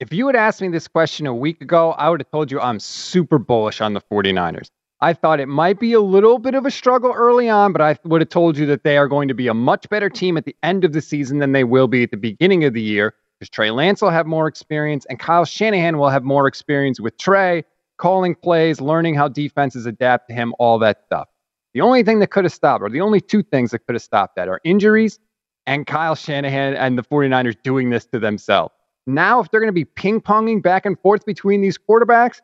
If 0.00 0.12
you 0.12 0.26
had 0.26 0.36
asked 0.36 0.60
me 0.60 0.68
this 0.68 0.88
question 0.88 1.26
a 1.26 1.34
week 1.34 1.60
ago, 1.60 1.92
I 1.92 2.10
would 2.10 2.20
have 2.20 2.30
told 2.30 2.50
you 2.50 2.60
I'm 2.60 2.80
super 2.80 3.38
bullish 3.38 3.80
on 3.80 3.94
the 3.94 4.00
49ers. 4.00 4.70
I 5.02 5.14
thought 5.14 5.40
it 5.40 5.48
might 5.48 5.80
be 5.80 5.94
a 5.94 6.00
little 6.00 6.38
bit 6.38 6.54
of 6.54 6.66
a 6.66 6.70
struggle 6.70 7.12
early 7.12 7.48
on, 7.48 7.72
but 7.72 7.80
I 7.80 7.96
would 8.04 8.20
have 8.20 8.28
told 8.28 8.58
you 8.58 8.66
that 8.66 8.84
they 8.84 8.98
are 8.98 9.08
going 9.08 9.28
to 9.28 9.34
be 9.34 9.48
a 9.48 9.54
much 9.54 9.88
better 9.88 10.10
team 10.10 10.36
at 10.36 10.44
the 10.44 10.54
end 10.62 10.84
of 10.84 10.92
the 10.92 11.00
season 11.00 11.38
than 11.38 11.52
they 11.52 11.64
will 11.64 11.88
be 11.88 12.02
at 12.02 12.10
the 12.10 12.18
beginning 12.18 12.64
of 12.64 12.74
the 12.74 12.82
year 12.82 13.14
because 13.38 13.48
Trey 13.48 13.70
Lance 13.70 14.02
will 14.02 14.10
have 14.10 14.26
more 14.26 14.46
experience 14.46 15.06
and 15.08 15.18
Kyle 15.18 15.46
Shanahan 15.46 15.96
will 15.96 16.10
have 16.10 16.22
more 16.22 16.46
experience 16.46 17.00
with 17.00 17.16
Trey, 17.16 17.64
calling 17.96 18.34
plays, 18.34 18.80
learning 18.80 19.14
how 19.14 19.28
defenses 19.28 19.86
adapt 19.86 20.28
to 20.28 20.34
him, 20.34 20.54
all 20.58 20.78
that 20.80 21.02
stuff. 21.06 21.28
The 21.72 21.80
only 21.80 22.02
thing 22.02 22.18
that 22.18 22.30
could 22.30 22.44
have 22.44 22.52
stopped, 22.52 22.82
or 22.82 22.90
the 22.90 23.00
only 23.00 23.22
two 23.22 23.42
things 23.42 23.70
that 23.70 23.86
could 23.86 23.94
have 23.94 24.02
stopped 24.02 24.36
that, 24.36 24.48
are 24.48 24.60
injuries 24.64 25.18
and 25.66 25.86
Kyle 25.86 26.14
Shanahan 26.14 26.74
and 26.74 26.98
the 26.98 27.02
49ers 27.02 27.56
doing 27.62 27.88
this 27.88 28.04
to 28.06 28.18
themselves. 28.18 28.74
Now, 29.06 29.40
if 29.40 29.50
they're 29.50 29.60
going 29.60 29.68
to 29.68 29.72
be 29.72 29.86
ping 29.86 30.20
ponging 30.20 30.62
back 30.62 30.84
and 30.84 30.98
forth 31.00 31.24
between 31.24 31.62
these 31.62 31.78
quarterbacks, 31.78 32.40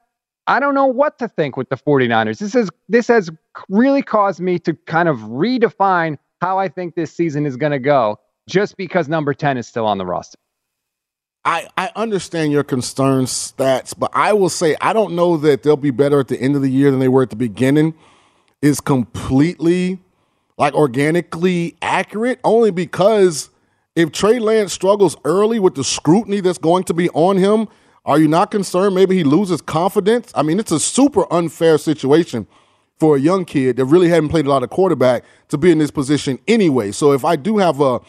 I 0.46 0.60
don't 0.60 0.74
know 0.74 0.86
what 0.86 1.18
to 1.18 1.28
think 1.28 1.56
with 1.56 1.68
the 1.68 1.76
49ers. 1.76 2.38
This 2.38 2.54
is 2.54 2.70
this 2.88 3.08
has 3.08 3.30
really 3.68 4.02
caused 4.02 4.40
me 4.40 4.58
to 4.60 4.74
kind 4.86 5.08
of 5.08 5.18
redefine 5.18 6.18
how 6.40 6.58
I 6.58 6.68
think 6.68 6.94
this 6.94 7.12
season 7.12 7.46
is 7.46 7.56
going 7.56 7.72
to 7.72 7.78
go 7.78 8.18
just 8.48 8.76
because 8.76 9.08
number 9.08 9.34
10 9.34 9.56
is 9.58 9.66
still 9.66 9.86
on 9.86 9.98
the 9.98 10.06
roster. 10.06 10.38
I, 11.44 11.68
I 11.76 11.90
understand 11.94 12.50
your 12.50 12.64
concerns, 12.64 13.30
stats, 13.30 13.94
but 13.96 14.10
I 14.12 14.32
will 14.32 14.48
say 14.48 14.76
I 14.80 14.92
don't 14.92 15.14
know 15.14 15.36
that 15.38 15.62
they'll 15.62 15.76
be 15.76 15.92
better 15.92 16.18
at 16.20 16.28
the 16.28 16.40
end 16.40 16.56
of 16.56 16.62
the 16.62 16.70
year 16.70 16.90
than 16.90 17.00
they 17.00 17.08
were 17.08 17.22
at 17.22 17.30
the 17.30 17.36
beginning. 17.36 17.94
Is 18.62 18.80
completely 18.80 20.00
like 20.58 20.74
organically 20.74 21.76
accurate 21.82 22.40
only 22.42 22.70
because 22.70 23.50
if 23.94 24.10
Trey 24.10 24.38
Lance 24.38 24.72
struggles 24.72 25.16
early 25.24 25.58
with 25.58 25.74
the 25.74 25.84
scrutiny 25.84 26.40
that's 26.40 26.58
going 26.58 26.84
to 26.84 26.94
be 26.94 27.08
on 27.10 27.36
him, 27.36 27.68
are 28.06 28.18
you 28.18 28.28
not 28.28 28.50
concerned 28.50 28.94
maybe 28.94 29.16
he 29.16 29.24
loses 29.24 29.60
confidence? 29.60 30.32
I 30.34 30.42
mean, 30.42 30.60
it's 30.60 30.72
a 30.72 30.80
super 30.80 31.30
unfair 31.32 31.76
situation 31.76 32.46
for 32.98 33.16
a 33.16 33.20
young 33.20 33.44
kid 33.44 33.76
that 33.76 33.84
really 33.84 34.08
hadn't 34.08 34.30
played 34.30 34.46
a 34.46 34.48
lot 34.48 34.62
of 34.62 34.70
quarterback 34.70 35.24
to 35.48 35.58
be 35.58 35.70
in 35.70 35.78
this 35.78 35.90
position 35.90 36.38
anyway. 36.48 36.92
So 36.92 37.12
if 37.12 37.24
I 37.24 37.36
do 37.36 37.58
have 37.58 37.80
a 37.80 38.00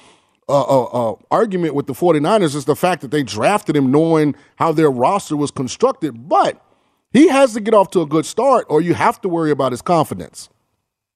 argument 0.50 1.74
with 1.74 1.88
the 1.88 1.93
49ers 1.93 2.56
is 2.56 2.66
the 2.66 2.76
fact 2.76 3.02
that 3.02 3.12
they 3.12 3.24
drafted 3.24 3.76
him 3.76 3.91
knowing 3.91 4.36
how 4.56 4.72
their 4.72 4.89
roster 4.89 5.36
was 5.36 5.52
constructed, 5.52 6.30
but 6.30 6.64
he 7.12 7.28
has 7.28 7.54
to 7.54 7.60
get 7.60 7.74
off 7.74 7.89
to 7.91 8.02
a 8.02 8.06
good 8.06 8.26
start 8.26 8.66
or 8.70 8.80
you 8.80 8.93
have 8.93 9.20
to 9.22 9.30
worry 9.30 9.52
about 9.52 9.72
his 9.72 9.82
confidence. 9.82 10.50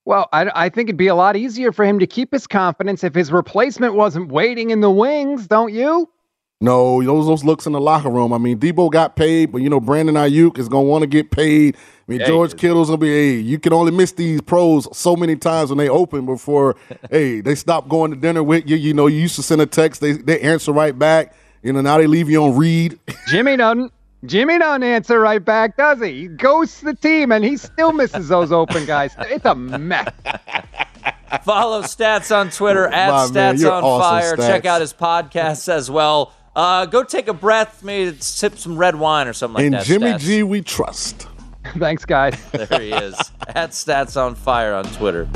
Well, 0.03 0.27
I, 0.33 0.49
I 0.55 0.69
think 0.69 0.89
it'd 0.89 0.97
be 0.97 1.07
a 1.07 1.15
lot 1.15 1.35
easier 1.35 1.71
for 1.71 1.85
him 1.85 1.99
to 1.99 2.07
keep 2.07 2.33
his 2.33 2.47
confidence 2.47 3.03
if 3.03 3.13
his 3.13 3.31
replacement 3.31 3.93
wasn't 3.93 4.31
waiting 4.31 4.71
in 4.71 4.81
the 4.81 4.89
wings, 4.89 5.47
don't 5.47 5.71
you? 5.71 6.09
No, 6.61 7.03
those 7.03 7.25
those 7.25 7.43
looks 7.43 7.65
in 7.65 7.73
the 7.73 7.81
locker 7.81 8.09
room. 8.09 8.31
I 8.31 8.37
mean, 8.37 8.59
Deebo 8.59 8.91
got 8.91 9.15
paid, 9.15 9.51
but 9.51 9.61
you 9.63 9.69
know 9.69 9.79
Brandon 9.79 10.13
Aiyuk 10.15 10.59
is 10.59 10.69
gonna 10.69 10.83
want 10.83 11.01
to 11.01 11.07
get 11.07 11.31
paid. 11.31 11.75
I 11.75 11.79
mean, 12.07 12.19
Yeah, 12.19 12.27
George. 12.27 12.55
Kittle's 12.55 12.87
gonna 12.89 12.99
be. 12.99 13.09
Hey, 13.09 13.33
you 13.39 13.57
can 13.57 13.73
only 13.73 13.91
miss 13.91 14.11
these 14.11 14.41
pros 14.41 14.87
so 14.95 15.15
many 15.15 15.35
times 15.35 15.69
when 15.71 15.79
they 15.79 15.89
open 15.89 16.25
before. 16.27 16.75
hey, 17.09 17.41
they 17.41 17.55
stop 17.55 17.89
going 17.89 18.11
to 18.11 18.17
dinner 18.17 18.43
with 18.43 18.69
you. 18.69 18.75
You 18.77 18.93
know, 18.93 19.07
you 19.07 19.17
used 19.17 19.35
to 19.37 19.43
send 19.43 19.59
a 19.61 19.65
text, 19.65 20.01
they 20.01 20.13
they 20.13 20.39
answer 20.41 20.71
right 20.71 20.97
back. 20.97 21.33
You 21.63 21.73
know, 21.73 21.81
now 21.81 21.97
they 21.97 22.07
leave 22.07 22.29
you 22.29 22.43
on 22.43 22.55
read. 22.55 22.99
Jimmy 23.27 23.57
doesn't. 23.57 23.91
Jimmy 24.23 24.59
doesn't 24.59 24.83
answer 24.83 25.19
right 25.19 25.43
back, 25.43 25.77
does 25.77 25.99
he? 25.99 26.11
He 26.21 26.27
ghosts 26.27 26.81
the 26.81 26.93
team 26.93 27.31
and 27.31 27.43
he 27.43 27.57
still 27.57 27.91
misses 27.91 28.27
those 28.27 28.51
open 28.51 28.85
guys. 28.85 29.15
It's 29.17 29.45
a 29.45 29.55
mess. 29.55 30.09
Follow 31.43 31.81
Stats 31.81 32.35
on 32.35 32.51
Twitter 32.51 32.85
at 32.93 33.09
My 33.09 33.31
man, 33.31 33.55
Stats 33.55 33.61
you're 33.61 33.71
on 33.71 33.83
awesome, 33.83 34.09
Fire. 34.09 34.37
Stats. 34.37 34.47
Check 34.47 34.65
out 34.67 34.81
his 34.81 34.93
podcasts 34.93 35.67
as 35.67 35.89
well. 35.89 36.33
Uh, 36.55 36.85
go 36.85 37.03
take 37.03 37.27
a 37.27 37.33
breath, 37.33 37.83
maybe 37.83 38.17
sip 38.19 38.57
some 38.57 38.77
red 38.77 38.95
wine 38.95 39.27
or 39.27 39.33
something 39.33 39.55
like 39.55 39.65
and 39.65 39.73
that. 39.75 39.85
Jimmy 39.85 40.07
Stats. 40.07 40.19
G, 40.19 40.43
we 40.43 40.61
trust. 40.61 41.27
Thanks, 41.77 42.05
guys. 42.05 42.35
There 42.51 42.79
he 42.79 42.91
is. 42.91 43.15
at 43.47 43.71
Stats 43.71 44.19
on 44.21 44.35
Fire 44.35 44.73
on 44.73 44.85
Twitter. 44.85 45.29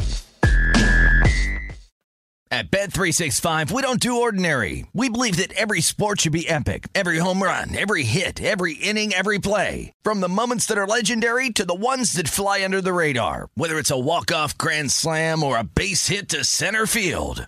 At 2.51 2.71
Bet365, 2.71 3.71
we 3.71 3.81
don't 3.81 3.99
do 3.99 4.21
ordinary. 4.21 4.85
We 4.93 5.09
believe 5.09 5.37
that 5.37 5.51
every 5.53 5.81
sport 5.81 6.21
should 6.21 6.31
be 6.31 6.47
epic. 6.47 6.87
Every 6.95 7.17
home 7.17 7.41
run, 7.43 7.75
every 7.75 8.03
hit, 8.03 8.41
every 8.41 8.75
inning, 8.75 9.13
every 9.13 9.39
play. 9.39 9.91
From 10.03 10.21
the 10.21 10.29
moments 10.29 10.65
that 10.67 10.77
are 10.77 10.87
legendary 10.87 11.49
to 11.49 11.65
the 11.65 11.73
ones 11.73 12.13
that 12.13 12.29
fly 12.29 12.63
under 12.63 12.81
the 12.81 12.93
radar. 12.93 13.49
Whether 13.55 13.77
it's 13.77 13.91
a 13.91 13.99
walk-off 13.99 14.57
grand 14.57 14.91
slam 14.91 15.43
or 15.43 15.57
a 15.57 15.63
base 15.63 16.07
hit 16.07 16.29
to 16.29 16.45
center 16.45 16.85
field. 16.85 17.47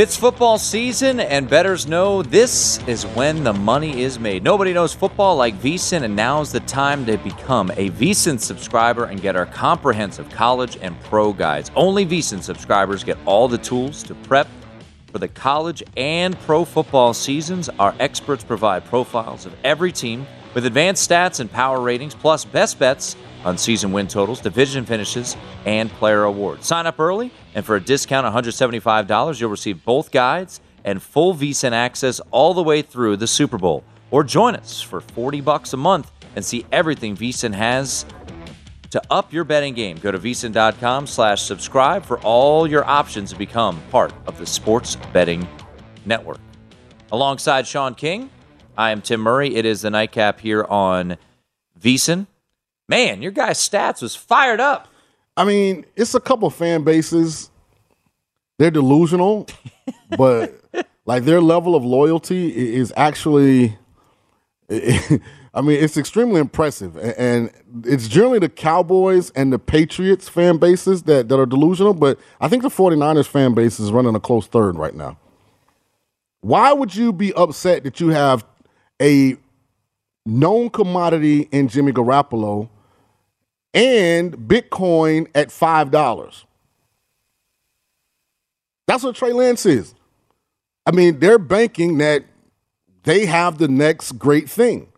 It's 0.00 0.16
football 0.16 0.56
season, 0.56 1.20
and 1.20 1.46
bettors 1.46 1.86
know 1.86 2.22
this 2.22 2.82
is 2.88 3.04
when 3.08 3.44
the 3.44 3.52
money 3.52 4.00
is 4.00 4.18
made. 4.18 4.42
Nobody 4.42 4.72
knows 4.72 4.94
football 4.94 5.36
like 5.36 5.54
VSIN, 5.56 6.04
and 6.04 6.16
now's 6.16 6.50
the 6.50 6.60
time 6.60 7.04
to 7.04 7.18
become 7.18 7.70
a 7.72 7.90
VSIN 7.90 8.40
subscriber 8.40 9.04
and 9.04 9.20
get 9.20 9.36
our 9.36 9.44
comprehensive 9.44 10.30
college 10.30 10.78
and 10.80 10.98
pro 11.02 11.34
guides. 11.34 11.70
Only 11.76 12.06
VSIN 12.06 12.42
subscribers 12.42 13.04
get 13.04 13.18
all 13.26 13.46
the 13.46 13.58
tools 13.58 14.02
to 14.04 14.14
prep 14.14 14.48
for 15.12 15.18
the 15.18 15.28
college 15.28 15.82
and 15.98 16.34
pro 16.40 16.64
football 16.64 17.12
seasons. 17.12 17.68
Our 17.78 17.94
experts 18.00 18.42
provide 18.42 18.86
profiles 18.86 19.44
of 19.44 19.54
every 19.64 19.92
team 19.92 20.26
with 20.54 20.66
advanced 20.66 21.08
stats 21.08 21.40
and 21.40 21.50
power 21.50 21.80
ratings, 21.80 22.14
plus 22.14 22.44
best 22.44 22.78
bets 22.78 23.16
on 23.44 23.56
season 23.56 23.92
win 23.92 24.06
totals, 24.06 24.40
division 24.40 24.84
finishes, 24.84 25.36
and 25.64 25.90
player 25.90 26.24
awards. 26.24 26.66
Sign 26.66 26.86
up 26.86 27.00
early, 27.00 27.30
and 27.54 27.64
for 27.64 27.76
a 27.76 27.80
discount 27.80 28.26
of 28.26 28.34
$175, 28.34 29.40
you'll 29.40 29.50
receive 29.50 29.84
both 29.84 30.10
guides 30.10 30.60
and 30.84 31.02
full 31.02 31.34
VSIN 31.34 31.72
access 31.72 32.20
all 32.30 32.54
the 32.54 32.62
way 32.62 32.82
through 32.82 33.16
the 33.16 33.26
Super 33.26 33.58
Bowl. 33.58 33.84
Or 34.10 34.24
join 34.24 34.56
us 34.56 34.80
for 34.80 35.00
40 35.00 35.40
bucks 35.40 35.72
a 35.72 35.76
month 35.76 36.10
and 36.36 36.44
see 36.44 36.66
everything 36.72 37.16
VSIN 37.16 37.54
has 37.54 38.04
to 38.90 39.00
up 39.10 39.32
your 39.32 39.44
betting 39.44 39.74
game. 39.74 39.96
Go 39.98 40.10
to 40.10 40.18
VSIN.com 40.18 41.06
slash 41.06 41.42
subscribe 41.42 42.04
for 42.04 42.18
all 42.20 42.66
your 42.66 42.84
options 42.84 43.30
to 43.30 43.38
become 43.38 43.80
part 43.90 44.12
of 44.26 44.38
the 44.38 44.46
Sports 44.46 44.96
Betting 45.12 45.46
Network. 46.04 46.40
Alongside 47.12 47.66
Sean 47.66 47.94
King, 47.94 48.30
I 48.80 48.92
am 48.92 49.02
Tim 49.02 49.20
Murray. 49.20 49.56
It 49.56 49.66
is 49.66 49.82
the 49.82 49.90
nightcap 49.90 50.40
here 50.40 50.64
on 50.64 51.18
VSIN. 51.78 52.26
Man, 52.88 53.20
your 53.20 53.30
guy's 53.30 53.60
stats 53.60 54.00
was 54.00 54.16
fired 54.16 54.58
up. 54.58 54.88
I 55.36 55.44
mean, 55.44 55.84
it's 55.96 56.14
a 56.14 56.20
couple 56.20 56.48
fan 56.48 56.82
bases. 56.82 57.50
They're 58.58 58.70
delusional, 58.70 59.48
but 60.16 60.58
like 61.04 61.24
their 61.24 61.42
level 61.42 61.74
of 61.76 61.84
loyalty 61.84 62.74
is 62.74 62.90
actually. 62.96 63.76
I 64.70 65.60
mean, 65.62 65.82
it's 65.82 65.98
extremely 65.98 66.40
impressive, 66.40 66.96
and 66.96 67.50
it's 67.84 68.08
generally 68.08 68.38
the 68.38 68.48
Cowboys 68.48 69.28
and 69.32 69.52
the 69.52 69.58
Patriots 69.58 70.26
fan 70.26 70.56
bases 70.56 71.02
that, 71.02 71.28
that 71.28 71.38
are 71.38 71.44
delusional. 71.44 71.92
But 71.92 72.18
I 72.40 72.48
think 72.48 72.62
the 72.62 72.70
49ers 72.70 73.26
fan 73.26 73.52
base 73.52 73.78
is 73.78 73.92
running 73.92 74.14
a 74.14 74.20
close 74.20 74.46
third 74.46 74.76
right 74.76 74.94
now. 74.94 75.18
Why 76.40 76.72
would 76.72 76.94
you 76.94 77.12
be 77.12 77.34
upset 77.34 77.84
that 77.84 78.00
you 78.00 78.08
have 78.08 78.46
a 79.00 79.36
known 80.26 80.70
commodity 80.70 81.48
in 81.52 81.68
Jimmy 81.68 81.92
Garoppolo 81.92 82.68
and 83.74 84.36
Bitcoin 84.36 85.28
at 85.34 85.50
five 85.50 85.90
dollars? 85.90 86.44
That's 88.86 89.04
what 89.04 89.16
Trey 89.16 89.32
Lance 89.32 89.66
is. 89.66 89.94
I 90.86 90.92
mean, 90.92 91.20
they're 91.20 91.38
banking 91.38 91.98
that 91.98 92.24
they 93.04 93.26
have 93.26 93.58
the 93.58 93.68
next 93.68 94.12
great 94.12 94.50
thing. 94.50 94.88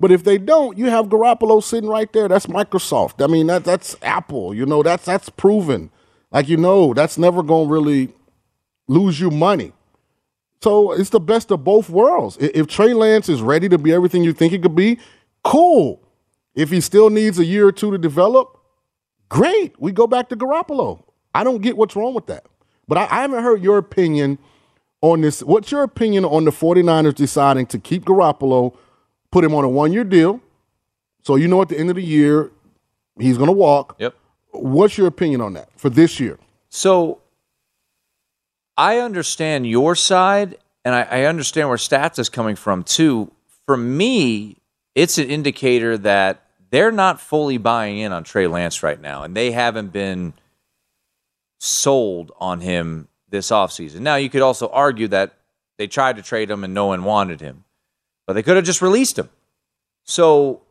But 0.00 0.12
if 0.12 0.22
they 0.22 0.38
don't, 0.38 0.78
you 0.78 0.86
have 0.90 1.06
Garoppolo 1.06 1.62
sitting 1.62 1.88
right 1.88 2.12
there. 2.12 2.28
That's 2.28 2.46
Microsoft. 2.46 3.22
I 3.22 3.26
mean, 3.26 3.48
that 3.48 3.64
that's 3.64 3.96
Apple. 4.02 4.54
You 4.54 4.66
know, 4.66 4.82
that's 4.82 5.04
that's 5.06 5.28
proven. 5.30 5.90
Like 6.30 6.48
you 6.48 6.56
know, 6.56 6.94
that's 6.94 7.18
never 7.18 7.42
gonna 7.42 7.68
really 7.68 8.12
lose 8.86 9.18
you 9.18 9.30
money. 9.30 9.72
So 10.60 10.92
it's 10.92 11.10
the 11.10 11.20
best 11.20 11.50
of 11.50 11.62
both 11.64 11.88
worlds. 11.88 12.36
If 12.40 12.66
Trey 12.66 12.92
Lance 12.92 13.28
is 13.28 13.42
ready 13.42 13.68
to 13.68 13.78
be 13.78 13.92
everything 13.92 14.24
you 14.24 14.32
think 14.32 14.52
he 14.52 14.58
could 14.58 14.74
be, 14.74 14.98
cool. 15.44 16.02
If 16.54 16.70
he 16.70 16.80
still 16.80 17.10
needs 17.10 17.38
a 17.38 17.44
year 17.44 17.68
or 17.68 17.72
two 17.72 17.92
to 17.92 17.98
develop, 17.98 18.58
great. 19.28 19.80
We 19.80 19.92
go 19.92 20.06
back 20.06 20.28
to 20.30 20.36
Garoppolo. 20.36 21.02
I 21.34 21.44
don't 21.44 21.62
get 21.62 21.76
what's 21.76 21.94
wrong 21.94 22.14
with 22.14 22.26
that. 22.26 22.46
But 22.88 22.98
I, 22.98 23.02
I 23.04 23.20
haven't 23.22 23.42
heard 23.44 23.62
your 23.62 23.78
opinion 23.78 24.38
on 25.00 25.20
this. 25.20 25.42
What's 25.42 25.70
your 25.70 25.84
opinion 25.84 26.24
on 26.24 26.44
the 26.44 26.50
49ers 26.50 27.14
deciding 27.14 27.66
to 27.66 27.78
keep 27.78 28.04
Garoppolo, 28.04 28.76
put 29.30 29.44
him 29.44 29.54
on 29.54 29.64
a 29.64 29.68
one 29.68 29.92
year 29.92 30.04
deal? 30.04 30.40
So 31.22 31.36
you 31.36 31.46
know 31.46 31.62
at 31.62 31.68
the 31.68 31.78
end 31.78 31.90
of 31.90 31.96
the 31.96 32.02
year, 32.02 32.50
he's 33.20 33.36
going 33.36 33.48
to 33.48 33.52
walk. 33.52 33.96
Yep. 33.98 34.14
What's 34.52 34.98
your 34.98 35.06
opinion 35.06 35.40
on 35.40 35.52
that 35.52 35.68
for 35.76 35.90
this 35.90 36.18
year? 36.18 36.38
So 36.68 37.20
I 38.78 38.98
understand 38.98 39.66
your 39.66 39.96
side, 39.96 40.56
and 40.84 40.94
I, 40.94 41.02
I 41.02 41.24
understand 41.24 41.68
where 41.68 41.76
stats 41.76 42.20
is 42.20 42.28
coming 42.28 42.54
from 42.54 42.84
too. 42.84 43.32
For 43.66 43.76
me, 43.76 44.56
it's 44.94 45.18
an 45.18 45.28
indicator 45.28 45.98
that 45.98 46.44
they're 46.70 46.92
not 46.92 47.20
fully 47.20 47.58
buying 47.58 47.98
in 47.98 48.12
on 48.12 48.22
Trey 48.22 48.46
Lance 48.46 48.84
right 48.84 49.00
now, 49.00 49.24
and 49.24 49.36
they 49.36 49.50
haven't 49.50 49.92
been 49.92 50.32
sold 51.58 52.30
on 52.38 52.60
him 52.60 53.08
this 53.28 53.50
offseason. 53.50 54.00
Now, 54.00 54.14
you 54.14 54.30
could 54.30 54.42
also 54.42 54.68
argue 54.68 55.08
that 55.08 55.34
they 55.76 55.88
tried 55.88 56.16
to 56.16 56.22
trade 56.22 56.48
him 56.48 56.62
and 56.62 56.72
no 56.72 56.86
one 56.86 57.02
wanted 57.02 57.40
him, 57.40 57.64
but 58.26 58.34
they 58.34 58.44
could 58.44 58.56
have 58.56 58.64
just 58.64 58.80
released 58.80 59.18
him. 59.18 59.28
So 60.04 60.62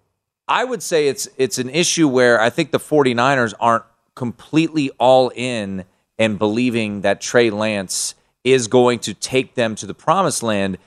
I 0.47 0.63
would 0.63 0.81
say 0.81 1.09
it's 1.09 1.27
it's 1.37 1.57
an 1.57 1.69
issue 1.69 2.07
where 2.07 2.39
I 2.39 2.49
think 2.49 2.71
the 2.71 2.79
49ers 2.79 3.53
aren't 3.59 3.83
completely 4.15 4.91
all 4.97 5.31
in 5.35 5.83
and 6.17 6.39
believing 6.39 7.01
that 7.01 7.21
Trey 7.21 7.49
Lance 7.49 8.15
is 8.43 8.67
going 8.67 8.99
to 8.99 9.13
take 9.13 9.55
them 9.55 9.75
to 9.75 9.85
the 9.85 9.93
promised 9.93 10.41
land. 10.41 10.77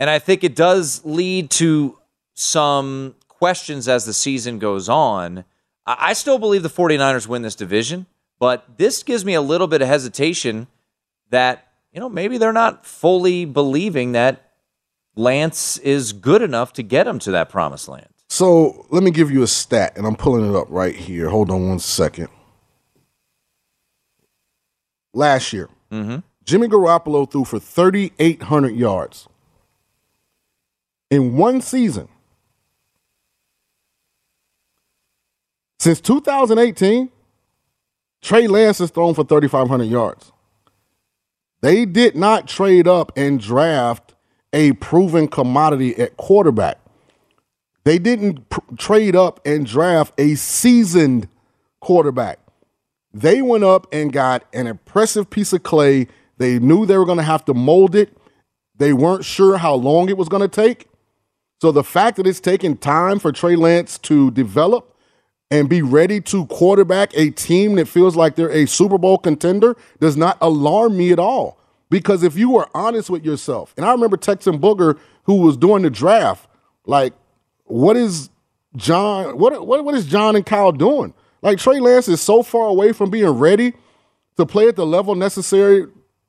And 0.00 0.10
I 0.10 0.18
think 0.18 0.42
it 0.44 0.56
does 0.56 1.04
lead 1.04 1.50
to 1.52 1.98
some 2.34 3.14
questions 3.28 3.88
as 3.88 4.04
the 4.04 4.12
season 4.12 4.58
goes 4.58 4.88
on. 4.88 5.44
I 5.86 6.12
still 6.12 6.38
believe 6.38 6.62
the 6.62 6.68
49ers 6.68 7.26
win 7.26 7.42
this 7.42 7.54
division, 7.54 8.06
but 8.38 8.78
this 8.78 9.02
gives 9.02 9.24
me 9.24 9.34
a 9.34 9.40
little 9.40 9.66
bit 9.66 9.82
of 9.82 9.88
hesitation 9.88 10.68
that, 11.30 11.68
you 11.92 12.00
know, 12.00 12.08
maybe 12.08 12.38
they're 12.38 12.52
not 12.52 12.86
fully 12.86 13.44
believing 13.44 14.12
that 14.12 14.52
Lance 15.16 15.78
is 15.78 16.12
good 16.12 16.40
enough 16.40 16.72
to 16.74 16.82
get 16.82 17.04
them 17.04 17.18
to 17.20 17.32
that 17.32 17.48
promised 17.48 17.88
land. 17.88 18.08
So 18.28 18.86
let 18.90 19.02
me 19.02 19.10
give 19.10 19.30
you 19.30 19.42
a 19.42 19.46
stat, 19.46 19.92
and 19.96 20.06
I'm 20.06 20.16
pulling 20.16 20.48
it 20.48 20.56
up 20.56 20.66
right 20.70 20.94
here. 20.94 21.28
Hold 21.28 21.50
on 21.50 21.68
one 21.68 21.78
second. 21.80 22.28
Last 25.14 25.52
year, 25.52 25.68
mm-hmm. 25.90 26.18
Jimmy 26.44 26.68
Garoppolo 26.68 27.30
threw 27.30 27.44
for 27.44 27.58
3,800 27.58 28.74
yards. 28.74 29.28
In 31.10 31.36
one 31.36 31.60
season, 31.60 32.08
since 35.78 36.00
2018, 36.00 37.10
Trey 38.22 38.46
Lance 38.46 38.78
has 38.78 38.90
thrown 38.90 39.14
for 39.14 39.24
3,500 39.24 39.84
yards. 39.84 40.32
They 41.60 41.84
did 41.84 42.16
not 42.16 42.48
trade 42.48 42.88
up 42.88 43.12
and 43.16 43.40
draft 43.40 44.14
a 44.52 44.72
proven 44.74 45.28
commodity 45.28 45.96
at 45.96 46.16
quarterback. 46.16 46.78
They 47.84 47.98
didn't 47.98 48.48
pr- 48.48 48.60
trade 48.76 49.16
up 49.16 49.40
and 49.44 49.66
draft 49.66 50.14
a 50.18 50.34
seasoned 50.34 51.28
quarterback. 51.80 52.38
They 53.14 53.42
went 53.42 53.64
up 53.64 53.86
and 53.92 54.12
got 54.12 54.44
an 54.52 54.66
impressive 54.66 55.28
piece 55.30 55.52
of 55.52 55.62
clay. 55.62 56.08
They 56.38 56.58
knew 56.58 56.86
they 56.86 56.96
were 56.96 57.04
going 57.04 57.18
to 57.18 57.24
have 57.24 57.44
to 57.46 57.54
mold 57.54 57.94
it. 57.94 58.16
They 58.76 58.92
weren't 58.92 59.24
sure 59.24 59.58
how 59.58 59.74
long 59.74 60.08
it 60.08 60.16
was 60.16 60.28
going 60.28 60.40
to 60.42 60.48
take. 60.48 60.88
So 61.60 61.70
the 61.70 61.84
fact 61.84 62.16
that 62.16 62.26
it's 62.26 62.40
taking 62.40 62.76
time 62.76 63.18
for 63.18 63.30
Trey 63.30 63.54
Lance 63.54 63.98
to 63.98 64.30
develop 64.32 64.96
and 65.50 65.68
be 65.68 65.82
ready 65.82 66.20
to 66.22 66.46
quarterback 66.46 67.14
a 67.14 67.30
team 67.30 67.74
that 67.74 67.86
feels 67.86 68.16
like 68.16 68.34
they're 68.34 68.50
a 68.50 68.66
Super 68.66 68.96
Bowl 68.96 69.18
contender 69.18 69.76
does 70.00 70.16
not 70.16 70.38
alarm 70.40 70.96
me 70.96 71.12
at 71.12 71.18
all. 71.18 71.58
Because 71.90 72.22
if 72.22 72.38
you 72.38 72.50
were 72.50 72.66
honest 72.74 73.10
with 73.10 73.22
yourself, 73.22 73.74
and 73.76 73.84
I 73.84 73.92
remember 73.92 74.16
texting 74.16 74.58
Booger 74.58 74.98
who 75.24 75.42
was 75.42 75.58
doing 75.58 75.82
the 75.82 75.90
draft, 75.90 76.48
like, 76.86 77.12
what 77.64 77.98
is 77.98 78.30
John? 78.76 79.36
What 79.36 79.66
what 79.66 79.84
what 79.84 79.94
is 79.94 80.06
John 80.06 80.34
and 80.34 80.46
Kyle 80.46 80.72
doing? 80.72 81.12
Like 81.42 81.58
Trey 81.58 81.80
Lance 81.80 82.08
is 82.08 82.20
so 82.20 82.42
far 82.42 82.68
away 82.68 82.92
from 82.92 83.10
being 83.10 83.28
ready 83.28 83.74
to 84.36 84.46
play 84.46 84.68
at 84.68 84.76
the 84.76 84.86
level 84.86 85.14
necessary 85.14 85.86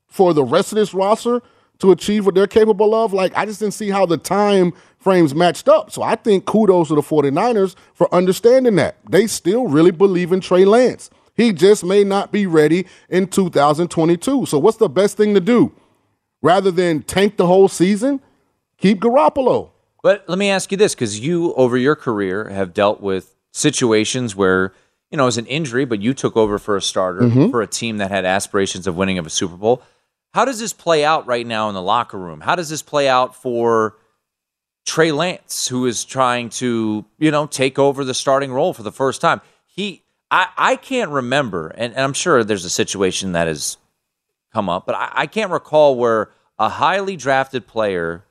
for 0.07 0.33
the 0.33 0.43
rest 0.43 0.71
of 0.71 0.75
this 0.77 0.93
roster 0.93 1.41
to 1.79 1.91
achieve 1.91 2.25
what 2.25 2.35
they're 2.35 2.47
capable 2.47 2.93
of. 2.93 3.13
Like 3.13 3.35
I 3.37 3.45
just 3.45 3.59
didn't 3.59 3.75
see 3.75 3.89
how 3.89 4.05
the 4.05 4.17
time 4.17 4.73
frames 4.97 5.35
matched 5.35 5.69
up. 5.69 5.91
So 5.91 6.01
I 6.01 6.15
think 6.15 6.45
kudos 6.45 6.87
to 6.87 6.95
the 6.95 7.01
49ers 7.01 7.75
for 7.93 8.13
understanding 8.13 8.75
that. 8.77 8.97
They 9.09 9.27
still 9.27 9.67
really 9.67 9.91
believe 9.91 10.31
in 10.31 10.39
Trey 10.39 10.65
Lance. 10.65 11.09
He 11.35 11.51
just 11.51 11.83
may 11.83 12.03
not 12.03 12.31
be 12.31 12.45
ready 12.45 12.85
in 13.09 13.27
2022. 13.27 14.45
So 14.45 14.59
what's 14.59 14.77
the 14.77 14.89
best 14.89 15.17
thing 15.17 15.33
to 15.33 15.39
do? 15.39 15.71
Rather 16.41 16.71
than 16.71 17.01
tank 17.01 17.37
the 17.37 17.47
whole 17.47 17.67
season, 17.67 18.21
keep 18.77 18.99
Garoppolo. 18.99 19.71
But 20.03 20.25
let 20.27 20.37
me 20.37 20.49
ask 20.49 20.71
you 20.71 20.77
this 20.77 20.93
because 20.93 21.19
you, 21.19 21.53
over 21.53 21.77
your 21.77 21.95
career, 21.95 22.49
have 22.49 22.73
dealt 22.73 23.01
with 23.01 23.35
situations 23.51 24.35
where, 24.35 24.73
you 25.13 25.17
know, 25.17 25.23
it 25.23 25.27
was 25.27 25.37
an 25.37 25.45
injury, 25.45 25.85
but 25.85 26.01
you 26.01 26.11
took 26.15 26.35
over 26.35 26.57
for 26.57 26.75
a 26.75 26.81
starter 26.81 27.21
Mhm. 27.21 27.51
for 27.51 27.61
a 27.61 27.67
team 27.67 27.97
that 27.97 28.09
had 28.09 28.25
aspirations 28.25 28.87
of 28.87 28.97
winning 28.97 29.19
of 29.19 29.27
a 29.27 29.29
Super 29.29 29.55
Bowl. 29.55 29.83
How 30.33 30.43
does 30.43 30.57
this 30.59 30.73
play 30.73 31.05
out 31.05 31.27
right 31.27 31.45
now 31.45 31.69
in 31.69 31.75
the 31.75 31.83
locker 31.83 32.17
room? 32.17 32.41
How 32.41 32.55
does 32.55 32.67
this 32.67 32.81
play 32.81 33.07
out 33.07 33.35
for 33.35 33.95
Trey 34.87 35.11
Lance, 35.11 35.67
who 35.67 35.85
is 35.85 36.03
trying 36.03 36.49
to, 36.49 37.05
you 37.19 37.29
know, 37.29 37.45
take 37.45 37.77
over 37.77 38.03
the 38.03 38.15
starting 38.15 38.51
role 38.51 38.73
for 38.73 38.81
the 38.81 38.91
first 38.91 39.21
time? 39.21 39.39
He, 39.67 40.01
I, 40.31 40.47
I 40.57 40.75
can't 40.77 41.11
remember, 41.11 41.67
and, 41.67 41.93
and 41.93 42.01
I'm 42.01 42.13
sure 42.13 42.43
there's 42.43 42.65
a 42.65 42.69
situation 42.71 43.33
that 43.33 43.45
has 43.45 43.77
come 44.51 44.67
up, 44.67 44.87
but 44.87 44.95
I, 44.95 45.11
I 45.13 45.27
can't 45.27 45.51
recall 45.51 45.95
where 45.95 46.31
a 46.57 46.69
highly 46.69 47.15
drafted 47.17 47.67
player 47.67 48.23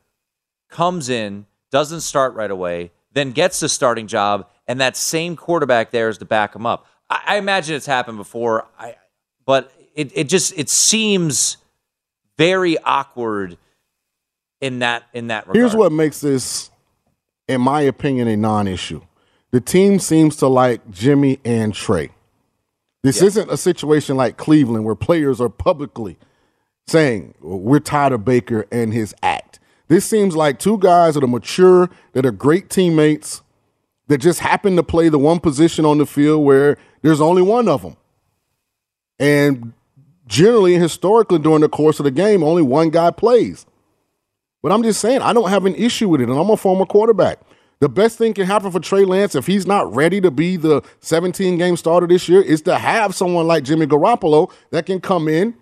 comes 0.68 1.09
in, 1.09 1.47
doesn't 1.70 2.01
start 2.01 2.35
right 2.35 2.51
away, 2.51 2.91
then 3.12 3.30
gets 3.30 3.61
the 3.61 3.68
starting 3.68 4.09
job, 4.09 4.49
and 4.73 4.81
that 4.81 4.97
same 4.97 5.37
quarterback 5.37 5.91
there 5.91 6.09
is 6.09 6.16
to 6.16 6.25
back 6.25 6.57
him 6.57 6.64
up. 6.64 6.87
I, 7.11 7.20
I 7.27 7.37
imagine 7.37 7.77
it's 7.77 7.85
happened 7.85 8.16
before, 8.16 8.66
I, 8.79 8.97
but 9.45 9.70
it, 9.95 10.11
it 10.14 10.31
just 10.31 10.59
it 10.59 10.70
seems 10.70 11.59
very 12.39 12.79
awkward 12.79 13.59
in 14.62 14.79
that 14.79 15.03
in 15.12 15.27
that 15.27 15.47
regard. 15.47 15.57
Here's 15.57 15.77
what 15.77 15.93
makes 15.93 16.23
this, 16.23 16.70
in 17.49 17.61
my 17.61 17.83
opinion, 17.83 18.29
a 18.29 18.37
non-issue. 18.39 19.03
The 19.51 19.61
team 19.61 19.99
seems 19.99 20.37
to 20.37 20.47
like 20.47 20.91
Jimmy 20.91 21.39
and 21.45 21.75
Trey. 21.75 22.09
This 23.03 23.20
isn't 23.20 23.51
a 23.51 23.59
situation 23.59 24.16
like 24.16 24.39
Cleveland 24.39 24.87
where 24.87 24.95
players 24.95 25.39
are 25.39 25.51
publicly 25.51 26.16
saying 26.87 27.35
we're 27.43 27.79
tired 27.79 28.14
of 28.14 28.25
Baker 28.25 28.64
and 28.73 28.95
his 28.95 29.14
act. 29.23 29.61
This 29.89 30.07
seems 30.07 30.35
like 30.35 30.59
two 30.59 30.79
guys 30.79 31.12
that 31.12 31.25
are 31.25 31.27
mature, 31.27 31.91
that 32.14 32.25
are 32.25 32.31
great 32.31 32.70
teammates, 32.70 33.43
that 34.12 34.18
just 34.18 34.40
happen 34.40 34.76
to 34.76 34.82
play 34.82 35.08
the 35.08 35.18
one 35.18 35.40
position 35.40 35.86
on 35.86 35.96
the 35.96 36.04
field 36.04 36.44
where 36.44 36.76
there's 37.00 37.20
only 37.20 37.40
one 37.40 37.66
of 37.66 37.80
them. 37.80 37.96
And 39.18 39.72
generally 40.26 40.74
historically 40.74 41.38
during 41.38 41.62
the 41.62 41.68
course 41.68 41.98
of 41.98 42.04
the 42.04 42.10
game, 42.10 42.42
only 42.42 42.60
one 42.60 42.90
guy 42.90 43.10
plays. 43.10 43.64
But 44.62 44.70
I'm 44.70 44.82
just 44.82 45.00
saying, 45.00 45.22
I 45.22 45.32
don't 45.32 45.48
have 45.48 45.64
an 45.64 45.74
issue 45.74 46.10
with 46.10 46.20
it, 46.20 46.28
and 46.28 46.38
I'm 46.38 46.50
a 46.50 46.56
former 46.58 46.84
quarterback. 46.84 47.38
The 47.80 47.88
best 47.88 48.18
thing 48.18 48.34
can 48.34 48.46
happen 48.46 48.70
for 48.70 48.80
Trey 48.80 49.04
Lance 49.04 49.34
if 49.34 49.46
he's 49.46 49.66
not 49.66 49.92
ready 49.92 50.20
to 50.20 50.30
be 50.30 50.56
the 50.56 50.82
17 51.00 51.56
game 51.56 51.76
starter 51.76 52.06
this 52.06 52.28
year 52.28 52.42
is 52.42 52.60
to 52.62 52.78
have 52.78 53.14
someone 53.14 53.46
like 53.46 53.64
Jimmy 53.64 53.86
Garoppolo 53.86 54.52
that 54.72 54.84
can 54.84 55.00
come 55.00 55.26
in 55.26 55.54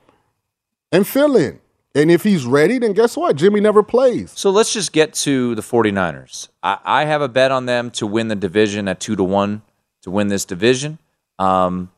and 0.90 1.06
fill 1.06 1.36
in. 1.36 1.60
And 1.94 2.10
if 2.10 2.22
he's 2.22 2.44
ready, 2.44 2.78
then 2.78 2.92
guess 2.92 3.16
what? 3.16 3.36
Jimmy 3.36 3.60
never 3.60 3.82
plays. 3.82 4.32
So 4.36 4.50
let's 4.50 4.72
just 4.72 4.92
get 4.92 5.12
to 5.14 5.54
the 5.56 5.62
49ers. 5.62 6.48
I, 6.62 6.78
I 6.84 7.04
have 7.04 7.20
a 7.20 7.28
bet 7.28 7.50
on 7.50 7.66
them 7.66 7.90
to 7.92 8.06
win 8.06 8.28
the 8.28 8.36
division 8.36 8.86
at 8.86 9.00
two 9.00 9.16
to 9.16 9.24
one 9.24 9.62
to 10.02 10.10
win 10.10 10.28
this 10.28 10.44
division. 10.44 10.98
Um, 11.38 11.90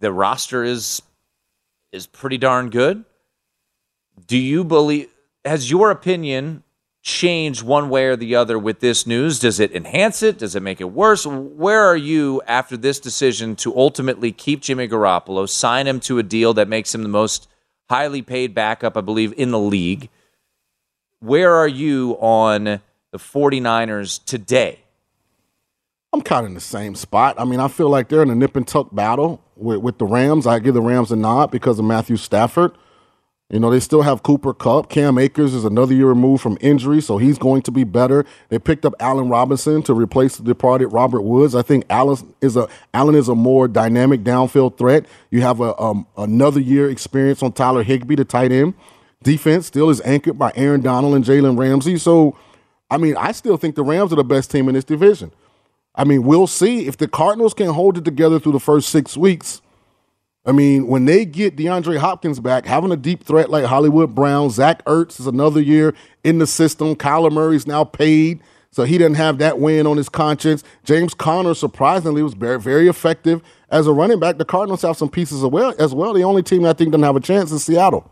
the 0.00 0.12
roster 0.12 0.64
is 0.64 1.02
is 1.92 2.06
pretty 2.06 2.38
darn 2.38 2.70
good. 2.70 3.04
Do 4.26 4.38
you 4.38 4.64
believe 4.64 5.08
has 5.44 5.70
your 5.70 5.90
opinion 5.90 6.62
changed 7.02 7.62
one 7.62 7.90
way 7.90 8.06
or 8.06 8.16
the 8.16 8.34
other 8.34 8.58
with 8.58 8.80
this 8.80 9.06
news? 9.06 9.38
Does 9.38 9.60
it 9.60 9.72
enhance 9.72 10.22
it? 10.22 10.38
Does 10.38 10.56
it 10.56 10.62
make 10.62 10.80
it 10.80 10.90
worse? 10.90 11.26
Where 11.26 11.82
are 11.82 11.96
you 11.96 12.40
after 12.46 12.76
this 12.76 12.98
decision 12.98 13.56
to 13.56 13.76
ultimately 13.76 14.32
keep 14.32 14.62
Jimmy 14.62 14.88
Garoppolo, 14.88 15.48
sign 15.48 15.86
him 15.86 16.00
to 16.00 16.18
a 16.18 16.22
deal 16.22 16.54
that 16.54 16.66
makes 16.66 16.94
him 16.94 17.02
the 17.02 17.08
most 17.08 17.46
highly 17.88 18.22
paid 18.22 18.54
backup, 18.54 18.96
I 18.96 19.00
believe, 19.00 19.32
in 19.36 19.50
the 19.50 19.58
league? 19.58 20.08
Where 21.20 21.54
are 21.54 21.68
you 21.68 22.16
on 22.20 22.64
the 22.64 23.18
49ers 23.18 24.24
today? 24.24 24.80
I'm 26.12 26.20
kind 26.20 26.44
of 26.44 26.50
in 26.50 26.54
the 26.54 26.60
same 26.60 26.94
spot. 26.94 27.34
I 27.38 27.44
mean, 27.44 27.60
I 27.60 27.68
feel 27.68 27.88
like 27.88 28.08
they're 28.08 28.22
in 28.22 28.30
a 28.30 28.34
nip 28.34 28.54
and 28.56 28.66
tuck 28.66 28.94
battle 28.94 29.42
with, 29.56 29.78
with 29.78 29.98
the 29.98 30.04
Rams. 30.04 30.46
I 30.46 30.60
give 30.60 30.74
the 30.74 30.80
Rams 30.80 31.10
a 31.10 31.16
nod 31.16 31.50
because 31.50 31.78
of 31.78 31.84
Matthew 31.84 32.16
Stafford. 32.16 32.76
You 33.54 33.60
know, 33.60 33.70
they 33.70 33.78
still 33.78 34.02
have 34.02 34.24
Cooper 34.24 34.52
Kupp. 34.52 34.90
Cam 34.90 35.16
Akers 35.16 35.54
is 35.54 35.64
another 35.64 35.94
year 35.94 36.08
removed 36.08 36.42
from 36.42 36.58
injury, 36.60 37.00
so 37.00 37.18
he's 37.18 37.38
going 37.38 37.62
to 37.62 37.70
be 37.70 37.84
better. 37.84 38.26
They 38.48 38.58
picked 38.58 38.84
up 38.84 38.94
Allen 38.98 39.28
Robinson 39.28 39.80
to 39.84 39.94
replace 39.94 40.38
the 40.38 40.42
departed 40.42 40.88
Robert 40.88 41.20
Woods. 41.20 41.54
I 41.54 41.62
think 41.62 41.84
Allen 41.88 42.34
is 42.40 42.56
a 42.56 42.66
Allen 42.92 43.14
is 43.14 43.28
a 43.28 43.36
more 43.36 43.68
dynamic 43.68 44.24
downfield 44.24 44.76
threat. 44.76 45.06
You 45.30 45.42
have 45.42 45.60
a 45.60 45.80
um, 45.80 46.04
another 46.16 46.58
year 46.58 46.90
experience 46.90 47.44
on 47.44 47.52
Tyler 47.52 47.84
Higbee, 47.84 48.16
the 48.16 48.24
tight 48.24 48.50
end. 48.50 48.74
Defense 49.22 49.68
still 49.68 49.88
is 49.88 50.00
anchored 50.00 50.36
by 50.36 50.50
Aaron 50.56 50.80
Donald 50.80 51.14
and 51.14 51.24
Jalen 51.24 51.56
Ramsey. 51.56 51.96
So, 51.96 52.36
I 52.90 52.96
mean, 52.96 53.16
I 53.16 53.30
still 53.30 53.56
think 53.56 53.76
the 53.76 53.84
Rams 53.84 54.12
are 54.12 54.16
the 54.16 54.24
best 54.24 54.50
team 54.50 54.66
in 54.66 54.74
this 54.74 54.82
division. 54.82 55.30
I 55.94 56.02
mean, 56.02 56.24
we'll 56.24 56.48
see 56.48 56.88
if 56.88 56.96
the 56.96 57.06
Cardinals 57.06 57.54
can 57.54 57.68
hold 57.68 57.98
it 57.98 58.04
together 58.04 58.40
through 58.40 58.50
the 58.50 58.58
first 58.58 58.88
six 58.88 59.16
weeks. 59.16 59.62
I 60.46 60.52
mean, 60.52 60.86
when 60.86 61.06
they 61.06 61.24
get 61.24 61.56
DeAndre 61.56 61.98
Hopkins 61.98 62.38
back, 62.38 62.66
having 62.66 62.92
a 62.92 62.96
deep 62.96 63.24
threat 63.24 63.48
like 63.48 63.64
Hollywood 63.64 64.14
Brown, 64.14 64.50
Zach 64.50 64.84
Ertz 64.84 65.18
is 65.18 65.26
another 65.26 65.60
year 65.60 65.94
in 66.22 66.38
the 66.38 66.46
system. 66.46 66.94
Kyler 66.96 67.32
Murray's 67.32 67.66
now 67.66 67.82
paid, 67.82 68.42
so 68.70 68.84
he 68.84 68.98
doesn't 68.98 69.14
have 69.14 69.38
that 69.38 69.58
win 69.58 69.86
on 69.86 69.96
his 69.96 70.10
conscience. 70.10 70.62
James 70.84 71.14
Conner, 71.14 71.54
surprisingly, 71.54 72.22
was 72.22 72.34
very, 72.34 72.60
very 72.60 72.88
effective 72.88 73.40
as 73.70 73.86
a 73.86 73.92
running 73.92 74.20
back. 74.20 74.36
The 74.36 74.44
Cardinals 74.44 74.82
have 74.82 74.98
some 74.98 75.08
pieces 75.08 75.42
as 75.42 75.50
well. 75.50 75.74
As 75.78 75.94
well, 75.94 76.12
the 76.12 76.24
only 76.24 76.42
team 76.42 76.66
I 76.66 76.74
think 76.74 76.92
doesn't 76.92 77.04
have 77.04 77.16
a 77.16 77.20
chance 77.20 77.50
is 77.50 77.64
Seattle. 77.64 78.10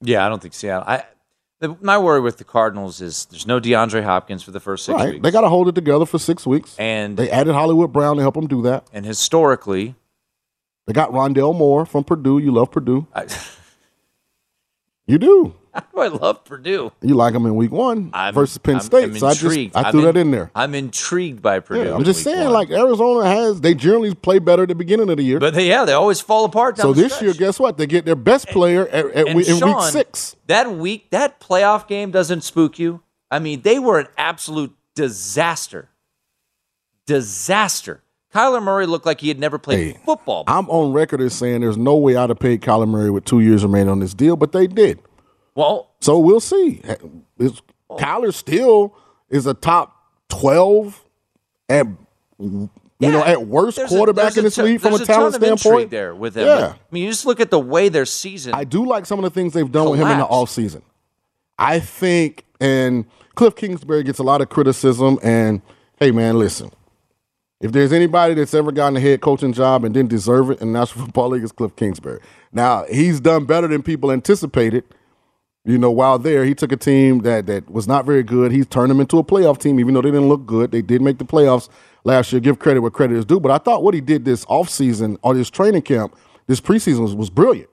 Yeah, 0.00 0.24
I 0.24 0.28
don't 0.28 0.40
think 0.40 0.54
Seattle. 0.54 0.84
I 0.86 1.04
the, 1.62 1.76
my 1.80 1.96
worry 1.96 2.20
with 2.20 2.38
the 2.38 2.44
Cardinals 2.44 3.00
is 3.00 3.24
there's 3.26 3.46
no 3.46 3.60
DeAndre 3.60 4.02
Hopkins 4.02 4.42
for 4.42 4.50
the 4.50 4.58
first 4.58 4.84
six 4.84 4.96
right. 4.96 5.14
weeks. 5.14 5.22
They 5.22 5.30
got 5.30 5.42
to 5.42 5.48
hold 5.48 5.68
it 5.68 5.76
together 5.76 6.04
for 6.04 6.18
six 6.18 6.44
weeks. 6.44 6.76
And 6.76 7.16
they 7.16 7.30
added 7.30 7.54
Hollywood 7.54 7.92
Brown 7.92 8.16
to 8.16 8.22
help 8.22 8.34
them 8.34 8.48
do 8.48 8.62
that. 8.62 8.84
And 8.92 9.06
historically, 9.06 9.94
they 10.92 10.94
got 10.94 11.10
Rondale 11.10 11.56
Moore 11.56 11.86
from 11.86 12.04
Purdue. 12.04 12.38
You 12.38 12.52
love 12.52 12.70
Purdue. 12.70 13.06
I, 13.14 13.26
you 15.06 15.16
do. 15.16 15.54
How 15.72 15.80
do 15.94 16.00
I 16.00 16.08
love 16.08 16.44
Purdue? 16.44 16.92
You 17.00 17.14
like 17.14 17.32
them 17.32 17.46
in 17.46 17.56
week 17.56 17.70
one 17.70 18.10
I'm, 18.12 18.34
versus 18.34 18.58
Penn 18.58 18.74
I'm, 18.74 18.80
State. 18.82 19.04
I'm 19.04 19.18
so 19.18 19.26
I 19.26 19.30
just 19.30 19.44
intrigued. 19.44 19.74
I 19.74 19.90
threw 19.90 20.00
I'm 20.00 20.06
that 20.06 20.16
in 20.18 20.30
there. 20.32 20.50
I'm 20.54 20.74
intrigued 20.74 21.40
by 21.40 21.60
Purdue. 21.60 21.84
Yeah, 21.84 21.94
I'm 21.94 22.04
just 22.04 22.22
saying, 22.22 22.44
one. 22.44 22.52
like 22.52 22.70
Arizona 22.70 23.26
has, 23.26 23.62
they 23.62 23.72
generally 23.72 24.14
play 24.14 24.38
better 24.38 24.64
at 24.64 24.68
the 24.68 24.74
beginning 24.74 25.08
of 25.08 25.16
the 25.16 25.22
year. 25.22 25.40
But 25.40 25.54
they, 25.54 25.66
yeah, 25.66 25.86
they 25.86 25.94
always 25.94 26.20
fall 26.20 26.44
apart. 26.44 26.76
So 26.76 26.92
the 26.92 27.04
this 27.04 27.14
stretch. 27.14 27.24
year, 27.24 27.32
guess 27.32 27.58
what? 27.58 27.78
They 27.78 27.86
get 27.86 28.04
their 28.04 28.14
best 28.14 28.48
player 28.48 28.86
at, 28.88 29.06
at 29.06 29.28
And 29.28 29.34
we- 29.34 29.46
in 29.46 29.64
week 29.64 29.82
six. 29.84 30.36
That 30.46 30.72
week, 30.72 31.08
that 31.08 31.40
playoff 31.40 31.88
game 31.88 32.10
doesn't 32.10 32.42
spook 32.42 32.78
you. 32.78 33.00
I 33.30 33.38
mean, 33.38 33.62
they 33.62 33.78
were 33.78 33.98
an 33.98 34.08
absolute 34.18 34.74
disaster. 34.94 35.88
Disaster. 37.06 38.02
Kyler 38.34 38.62
Murray 38.62 38.86
looked 38.86 39.04
like 39.06 39.20
he 39.20 39.28
had 39.28 39.38
never 39.38 39.58
played 39.58 39.98
football. 40.04 40.44
I'm 40.46 40.68
on 40.70 40.92
record 40.92 41.20
as 41.20 41.34
saying 41.34 41.60
there's 41.60 41.76
no 41.76 41.96
way 41.96 42.16
I'd 42.16 42.30
have 42.30 42.38
paid 42.38 42.62
Kyler 42.62 42.88
Murray 42.88 43.10
with 43.10 43.24
two 43.24 43.40
years 43.40 43.62
remaining 43.62 43.90
on 43.90 43.98
this 44.00 44.14
deal, 44.14 44.36
but 44.36 44.52
they 44.52 44.66
did. 44.66 45.00
Well, 45.54 45.90
so 46.00 46.18
we'll 46.18 46.40
see. 46.40 46.80
It's, 47.38 47.60
oh. 47.90 47.96
Kyler 47.96 48.32
still 48.32 48.94
is 49.28 49.46
a 49.46 49.52
top 49.54 49.96
twelve 50.30 51.04
at 51.68 51.86
you 52.38 52.70
know 53.00 53.22
at 53.24 53.46
worst 53.46 53.76
a- 53.78 53.86
quarterback 53.86 54.32
there's 54.32 54.38
in 54.38 54.44
this 54.44 54.58
league 54.58 54.80
from 54.80 54.94
a 54.94 54.98
ton 54.98 55.06
talent 55.06 55.34
standpoint. 55.34 55.90
there 55.90 56.14
with 56.14 56.36
him. 56.36 56.46
Yeah. 56.46 56.56
But, 56.58 56.70
I 56.72 56.78
mean, 56.90 57.04
you 57.04 57.10
just 57.10 57.26
look 57.26 57.40
at 57.40 57.50
the 57.50 57.58
way 57.60 57.88
their 57.90 58.06
season. 58.06 58.54
I 58.54 58.64
do 58.64 58.86
like 58.86 59.04
some 59.04 59.18
of 59.18 59.24
the 59.24 59.30
things 59.30 59.52
they've 59.52 59.70
done 59.70 59.90
with 59.90 60.00
him 60.00 60.08
in 60.08 60.18
the 60.18 60.24
Collapsed. 60.26 60.56
offseason. 60.58 60.82
I 61.58 61.80
think, 61.80 62.44
and 62.60 63.04
Cliff 63.34 63.54
Kingsbury 63.54 64.04
gets 64.04 64.18
a 64.18 64.22
lot 64.22 64.40
of 64.40 64.48
criticism. 64.48 65.18
And 65.22 65.60
hey, 65.98 66.10
man, 66.12 66.38
listen, 66.38 66.70
if 67.62 67.70
there's 67.70 67.92
anybody 67.92 68.34
that's 68.34 68.54
ever 68.54 68.72
gotten 68.72 68.96
a 68.96 69.00
head 69.00 69.20
coaching 69.20 69.52
job 69.52 69.84
and 69.84 69.94
didn't 69.94 70.10
deserve 70.10 70.50
it 70.50 70.60
in 70.60 70.72
the 70.72 70.78
National 70.80 71.04
Football 71.06 71.28
League, 71.30 71.44
it's 71.44 71.52
Cliff 71.52 71.74
Kingsbury. 71.76 72.20
Now, 72.52 72.84
he's 72.90 73.20
done 73.20 73.44
better 73.44 73.68
than 73.68 73.82
people 73.82 74.10
anticipated. 74.10 74.84
You 75.64 75.78
know, 75.78 75.92
while 75.92 76.18
there, 76.18 76.44
he 76.44 76.56
took 76.56 76.72
a 76.72 76.76
team 76.76 77.20
that 77.20 77.46
that 77.46 77.70
was 77.70 77.86
not 77.86 78.04
very 78.04 78.24
good. 78.24 78.50
He's 78.50 78.66
turned 78.66 78.90
them 78.90 78.98
into 78.98 79.18
a 79.18 79.24
playoff 79.24 79.58
team, 79.58 79.78
even 79.78 79.94
though 79.94 80.02
they 80.02 80.10
didn't 80.10 80.28
look 80.28 80.44
good. 80.44 80.72
They 80.72 80.82
did 80.82 81.00
make 81.00 81.18
the 81.18 81.24
playoffs 81.24 81.68
last 82.02 82.32
year. 82.32 82.40
Give 82.40 82.58
credit 82.58 82.80
where 82.80 82.90
credit 82.90 83.16
is 83.16 83.24
due. 83.24 83.38
But 83.38 83.52
I 83.52 83.58
thought 83.58 83.84
what 83.84 83.94
he 83.94 84.00
did 84.00 84.24
this 84.24 84.44
offseason 84.46 85.18
or 85.22 85.34
this 85.34 85.48
training 85.48 85.82
camp, 85.82 86.16
this 86.48 86.60
preseason 86.60 87.02
was, 87.02 87.14
was 87.14 87.30
brilliant. 87.30 87.70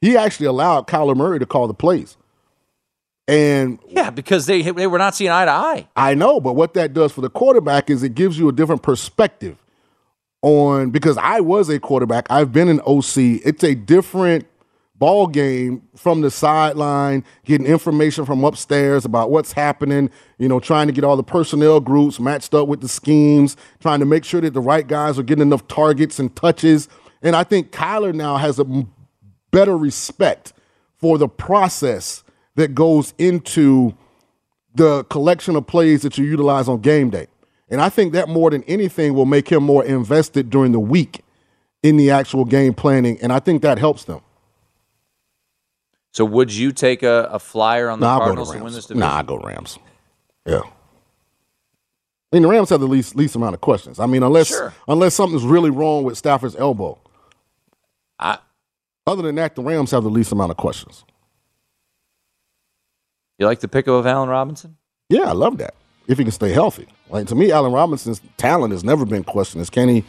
He 0.00 0.16
actually 0.16 0.46
allowed 0.46 0.88
Kyler 0.88 1.16
Murray 1.16 1.38
to 1.38 1.46
call 1.46 1.68
the 1.68 1.74
plays. 1.74 2.16
And 3.28 3.78
yeah, 3.86 4.08
because 4.08 4.46
they 4.46 4.62
they 4.62 4.86
were 4.86 4.96
not 4.96 5.14
seeing 5.14 5.30
eye 5.30 5.44
to 5.44 5.50
eye. 5.50 5.88
I 5.94 6.14
know, 6.14 6.40
but 6.40 6.54
what 6.54 6.72
that 6.74 6.94
does 6.94 7.12
for 7.12 7.20
the 7.20 7.28
quarterback 7.28 7.90
is 7.90 8.02
it 8.02 8.14
gives 8.14 8.38
you 8.38 8.48
a 8.48 8.52
different 8.52 8.82
perspective 8.82 9.62
on 10.40 10.90
because 10.90 11.18
I 11.18 11.40
was 11.40 11.68
a 11.68 11.78
quarterback. 11.78 12.26
I've 12.30 12.52
been 12.54 12.68
an 12.68 12.80
OC. 12.86 13.44
It's 13.44 13.62
a 13.62 13.74
different 13.74 14.46
ball 14.94 15.26
game 15.26 15.82
from 15.94 16.22
the 16.22 16.30
sideline, 16.30 17.22
getting 17.44 17.66
information 17.66 18.24
from 18.24 18.44
upstairs 18.44 19.04
about 19.04 19.30
what's 19.30 19.52
happening, 19.52 20.10
you 20.38 20.48
know, 20.48 20.58
trying 20.58 20.86
to 20.86 20.92
get 20.92 21.04
all 21.04 21.16
the 21.16 21.22
personnel 21.22 21.80
groups 21.80 22.18
matched 22.18 22.54
up 22.54 22.66
with 22.66 22.80
the 22.80 22.88
schemes, 22.88 23.56
trying 23.78 24.00
to 24.00 24.06
make 24.06 24.24
sure 24.24 24.40
that 24.40 24.54
the 24.54 24.60
right 24.60 24.88
guys 24.88 25.18
are 25.18 25.22
getting 25.22 25.42
enough 25.42 25.68
targets 25.68 26.18
and 26.18 26.34
touches. 26.34 26.88
And 27.22 27.36
I 27.36 27.44
think 27.44 27.72
Kyler 27.72 28.14
now 28.14 28.38
has 28.38 28.58
a 28.58 28.86
better 29.50 29.76
respect 29.76 30.54
for 30.96 31.18
the 31.18 31.28
process 31.28 32.24
that 32.58 32.74
goes 32.74 33.14
into 33.18 33.94
the 34.74 35.04
collection 35.04 35.54
of 35.56 35.66
plays 35.66 36.02
that 36.02 36.18
you 36.18 36.24
utilize 36.24 36.68
on 36.68 36.80
game 36.80 37.08
day. 37.08 37.28
And 37.70 37.80
I 37.80 37.88
think 37.88 38.12
that 38.14 38.28
more 38.28 38.50
than 38.50 38.62
anything 38.64 39.14
will 39.14 39.26
make 39.26 39.48
him 39.48 39.62
more 39.62 39.84
invested 39.84 40.50
during 40.50 40.72
the 40.72 40.80
week 40.80 41.22
in 41.82 41.96
the 41.96 42.10
actual 42.10 42.44
game 42.44 42.74
planning. 42.74 43.16
And 43.22 43.32
I 43.32 43.38
think 43.38 43.62
that 43.62 43.78
helps 43.78 44.04
them. 44.04 44.20
So 46.12 46.24
would 46.24 46.52
you 46.52 46.72
take 46.72 47.02
a, 47.02 47.28
a 47.30 47.38
flyer 47.38 47.88
on 47.88 48.00
the 48.00 48.06
Nah, 48.06 48.14
I'll 48.14 48.18
to 48.18 48.24
Cardinals 48.24 48.52
to 48.52 48.64
win 48.64 48.72
this 48.72 48.86
division? 48.86 49.08
Nah, 49.08 49.18
I 49.18 49.22
go 49.22 49.38
Rams. 49.38 49.78
Yeah. 50.44 50.62
I 52.32 52.36
mean, 52.36 52.42
the 52.42 52.48
Rams 52.48 52.70
have 52.70 52.80
the 52.80 52.88
least 52.88 53.14
least 53.14 53.36
amount 53.36 53.54
of 53.54 53.60
questions. 53.60 54.00
I 54.00 54.06
mean, 54.06 54.22
unless 54.22 54.48
Sure. 54.48 54.74
unless 54.88 55.14
something's 55.14 55.44
really 55.44 55.70
wrong 55.70 56.04
with 56.04 56.18
Stafford's 56.18 56.56
elbow. 56.56 56.98
I, 58.18 58.38
Other 59.06 59.22
than 59.22 59.36
that, 59.36 59.54
the 59.54 59.62
Rams 59.62 59.92
have 59.92 60.02
the 60.02 60.10
least 60.10 60.32
amount 60.32 60.50
of 60.50 60.56
questions. 60.56 61.04
You 63.38 63.46
like 63.46 63.60
the 63.60 63.68
pickup 63.68 63.94
of 63.94 64.06
Allen 64.06 64.28
Robinson? 64.28 64.76
Yeah, 65.08 65.28
I 65.28 65.32
love 65.32 65.58
that. 65.58 65.74
If 66.08 66.18
he 66.18 66.24
can 66.24 66.32
stay 66.32 66.50
healthy. 66.50 66.88
Like 67.08 67.28
to 67.28 67.34
me, 67.34 67.52
Allen 67.52 67.72
Robinson's 67.72 68.20
talent 68.36 68.72
has 68.72 68.82
never 68.82 69.06
been 69.06 69.22
questioned. 69.22 69.62
Is 69.62 69.70
can 69.70 69.88
he, 69.88 70.04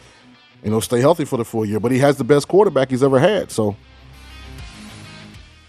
you 0.64 0.70
know, 0.70 0.80
stay 0.80 1.00
healthy 1.00 1.24
for 1.24 1.36
the 1.36 1.44
full 1.44 1.64
year? 1.64 1.78
But 1.78 1.92
he 1.92 1.98
has 1.98 2.16
the 2.16 2.24
best 2.24 2.48
quarterback 2.48 2.90
he's 2.90 3.02
ever 3.02 3.20
had. 3.20 3.52
So 3.52 3.76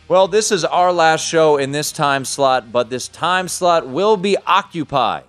Well, 0.07 0.27
this 0.27 0.51
is 0.51 0.65
our 0.65 0.91
last 0.91 1.25
show 1.25 1.57
in 1.57 1.71
this 1.71 1.91
time 1.91 2.25
slot, 2.25 2.71
but 2.71 2.89
this 2.89 3.07
time 3.07 3.47
slot 3.47 3.87
will 3.87 4.17
be 4.17 4.37
occupied 4.47 5.25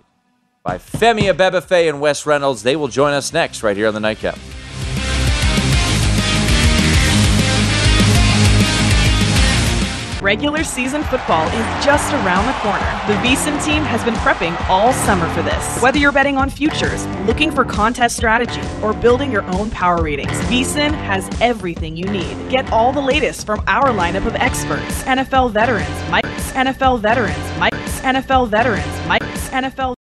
by 0.63 0.79
Femi 0.79 1.33
Abebefe 1.33 1.89
and 1.89 2.01
Wes 2.01 2.25
Reynolds. 2.25 2.63
They 2.63 2.77
will 2.77 2.89
join 2.89 3.13
us 3.13 3.33
next 3.33 3.63
right 3.63 3.77
here 3.77 3.89
on 3.89 3.95
the 3.95 4.01
Nightcap. 4.01 4.39
Regular 10.23 10.63
season 10.63 11.03
football 11.03 11.49
is 11.49 11.85
just 11.85 12.15
around 12.15 12.47
the 12.47 12.53
corner. 12.61 12.79
The 13.09 13.21
VSIN 13.27 13.61
team 13.65 13.83
has 13.83 14.05
been 14.05 14.15
prepping 14.15 14.55
all 14.71 14.93
summer 14.93 15.29
for 15.35 15.43
this. 15.43 15.83
Whether 15.83 15.99
you're 15.99 16.13
betting 16.13 16.37
on 16.37 16.49
futures, 16.49 17.05
looking 17.27 17.51
for 17.51 17.65
contest 17.65 18.19
strategy, 18.19 18.63
or 18.85 18.93
building 18.93 19.33
your 19.33 19.43
own 19.57 19.69
power 19.71 20.01
ratings, 20.01 20.31
VSIN 20.43 20.93
has 20.93 21.29
everything 21.41 21.97
you 21.97 22.05
need. 22.05 22.37
Get 22.49 22.71
all 22.71 22.93
the 22.93 23.01
latest 23.01 23.45
from 23.45 23.65
our 23.67 23.89
lineup 23.89 24.25
of 24.25 24.37
experts 24.37 25.03
NFL 25.03 25.51
veterans, 25.51 25.89
Mike's 26.09 26.53
NFL 26.53 27.01
veterans, 27.01 27.59
Mike's 27.59 28.01
NFL 28.03 28.49
veterans, 28.49 29.09
Mike's 29.09 29.49
NFL. 29.49 30.02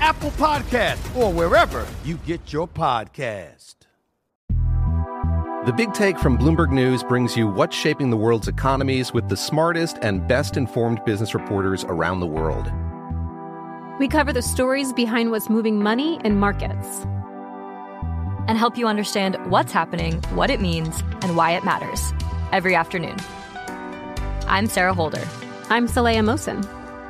Apple 0.00 0.30
Podcast, 0.32 1.16
or 1.16 1.32
wherever 1.32 1.86
you 2.04 2.16
get 2.18 2.52
your 2.52 2.68
podcast. 2.68 3.74
The 5.66 5.72
Big 5.76 5.92
Take 5.92 6.18
from 6.18 6.38
Bloomberg 6.38 6.70
News 6.70 7.02
brings 7.02 7.36
you 7.36 7.46
what's 7.46 7.76
shaping 7.76 8.10
the 8.10 8.16
world's 8.16 8.48
economies 8.48 9.12
with 9.12 9.28
the 9.28 9.36
smartest 9.36 9.98
and 10.02 10.26
best 10.26 10.56
informed 10.56 11.04
business 11.04 11.34
reporters 11.34 11.84
around 11.84 12.20
the 12.20 12.26
world. 12.26 12.70
We 13.98 14.08
cover 14.08 14.32
the 14.32 14.40
stories 14.40 14.92
behind 14.92 15.30
what's 15.30 15.50
moving 15.50 15.82
money 15.82 16.20
and 16.24 16.38
markets. 16.38 17.04
And 18.46 18.56
help 18.56 18.78
you 18.78 18.86
understand 18.86 19.36
what's 19.50 19.72
happening, 19.72 20.22
what 20.30 20.48
it 20.48 20.60
means, 20.60 21.02
and 21.22 21.36
why 21.36 21.50
it 21.50 21.64
matters 21.64 22.12
every 22.52 22.74
afternoon. 22.74 23.16
I'm 24.46 24.68
Sarah 24.68 24.94
Holder. 24.94 25.26
I'm 25.68 25.86
Saleha 25.86 26.20
Mohsin. 26.20 26.77